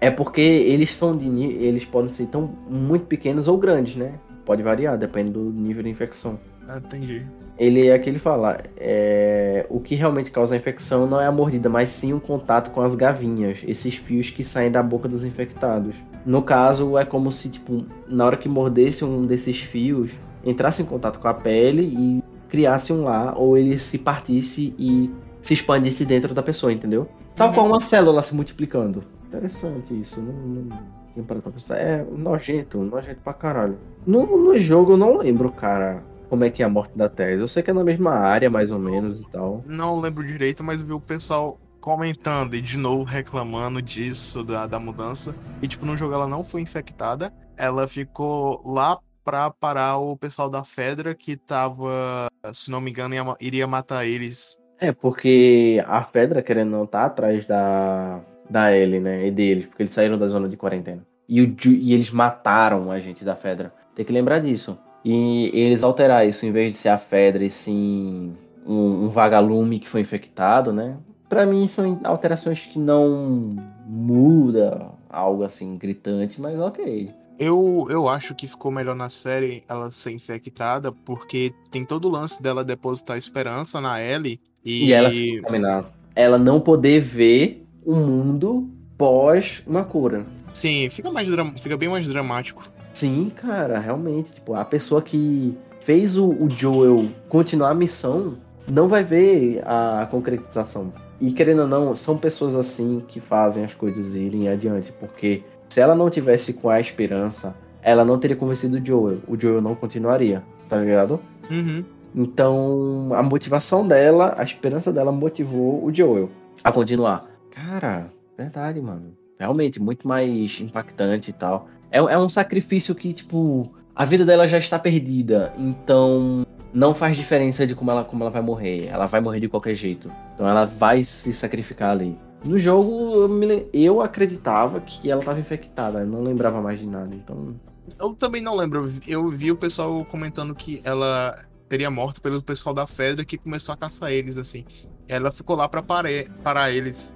É 0.00 0.10
porque 0.10 0.40
eles 0.40 0.94
são 0.94 1.16
de 1.16 1.26
eles 1.26 1.84
podem 1.84 2.12
ser 2.12 2.26
tão 2.26 2.46
muito 2.68 3.06
pequenos 3.06 3.48
ou 3.48 3.58
grandes, 3.58 3.96
né? 3.96 4.14
Pode 4.44 4.62
variar, 4.62 4.98
depende 4.98 5.30
do 5.30 5.50
nível 5.50 5.82
de 5.82 5.88
infecção. 5.88 6.38
Ah, 6.68 6.78
entendi. 6.78 7.24
Ele 7.62 7.86
é 7.86 7.96
que 7.96 8.10
ele 8.10 8.18
fala, 8.18 8.58
é, 8.76 9.64
o 9.70 9.78
que 9.78 9.94
realmente 9.94 10.32
causa 10.32 10.52
a 10.52 10.58
infecção 10.58 11.06
não 11.06 11.20
é 11.20 11.26
a 11.26 11.30
mordida, 11.30 11.68
mas 11.68 11.90
sim 11.90 12.12
o 12.12 12.20
contato 12.20 12.72
com 12.72 12.80
as 12.80 12.96
gavinhas, 12.96 13.62
esses 13.64 13.94
fios 13.94 14.30
que 14.30 14.42
saem 14.42 14.68
da 14.68 14.82
boca 14.82 15.08
dos 15.08 15.22
infectados. 15.22 15.94
No 16.26 16.42
caso, 16.42 16.98
é 16.98 17.04
como 17.04 17.30
se, 17.30 17.48
tipo, 17.48 17.84
na 18.08 18.26
hora 18.26 18.36
que 18.36 18.48
mordesse 18.48 19.04
um 19.04 19.24
desses 19.24 19.60
fios, 19.60 20.10
entrasse 20.44 20.82
em 20.82 20.84
contato 20.84 21.20
com 21.20 21.28
a 21.28 21.34
pele 21.34 21.82
e 21.82 22.24
criasse 22.48 22.92
um 22.92 23.04
lá, 23.04 23.32
ou 23.36 23.56
ele 23.56 23.78
se 23.78 23.96
partisse 23.96 24.74
e 24.76 25.08
se 25.40 25.54
expandisse 25.54 26.04
dentro 26.04 26.34
da 26.34 26.42
pessoa, 26.42 26.72
entendeu? 26.72 27.06
Tal 27.36 27.50
uhum. 27.50 27.54
qual 27.54 27.66
uma 27.68 27.80
célula 27.80 28.24
se 28.24 28.34
multiplicando. 28.34 29.04
Interessante 29.28 29.96
isso, 30.00 30.20
não, 30.20 30.32
não 30.32 30.78
tinha 31.14 31.24
parado 31.24 31.44
pra 31.44 31.52
pensar. 31.52 31.76
É 31.76 32.04
nojento, 32.10 32.78
nojento 32.78 33.20
pra 33.22 33.32
caralho. 33.32 33.78
No, 34.04 34.26
no 34.36 34.58
jogo 34.58 34.94
eu 34.94 34.96
não 34.96 35.18
lembro, 35.18 35.48
cara 35.52 36.10
como 36.32 36.44
é 36.44 36.50
que 36.50 36.62
é 36.62 36.64
a 36.64 36.68
morte 36.70 36.96
da 36.96 37.10
Tess. 37.10 37.38
Eu 37.38 37.46
sei 37.46 37.62
que 37.62 37.70
é 37.70 37.74
na 37.74 37.84
mesma 37.84 38.12
área, 38.12 38.48
mais 38.48 38.70
ou 38.70 38.78
menos, 38.78 39.20
e 39.20 39.28
tal. 39.28 39.62
Não 39.66 40.00
lembro 40.00 40.26
direito, 40.26 40.64
mas 40.64 40.80
vi 40.80 40.94
o 40.94 40.98
pessoal 40.98 41.60
comentando 41.78 42.54
e 42.54 42.60
de 42.62 42.78
novo 42.78 43.04
reclamando 43.04 43.82
disso, 43.82 44.42
da, 44.42 44.66
da 44.66 44.78
mudança. 44.78 45.34
E, 45.60 45.68
tipo, 45.68 45.84
no 45.84 45.94
jogo 45.94 46.14
ela 46.14 46.26
não 46.26 46.42
foi 46.42 46.62
infectada. 46.62 47.30
Ela 47.54 47.86
ficou 47.86 48.62
lá 48.64 48.98
pra 49.22 49.50
parar 49.50 49.98
o 49.98 50.16
pessoal 50.16 50.48
da 50.48 50.64
Fedra 50.64 51.14
que 51.14 51.36
tava, 51.36 52.28
se 52.54 52.70
não 52.70 52.80
me 52.80 52.90
engano, 52.90 53.14
ia, 53.14 53.36
iria 53.38 53.66
matar 53.66 54.06
eles. 54.06 54.56
É, 54.80 54.90
porque 54.90 55.84
a 55.86 56.02
Fedra, 56.02 56.40
querendo 56.40 56.70
não, 56.70 56.86
tá 56.86 57.04
atrás 57.04 57.44
da, 57.44 58.22
da 58.48 58.74
Ellie, 58.74 59.00
né? 59.00 59.26
E 59.26 59.30
deles, 59.30 59.66
porque 59.66 59.82
eles 59.82 59.92
saíram 59.92 60.16
da 60.16 60.28
zona 60.28 60.48
de 60.48 60.56
quarentena. 60.56 61.06
E, 61.28 61.42
o, 61.42 61.56
e 61.66 61.92
eles 61.92 62.10
mataram 62.10 62.90
a 62.90 62.98
gente 62.98 63.22
da 63.22 63.36
Fedra. 63.36 63.70
Tem 63.94 64.02
que 64.02 64.12
lembrar 64.14 64.38
disso. 64.38 64.78
E 65.04 65.50
eles 65.52 65.82
alterar 65.82 66.26
isso, 66.26 66.46
em 66.46 66.52
vez 66.52 66.74
de 66.74 66.78
ser 66.78 66.88
a 66.88 66.98
Fedra 66.98 67.44
e 67.44 67.50
sim 67.50 68.32
um, 68.66 69.04
um 69.04 69.08
vagalume 69.08 69.80
que 69.80 69.88
foi 69.88 70.00
infectado, 70.00 70.72
né? 70.72 70.96
Para 71.28 71.46
mim 71.46 71.66
são 71.66 72.00
alterações 72.04 72.66
que 72.66 72.78
não 72.78 73.56
muda 73.86 74.90
algo 75.08 75.44
assim 75.44 75.76
gritante, 75.76 76.40
mas 76.40 76.58
ok. 76.58 77.10
Eu, 77.38 77.86
eu 77.90 78.08
acho 78.08 78.34
que 78.34 78.46
ficou 78.46 78.70
melhor 78.70 78.94
na 78.94 79.08
série 79.08 79.64
ela 79.68 79.90
ser 79.90 80.12
infectada, 80.12 80.92
porque 80.92 81.52
tem 81.70 81.84
todo 81.84 82.06
o 82.06 82.10
lance 82.10 82.42
dela 82.42 82.64
depositar 82.64 83.16
esperança 83.16 83.80
na 83.80 84.00
Ellie 84.00 84.38
e, 84.64 84.86
e 84.86 84.92
ela 84.92 85.10
se 85.10 85.40
contaminar. 85.40 85.86
Ela 86.14 86.38
não 86.38 86.60
poder 86.60 87.00
ver 87.00 87.66
o 87.84 87.96
mundo 87.96 88.70
pós 88.96 89.62
uma 89.66 89.84
cura. 89.84 90.24
Sim, 90.52 90.88
fica, 90.90 91.10
mais, 91.10 91.28
fica 91.60 91.76
bem 91.76 91.88
mais 91.88 92.06
dramático. 92.06 92.62
Sim, 92.94 93.30
cara, 93.34 93.78
realmente. 93.78 94.32
Tipo, 94.32 94.54
a 94.54 94.64
pessoa 94.64 95.02
que 95.02 95.56
fez 95.80 96.16
o, 96.16 96.28
o 96.28 96.50
Joel 96.50 97.08
continuar 97.28 97.70
a 97.70 97.74
missão 97.74 98.36
não 98.68 98.88
vai 98.88 99.02
ver 99.02 99.62
a 99.64 100.06
concretização. 100.10 100.92
E 101.20 101.32
querendo 101.32 101.62
ou 101.62 101.68
não, 101.68 101.94
são 101.96 102.16
pessoas 102.16 102.56
assim 102.56 103.02
que 103.06 103.20
fazem 103.20 103.64
as 103.64 103.74
coisas 103.74 104.16
irem 104.16 104.48
adiante. 104.48 104.92
Porque 104.92 105.42
se 105.68 105.80
ela 105.80 105.94
não 105.94 106.10
tivesse 106.10 106.52
com 106.52 106.68
a 106.68 106.80
esperança, 106.80 107.54
ela 107.82 108.04
não 108.04 108.18
teria 108.18 108.36
convencido 108.36 108.76
o 108.76 108.86
Joel. 108.86 109.18
O 109.26 109.40
Joel 109.40 109.60
não 109.60 109.74
continuaria, 109.74 110.42
tá 110.68 110.78
ligado? 110.78 111.20
Uhum. 111.50 111.84
Então, 112.14 113.08
a 113.12 113.22
motivação 113.22 113.86
dela, 113.86 114.34
a 114.36 114.42
esperança 114.42 114.92
dela 114.92 115.10
motivou 115.10 115.84
o 115.84 115.94
Joel 115.94 116.28
a 116.62 116.70
continuar. 116.70 117.26
Cara, 117.50 118.08
verdade, 118.36 118.80
mano. 118.80 119.16
Realmente, 119.38 119.80
muito 119.80 120.06
mais 120.06 120.60
impactante 120.60 121.30
e 121.30 121.32
tal. 121.32 121.68
É, 121.92 121.98
é 121.98 122.18
um 122.18 122.28
sacrifício 122.28 122.94
que, 122.94 123.12
tipo, 123.12 123.70
a 123.94 124.04
vida 124.04 124.24
dela 124.24 124.48
já 124.48 124.58
está 124.58 124.78
perdida. 124.78 125.52
Então, 125.58 126.46
não 126.72 126.94
faz 126.94 127.16
diferença 127.16 127.66
de 127.66 127.74
como 127.74 127.90
ela, 127.90 128.04
como 128.04 128.24
ela 128.24 128.30
vai 128.30 128.42
morrer. 128.42 128.86
Ela 128.86 129.06
vai 129.06 129.20
morrer 129.20 129.40
de 129.40 129.48
qualquer 129.48 129.74
jeito. 129.74 130.10
Então, 130.34 130.48
ela 130.48 130.64
vai 130.64 131.04
se 131.04 131.32
sacrificar 131.34 131.90
ali. 131.90 132.18
No 132.44 132.58
jogo, 132.58 133.22
eu, 133.22 133.68
eu 133.72 134.00
acreditava 134.00 134.80
que 134.80 135.10
ela 135.10 135.20
estava 135.20 135.38
infectada. 135.38 136.00
Eu 136.00 136.06
não 136.06 136.22
lembrava 136.22 136.60
mais 136.60 136.80
de 136.80 136.86
nada. 136.86 137.14
Então. 137.14 137.54
Eu 138.00 138.14
também 138.14 138.42
não 138.42 138.56
lembro. 138.56 138.90
Eu 139.06 139.28
vi 139.28 139.52
o 139.52 139.56
pessoal 139.56 140.04
comentando 140.06 140.54
que 140.54 140.80
ela 140.84 141.38
teria 141.68 141.90
morto 141.90 142.20
pelo 142.20 142.42
pessoal 142.42 142.74
da 142.74 142.86
Fedra 142.86 143.24
que 143.24 143.38
começou 143.38 143.72
a 143.72 143.76
caçar 143.76 144.10
eles, 144.10 144.36
assim. 144.36 144.64
Ela 145.06 145.30
ficou 145.30 145.56
lá 145.56 145.68
para 145.68 145.82
parar 145.82 146.70
eles. 146.70 147.14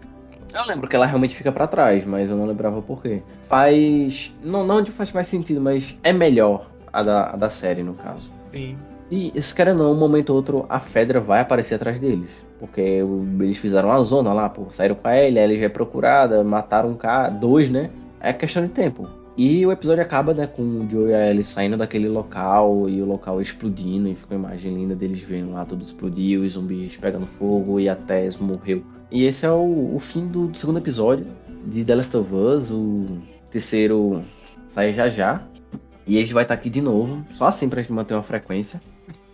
Eu 0.57 0.65
lembro 0.65 0.89
que 0.89 0.97
ela 0.97 1.05
realmente 1.05 1.37
fica 1.37 1.53
para 1.53 1.67
trás, 1.67 2.03
mas 2.07 2.31
eu 2.31 2.37
não 2.37 2.47
lembrava 2.47 2.81
por 2.81 3.03
quê. 3.03 3.23
Faz. 3.43 4.35
Não, 4.43 4.67
não 4.67 4.87
faz 4.87 5.13
mais 5.13 5.27
sentido, 5.27 5.61
mas 5.61 5.99
é 6.03 6.15
melhor 6.15 6.71
a 6.91 7.03
da, 7.03 7.31
a 7.31 7.37
da 7.37 7.51
série, 7.51 7.83
no 7.83 7.93
caso. 7.93 8.33
Sim. 8.51 8.75
E 9.11 9.31
se 9.43 9.55
quer 9.55 9.75
não, 9.75 9.93
um 9.93 9.95
momento 9.95 10.31
ou 10.31 10.37
outro, 10.37 10.65
a 10.67 10.81
Fedra 10.81 11.21
vai 11.21 11.41
aparecer 11.41 11.75
atrás 11.75 12.01
deles. 12.01 12.31
Porque 12.59 12.81
eles 12.81 13.59
fizeram 13.59 13.91
uma 13.91 14.03
zona 14.03 14.33
lá, 14.33 14.49
pô. 14.49 14.69
Saíram 14.71 14.95
com 14.95 15.07
a 15.07 15.15
Ellie, 15.15 15.39
a 15.39 15.45
Ellie 15.45 15.59
já 15.59 15.67
é 15.67 15.69
procurada, 15.69 16.43
mataram 16.43 16.89
um 16.89 16.97
cara, 16.97 17.29
dois, 17.29 17.69
né? 17.69 17.91
É 18.19 18.33
questão 18.33 18.63
de 18.63 18.71
tempo. 18.71 19.07
E 19.37 19.67
o 19.67 19.71
episódio 19.71 20.03
acaba, 20.03 20.33
né, 20.33 20.47
com 20.47 20.63
o 20.63 20.89
Joe 20.91 21.11
e 21.11 21.15
a 21.15 21.31
Ellie 21.31 21.45
saindo 21.45 21.77
daquele 21.77 22.09
local 22.09 22.89
e 22.89 23.03
o 23.03 23.05
local 23.05 23.43
explodindo. 23.43 24.09
E 24.09 24.15
fica 24.15 24.35
uma 24.35 24.49
imagem 24.49 24.75
linda 24.75 24.95
deles 24.95 25.21
vendo 25.21 25.53
lá 25.53 25.67
tudo 25.67 25.83
explodir, 25.83 26.41
os 26.41 26.55
zumbis 26.55 26.97
pegando 26.97 27.27
fogo 27.39 27.79
e 27.79 27.91
a 27.91 27.95
Tess 27.95 28.39
morreu. 28.39 28.83
E 29.11 29.25
esse 29.25 29.47
é 29.47 29.51
o, 29.51 29.95
o 29.95 30.01
fim 30.01 30.27
do, 30.27 30.49
do, 30.49 30.59
segundo 30.59 30.79
episódio 30.79 31.27
de 31.67 31.85
The 31.85 31.95
Last 31.95 32.17
of 32.17 32.35
Us. 32.35 32.71
O 32.71 33.19
terceiro 33.51 34.25
sai 34.75 34.95
já 34.95 35.09
já. 35.09 35.43
E 36.07 36.19
a 36.19 36.21
gente 36.21 36.33
vai 36.33 36.45
estar 36.45 36.55
aqui 36.55 36.71
de 36.71 36.81
novo, 36.81 37.25
só 37.35 37.47
assim 37.47 37.69
pra 37.69 37.83
gente 37.83 37.93
manter 37.93 38.15
uma 38.15 38.23
frequência. 38.23 38.81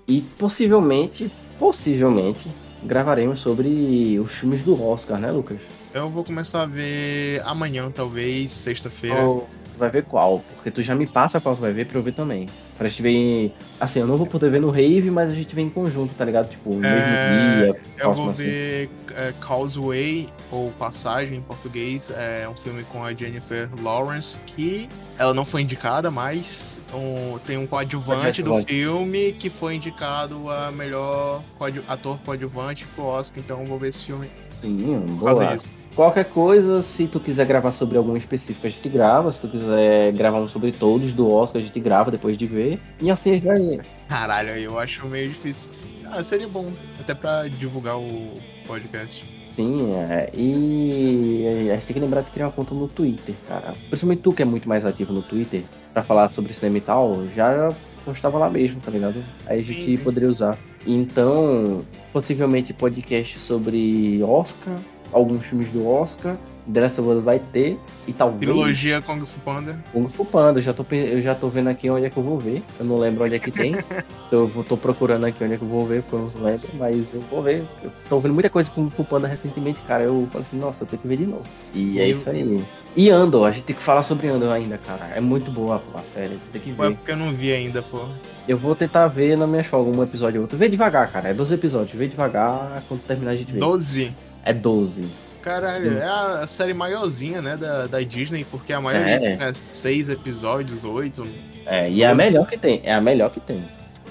E 0.08 0.22
possivelmente, 0.38 1.30
possivelmente, 1.58 2.48
gravaremos 2.82 3.40
sobre 3.40 4.18
os 4.18 4.32
filmes 4.32 4.64
do 4.64 4.82
Oscar, 4.82 5.18
né, 5.18 5.30
Lucas? 5.30 5.58
Eu 5.92 6.08
vou 6.08 6.24
começar 6.24 6.62
a 6.62 6.66
ver 6.66 7.42
amanhã, 7.44 7.90
talvez, 7.90 8.50
sexta-feira. 8.50 9.22
Oh, 9.22 9.44
vai 9.82 9.90
ver 9.90 10.04
qual, 10.04 10.42
porque 10.54 10.70
tu 10.70 10.82
já 10.82 10.94
me 10.94 11.06
passa 11.06 11.40
qual 11.40 11.54
tu 11.54 11.60
vai 11.60 11.72
ver 11.72 11.86
pra 11.86 11.98
eu 11.98 12.02
ver 12.02 12.12
também. 12.12 12.46
Pra 12.78 12.88
gente 12.88 13.02
ver. 13.02 13.52
Assim, 13.80 14.00
eu 14.00 14.06
não 14.06 14.16
vou 14.16 14.26
poder 14.26 14.50
ver 14.50 14.60
no 14.60 14.70
Rave, 14.70 15.10
mas 15.10 15.30
a 15.30 15.34
gente 15.34 15.54
vê 15.54 15.60
em 15.62 15.68
conjunto, 15.68 16.14
tá 16.14 16.24
ligado? 16.24 16.48
Tipo, 16.48 16.74
no 16.74 16.84
É, 16.86 16.94
mesmo 16.94 17.16
dia. 17.64 17.74
Eu 17.98 18.12
vou 18.12 18.30
assim. 18.30 18.42
ver 18.42 18.90
é, 19.14 19.32
Causeway, 19.40 20.28
ou 20.50 20.70
Passagem 20.72 21.38
em 21.38 21.42
português. 21.42 22.10
É 22.16 22.48
um 22.48 22.56
filme 22.56 22.84
com 22.84 23.04
a 23.04 23.12
Jennifer 23.12 23.68
Lawrence, 23.82 24.38
que 24.46 24.88
ela 25.18 25.34
não 25.34 25.44
foi 25.44 25.62
indicada, 25.62 26.10
mas 26.10 26.78
um- 26.94 27.38
tem 27.40 27.56
um 27.58 27.66
coadjuvante 27.66 28.42
do 28.42 28.54
filme 28.62 29.32
que 29.32 29.50
foi 29.50 29.74
indicado 29.76 30.48
a 30.50 30.70
melhor 30.70 31.42
coadju- 31.58 31.82
ator 31.88 32.18
coadjuvante 32.24 32.86
pro 32.94 33.04
Oscar, 33.04 33.42
então 33.44 33.60
eu 33.60 33.66
vou 33.66 33.78
ver 33.78 33.88
esse 33.88 34.04
filme 34.06 34.30
Sim, 34.56 35.04
por 35.18 35.24
causa 35.24 35.44
boa. 35.44 35.56
Qualquer 35.94 36.24
coisa, 36.24 36.80
se 36.80 37.06
tu 37.06 37.20
quiser 37.20 37.46
gravar 37.46 37.72
sobre 37.72 37.98
algum 37.98 38.16
específico, 38.16 38.66
a 38.66 38.70
gente 38.70 38.88
grava. 38.88 39.30
Se 39.30 39.40
tu 39.40 39.48
quiser 39.48 40.12
gravar 40.12 40.40
um 40.40 40.48
sobre 40.48 40.72
todos 40.72 41.12
do 41.12 41.30
Oscar, 41.30 41.60
a 41.60 41.64
gente 41.64 41.78
grava 41.80 42.10
depois 42.10 42.36
de 42.38 42.46
ver. 42.46 42.80
E 43.00 43.10
assim 43.10 43.30
a 43.30 43.34
gente 43.34 43.46
vai. 43.46 43.80
Caralho, 44.08 44.50
eu 44.50 44.78
acho 44.78 45.06
meio 45.06 45.28
difícil. 45.28 45.68
Ah, 46.10 46.22
seria 46.22 46.48
bom, 46.48 46.66
até 46.98 47.14
pra 47.14 47.46
divulgar 47.48 47.98
o 47.98 48.30
podcast. 48.66 49.24
Sim, 49.50 49.92
é, 49.94 50.30
e 50.34 51.68
a 51.70 51.74
gente 51.74 51.86
tem 51.86 51.94
que 51.94 52.00
lembrar 52.00 52.22
de 52.22 52.30
criar 52.30 52.46
uma 52.46 52.52
conta 52.52 52.74
no 52.74 52.88
Twitter, 52.88 53.34
cara. 53.46 53.74
Principalmente 53.88 54.20
tu 54.22 54.32
que 54.32 54.40
é 54.40 54.46
muito 54.46 54.66
mais 54.66 54.86
ativo 54.86 55.12
no 55.12 55.20
Twitter, 55.20 55.62
pra 55.92 56.02
falar 56.02 56.30
sobre 56.30 56.54
cinema 56.54 56.78
e 56.78 56.80
tal, 56.80 57.26
já 57.36 57.68
postava 58.02 58.38
lá 58.38 58.48
mesmo, 58.48 58.80
tá 58.80 58.90
ligado? 58.90 59.22
Aí 59.46 59.60
a 59.60 59.62
gente 59.62 59.84
Sim, 59.84 59.90
sim. 59.98 59.98
poderia 59.98 60.30
usar. 60.30 60.58
Então, 60.86 61.84
possivelmente 62.14 62.72
podcast 62.72 63.38
sobre 63.38 64.22
Oscar, 64.22 64.74
alguns 65.12 65.44
filmes 65.46 65.68
do 65.70 65.86
Oscar, 65.86 66.36
The 66.72 66.80
Last 66.80 67.00
of 67.00 67.10
Us 67.10 67.24
vai 67.24 67.40
ter, 67.52 67.78
e 68.06 68.12
talvez 68.12 68.40
Trilogia 68.40 69.02
Kung 69.02 69.24
Fu 69.26 69.40
Panda. 69.40 69.78
Kung 69.92 70.08
Fu 70.08 70.24
Panda, 70.24 70.60
eu 70.60 70.62
já, 70.62 70.72
tô, 70.72 70.84
eu 70.94 71.20
já 71.20 71.34
tô 71.34 71.48
vendo 71.48 71.68
aqui 71.68 71.90
onde 71.90 72.06
é 72.06 72.10
que 72.10 72.16
eu 72.16 72.22
vou 72.22 72.38
ver. 72.38 72.62
Eu 72.78 72.84
não 72.86 72.98
lembro 72.98 73.24
onde 73.24 73.34
é 73.34 73.38
que 73.38 73.50
tem. 73.50 73.74
eu 74.30 74.50
tô 74.68 74.76
procurando 74.76 75.24
aqui 75.24 75.42
onde 75.42 75.54
é 75.54 75.56
que 75.56 75.64
eu 75.64 75.68
vou 75.68 75.84
ver, 75.84 76.02
porque 76.02 76.16
eu 76.16 76.30
não 76.34 76.44
lembro, 76.44 76.68
mas 76.74 76.96
eu 77.12 77.20
vou 77.22 77.42
ver. 77.42 77.64
Eu 77.82 77.90
tô 78.08 78.20
vendo 78.20 78.34
muita 78.34 78.48
coisa 78.48 78.70
com 78.70 78.84
Kung 78.84 78.90
Fu 78.90 79.04
Panda 79.04 79.26
recentemente, 79.26 79.80
cara. 79.86 80.04
Eu 80.04 80.26
falei 80.30 80.46
assim, 80.46 80.58
nossa, 80.58 80.76
eu 80.80 80.86
tenho 80.86 81.02
que 81.02 81.08
ver 81.08 81.16
de 81.16 81.26
novo. 81.26 81.42
E 81.74 81.98
é 81.98 82.08
E 82.08 82.10
isso 82.12 82.30
aí. 82.30 82.64
E 82.94 83.08
Andor, 83.10 83.48
a 83.48 83.50
gente 83.50 83.64
tem 83.64 83.74
que 83.74 83.82
falar 83.82 84.04
sobre 84.04 84.28
Andor 84.28 84.52
ainda, 84.52 84.78
cara. 84.78 85.12
É 85.16 85.20
muito 85.20 85.50
boa 85.50 85.78
pô, 85.78 85.98
a 85.98 86.02
série, 86.14 86.38
tem 86.52 86.60
que 86.60 86.72
Foi 86.74 86.90
ver. 86.90 86.96
porque 86.96 87.10
eu 87.10 87.16
não 87.16 87.32
vi 87.32 87.50
ainda, 87.50 87.82
pô. 87.82 88.04
Eu 88.46 88.58
vou 88.58 88.74
tentar 88.76 89.08
ver 89.08 89.36
na 89.36 89.46
minha 89.46 89.64
folga 89.64 89.98
um 89.98 90.02
episódio 90.02 90.40
ou 90.40 90.42
outro. 90.42 90.58
Vê 90.58 90.68
devagar, 90.68 91.10
cara. 91.10 91.30
É 91.30 91.34
12 91.34 91.54
episódios. 91.54 91.96
Vê 91.98 92.06
devagar, 92.06 92.82
quando 92.88 93.00
terminar 93.02 93.30
a 93.32 93.36
gente 93.36 93.50
vê. 93.50 93.58
12. 93.58 94.12
É 94.44 94.52
12. 94.52 95.02
Caralho, 95.42 95.92
Hum. 95.94 95.98
é 95.98 96.04
a 96.42 96.46
série 96.46 96.72
maiorzinha, 96.72 97.42
né, 97.42 97.56
da, 97.56 97.86
da 97.88 98.00
Disney, 98.00 98.44
porque 98.48 98.72
a 98.72 98.80
maioria 98.80 99.14
É. 99.14 99.18
tem 99.18 99.36
né, 99.36 99.52
seis 99.72 100.08
episódios, 100.08 100.84
oito. 100.84 101.26
É, 101.66 101.90
e 101.90 102.02
é 102.02 102.06
a 102.06 102.14
12. 102.14 102.24
melhor 102.30 102.46
que 102.48 102.56
tem. 102.58 102.80
É 102.84 102.94
a 102.94 103.00
melhor 103.00 103.30
que 103.30 103.40
tem. 103.40 103.64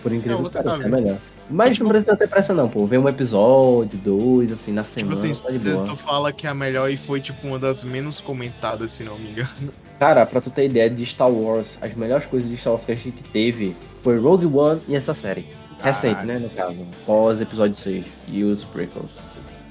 Por 0.03 0.11
incrível 0.11 0.43
que 0.43 0.51
pareça, 0.51 0.83
é 0.83 0.85
a 0.85 0.89
melhor. 0.89 1.17
Mas 1.49 1.77
não 1.79 1.87
precisa 1.89 2.15
ter 2.15 2.27
pressa 2.27 2.53
não, 2.53 2.69
pô. 2.69 2.85
Vê 2.85 2.97
um 2.97 3.07
episódio, 3.09 3.97
dois, 3.99 4.51
assim, 4.51 4.71
na 4.71 4.83
Tipo 4.83 4.93
semana, 5.15 5.21
assim, 5.33 5.43
tá 5.43 5.49
de 5.51 5.59
boa. 5.59 5.83
tu 5.85 5.95
fala 5.95 6.31
que 6.33 6.47
a 6.47 6.53
melhor 6.53 6.89
e 6.89 6.95
foi 6.97 7.19
tipo 7.19 7.45
uma 7.47 7.59
das 7.59 7.83
menos 7.83 8.19
comentadas, 8.21 8.91
se 8.91 9.03
não 9.03 9.17
me 9.17 9.31
engano. 9.31 9.49
Cara, 9.99 10.25
pra 10.25 10.41
tu 10.41 10.49
ter 10.49 10.65
ideia 10.65 10.89
de 10.89 11.05
Star 11.05 11.29
Wars, 11.29 11.77
as 11.81 11.93
melhores 11.93 12.25
coisas 12.25 12.49
de 12.49 12.57
Star 12.57 12.73
Wars 12.73 12.85
que 12.85 12.91
a 12.91 12.95
gente 12.95 13.21
teve 13.31 13.75
foi 14.01 14.17
Rogue 14.17 14.45
One 14.47 14.81
e 14.87 14.95
essa 14.95 15.13
série. 15.13 15.45
Recente, 15.83 16.15
Caralho. 16.15 16.27
né, 16.27 16.39
no 16.39 16.49
caso. 16.49 16.77
Pós 17.05 17.39
episódio 17.41 17.75
6 17.75 18.05
e 18.29 18.43
os 18.43 18.63
prequels. 18.63 19.11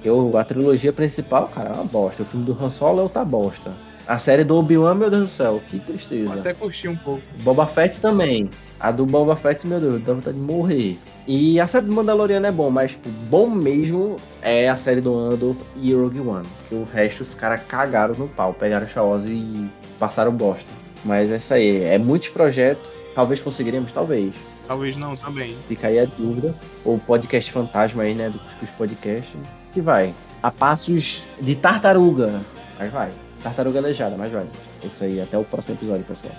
Eu, 0.04 0.36
a 0.36 0.44
trilogia 0.44 0.92
principal, 0.92 1.48
cara, 1.48 1.70
é 1.70 1.72
uma 1.72 1.84
bosta. 1.84 2.22
O 2.22 2.26
filme 2.26 2.46
do 2.46 2.52
Han 2.52 2.70
Solo 2.70 3.00
é 3.00 3.02
outra 3.02 3.24
bosta. 3.24 3.72
A 4.06 4.18
série 4.18 4.42
do 4.42 4.56
Obi-Wan, 4.56 4.94
meu 4.94 5.10
Deus 5.10 5.28
do 5.28 5.36
céu, 5.36 5.62
que 5.68 5.78
tristeza. 5.78 6.32
Eu 6.32 6.40
até 6.40 6.54
curti 6.54 6.88
um 6.88 6.96
pouco. 6.96 7.22
Boba 7.42 7.66
Fett 7.66 8.00
também. 8.00 8.50
A 8.80 8.90
do 8.90 9.06
Boba 9.06 9.36
Fett, 9.36 9.66
meu 9.66 9.78
Deus, 9.78 10.02
dá 10.02 10.14
vontade 10.14 10.36
de 10.36 10.42
morrer. 10.42 10.98
E 11.26 11.60
a 11.60 11.66
série 11.66 11.86
do 11.86 11.92
Mandaloriano 11.92 12.46
é 12.46 12.50
bom, 12.50 12.70
mas 12.70 12.92
tipo, 12.92 13.08
bom 13.28 13.48
mesmo 13.48 14.16
é 14.42 14.68
a 14.68 14.76
série 14.76 15.00
do 15.00 15.14
Andor 15.16 15.54
e 15.76 15.94
Rogue 15.94 16.20
One. 16.20 16.46
Que 16.68 16.74
o 16.74 16.88
resto 16.92 17.22
os 17.22 17.34
caras 17.34 17.62
cagaram 17.62 18.14
no 18.14 18.26
pau, 18.26 18.52
pegaram 18.52 18.88
Star 18.88 19.04
Wars 19.04 19.26
e 19.26 19.70
passaram 19.98 20.32
bosta. 20.32 20.72
Mas 21.04 21.30
é 21.30 21.36
isso 21.36 21.54
aí, 21.54 21.84
é 21.84 21.98
muitos 21.98 22.30
projetos, 22.30 22.82
talvez 23.14 23.40
conseguiremos, 23.40 23.92
talvez. 23.92 24.34
Talvez 24.66 24.96
não, 24.96 25.14
também. 25.14 25.56
Fica 25.68 25.88
aí 25.88 25.98
a 25.98 26.04
dúvida. 26.04 26.54
Ou 26.84 26.98
podcast 26.98 27.52
fantasma 27.52 28.02
aí, 28.02 28.14
né, 28.14 28.32
dos 28.60 28.70
podcasts. 28.70 29.59
Que 29.72 29.80
vai. 29.80 30.14
A 30.42 30.50
passos 30.50 31.22
de 31.40 31.54
tartaruga. 31.54 32.40
Mas 32.78 32.90
vai. 32.90 33.10
Tartaruga 33.42 33.78
aleijada, 33.78 34.16
mas 34.16 34.32
vai. 34.32 34.46
Isso 34.82 35.04
aí, 35.04 35.20
até 35.20 35.36
o 35.38 35.44
próximo 35.44 35.74
episódio, 35.74 36.04
pessoal. 36.04 36.34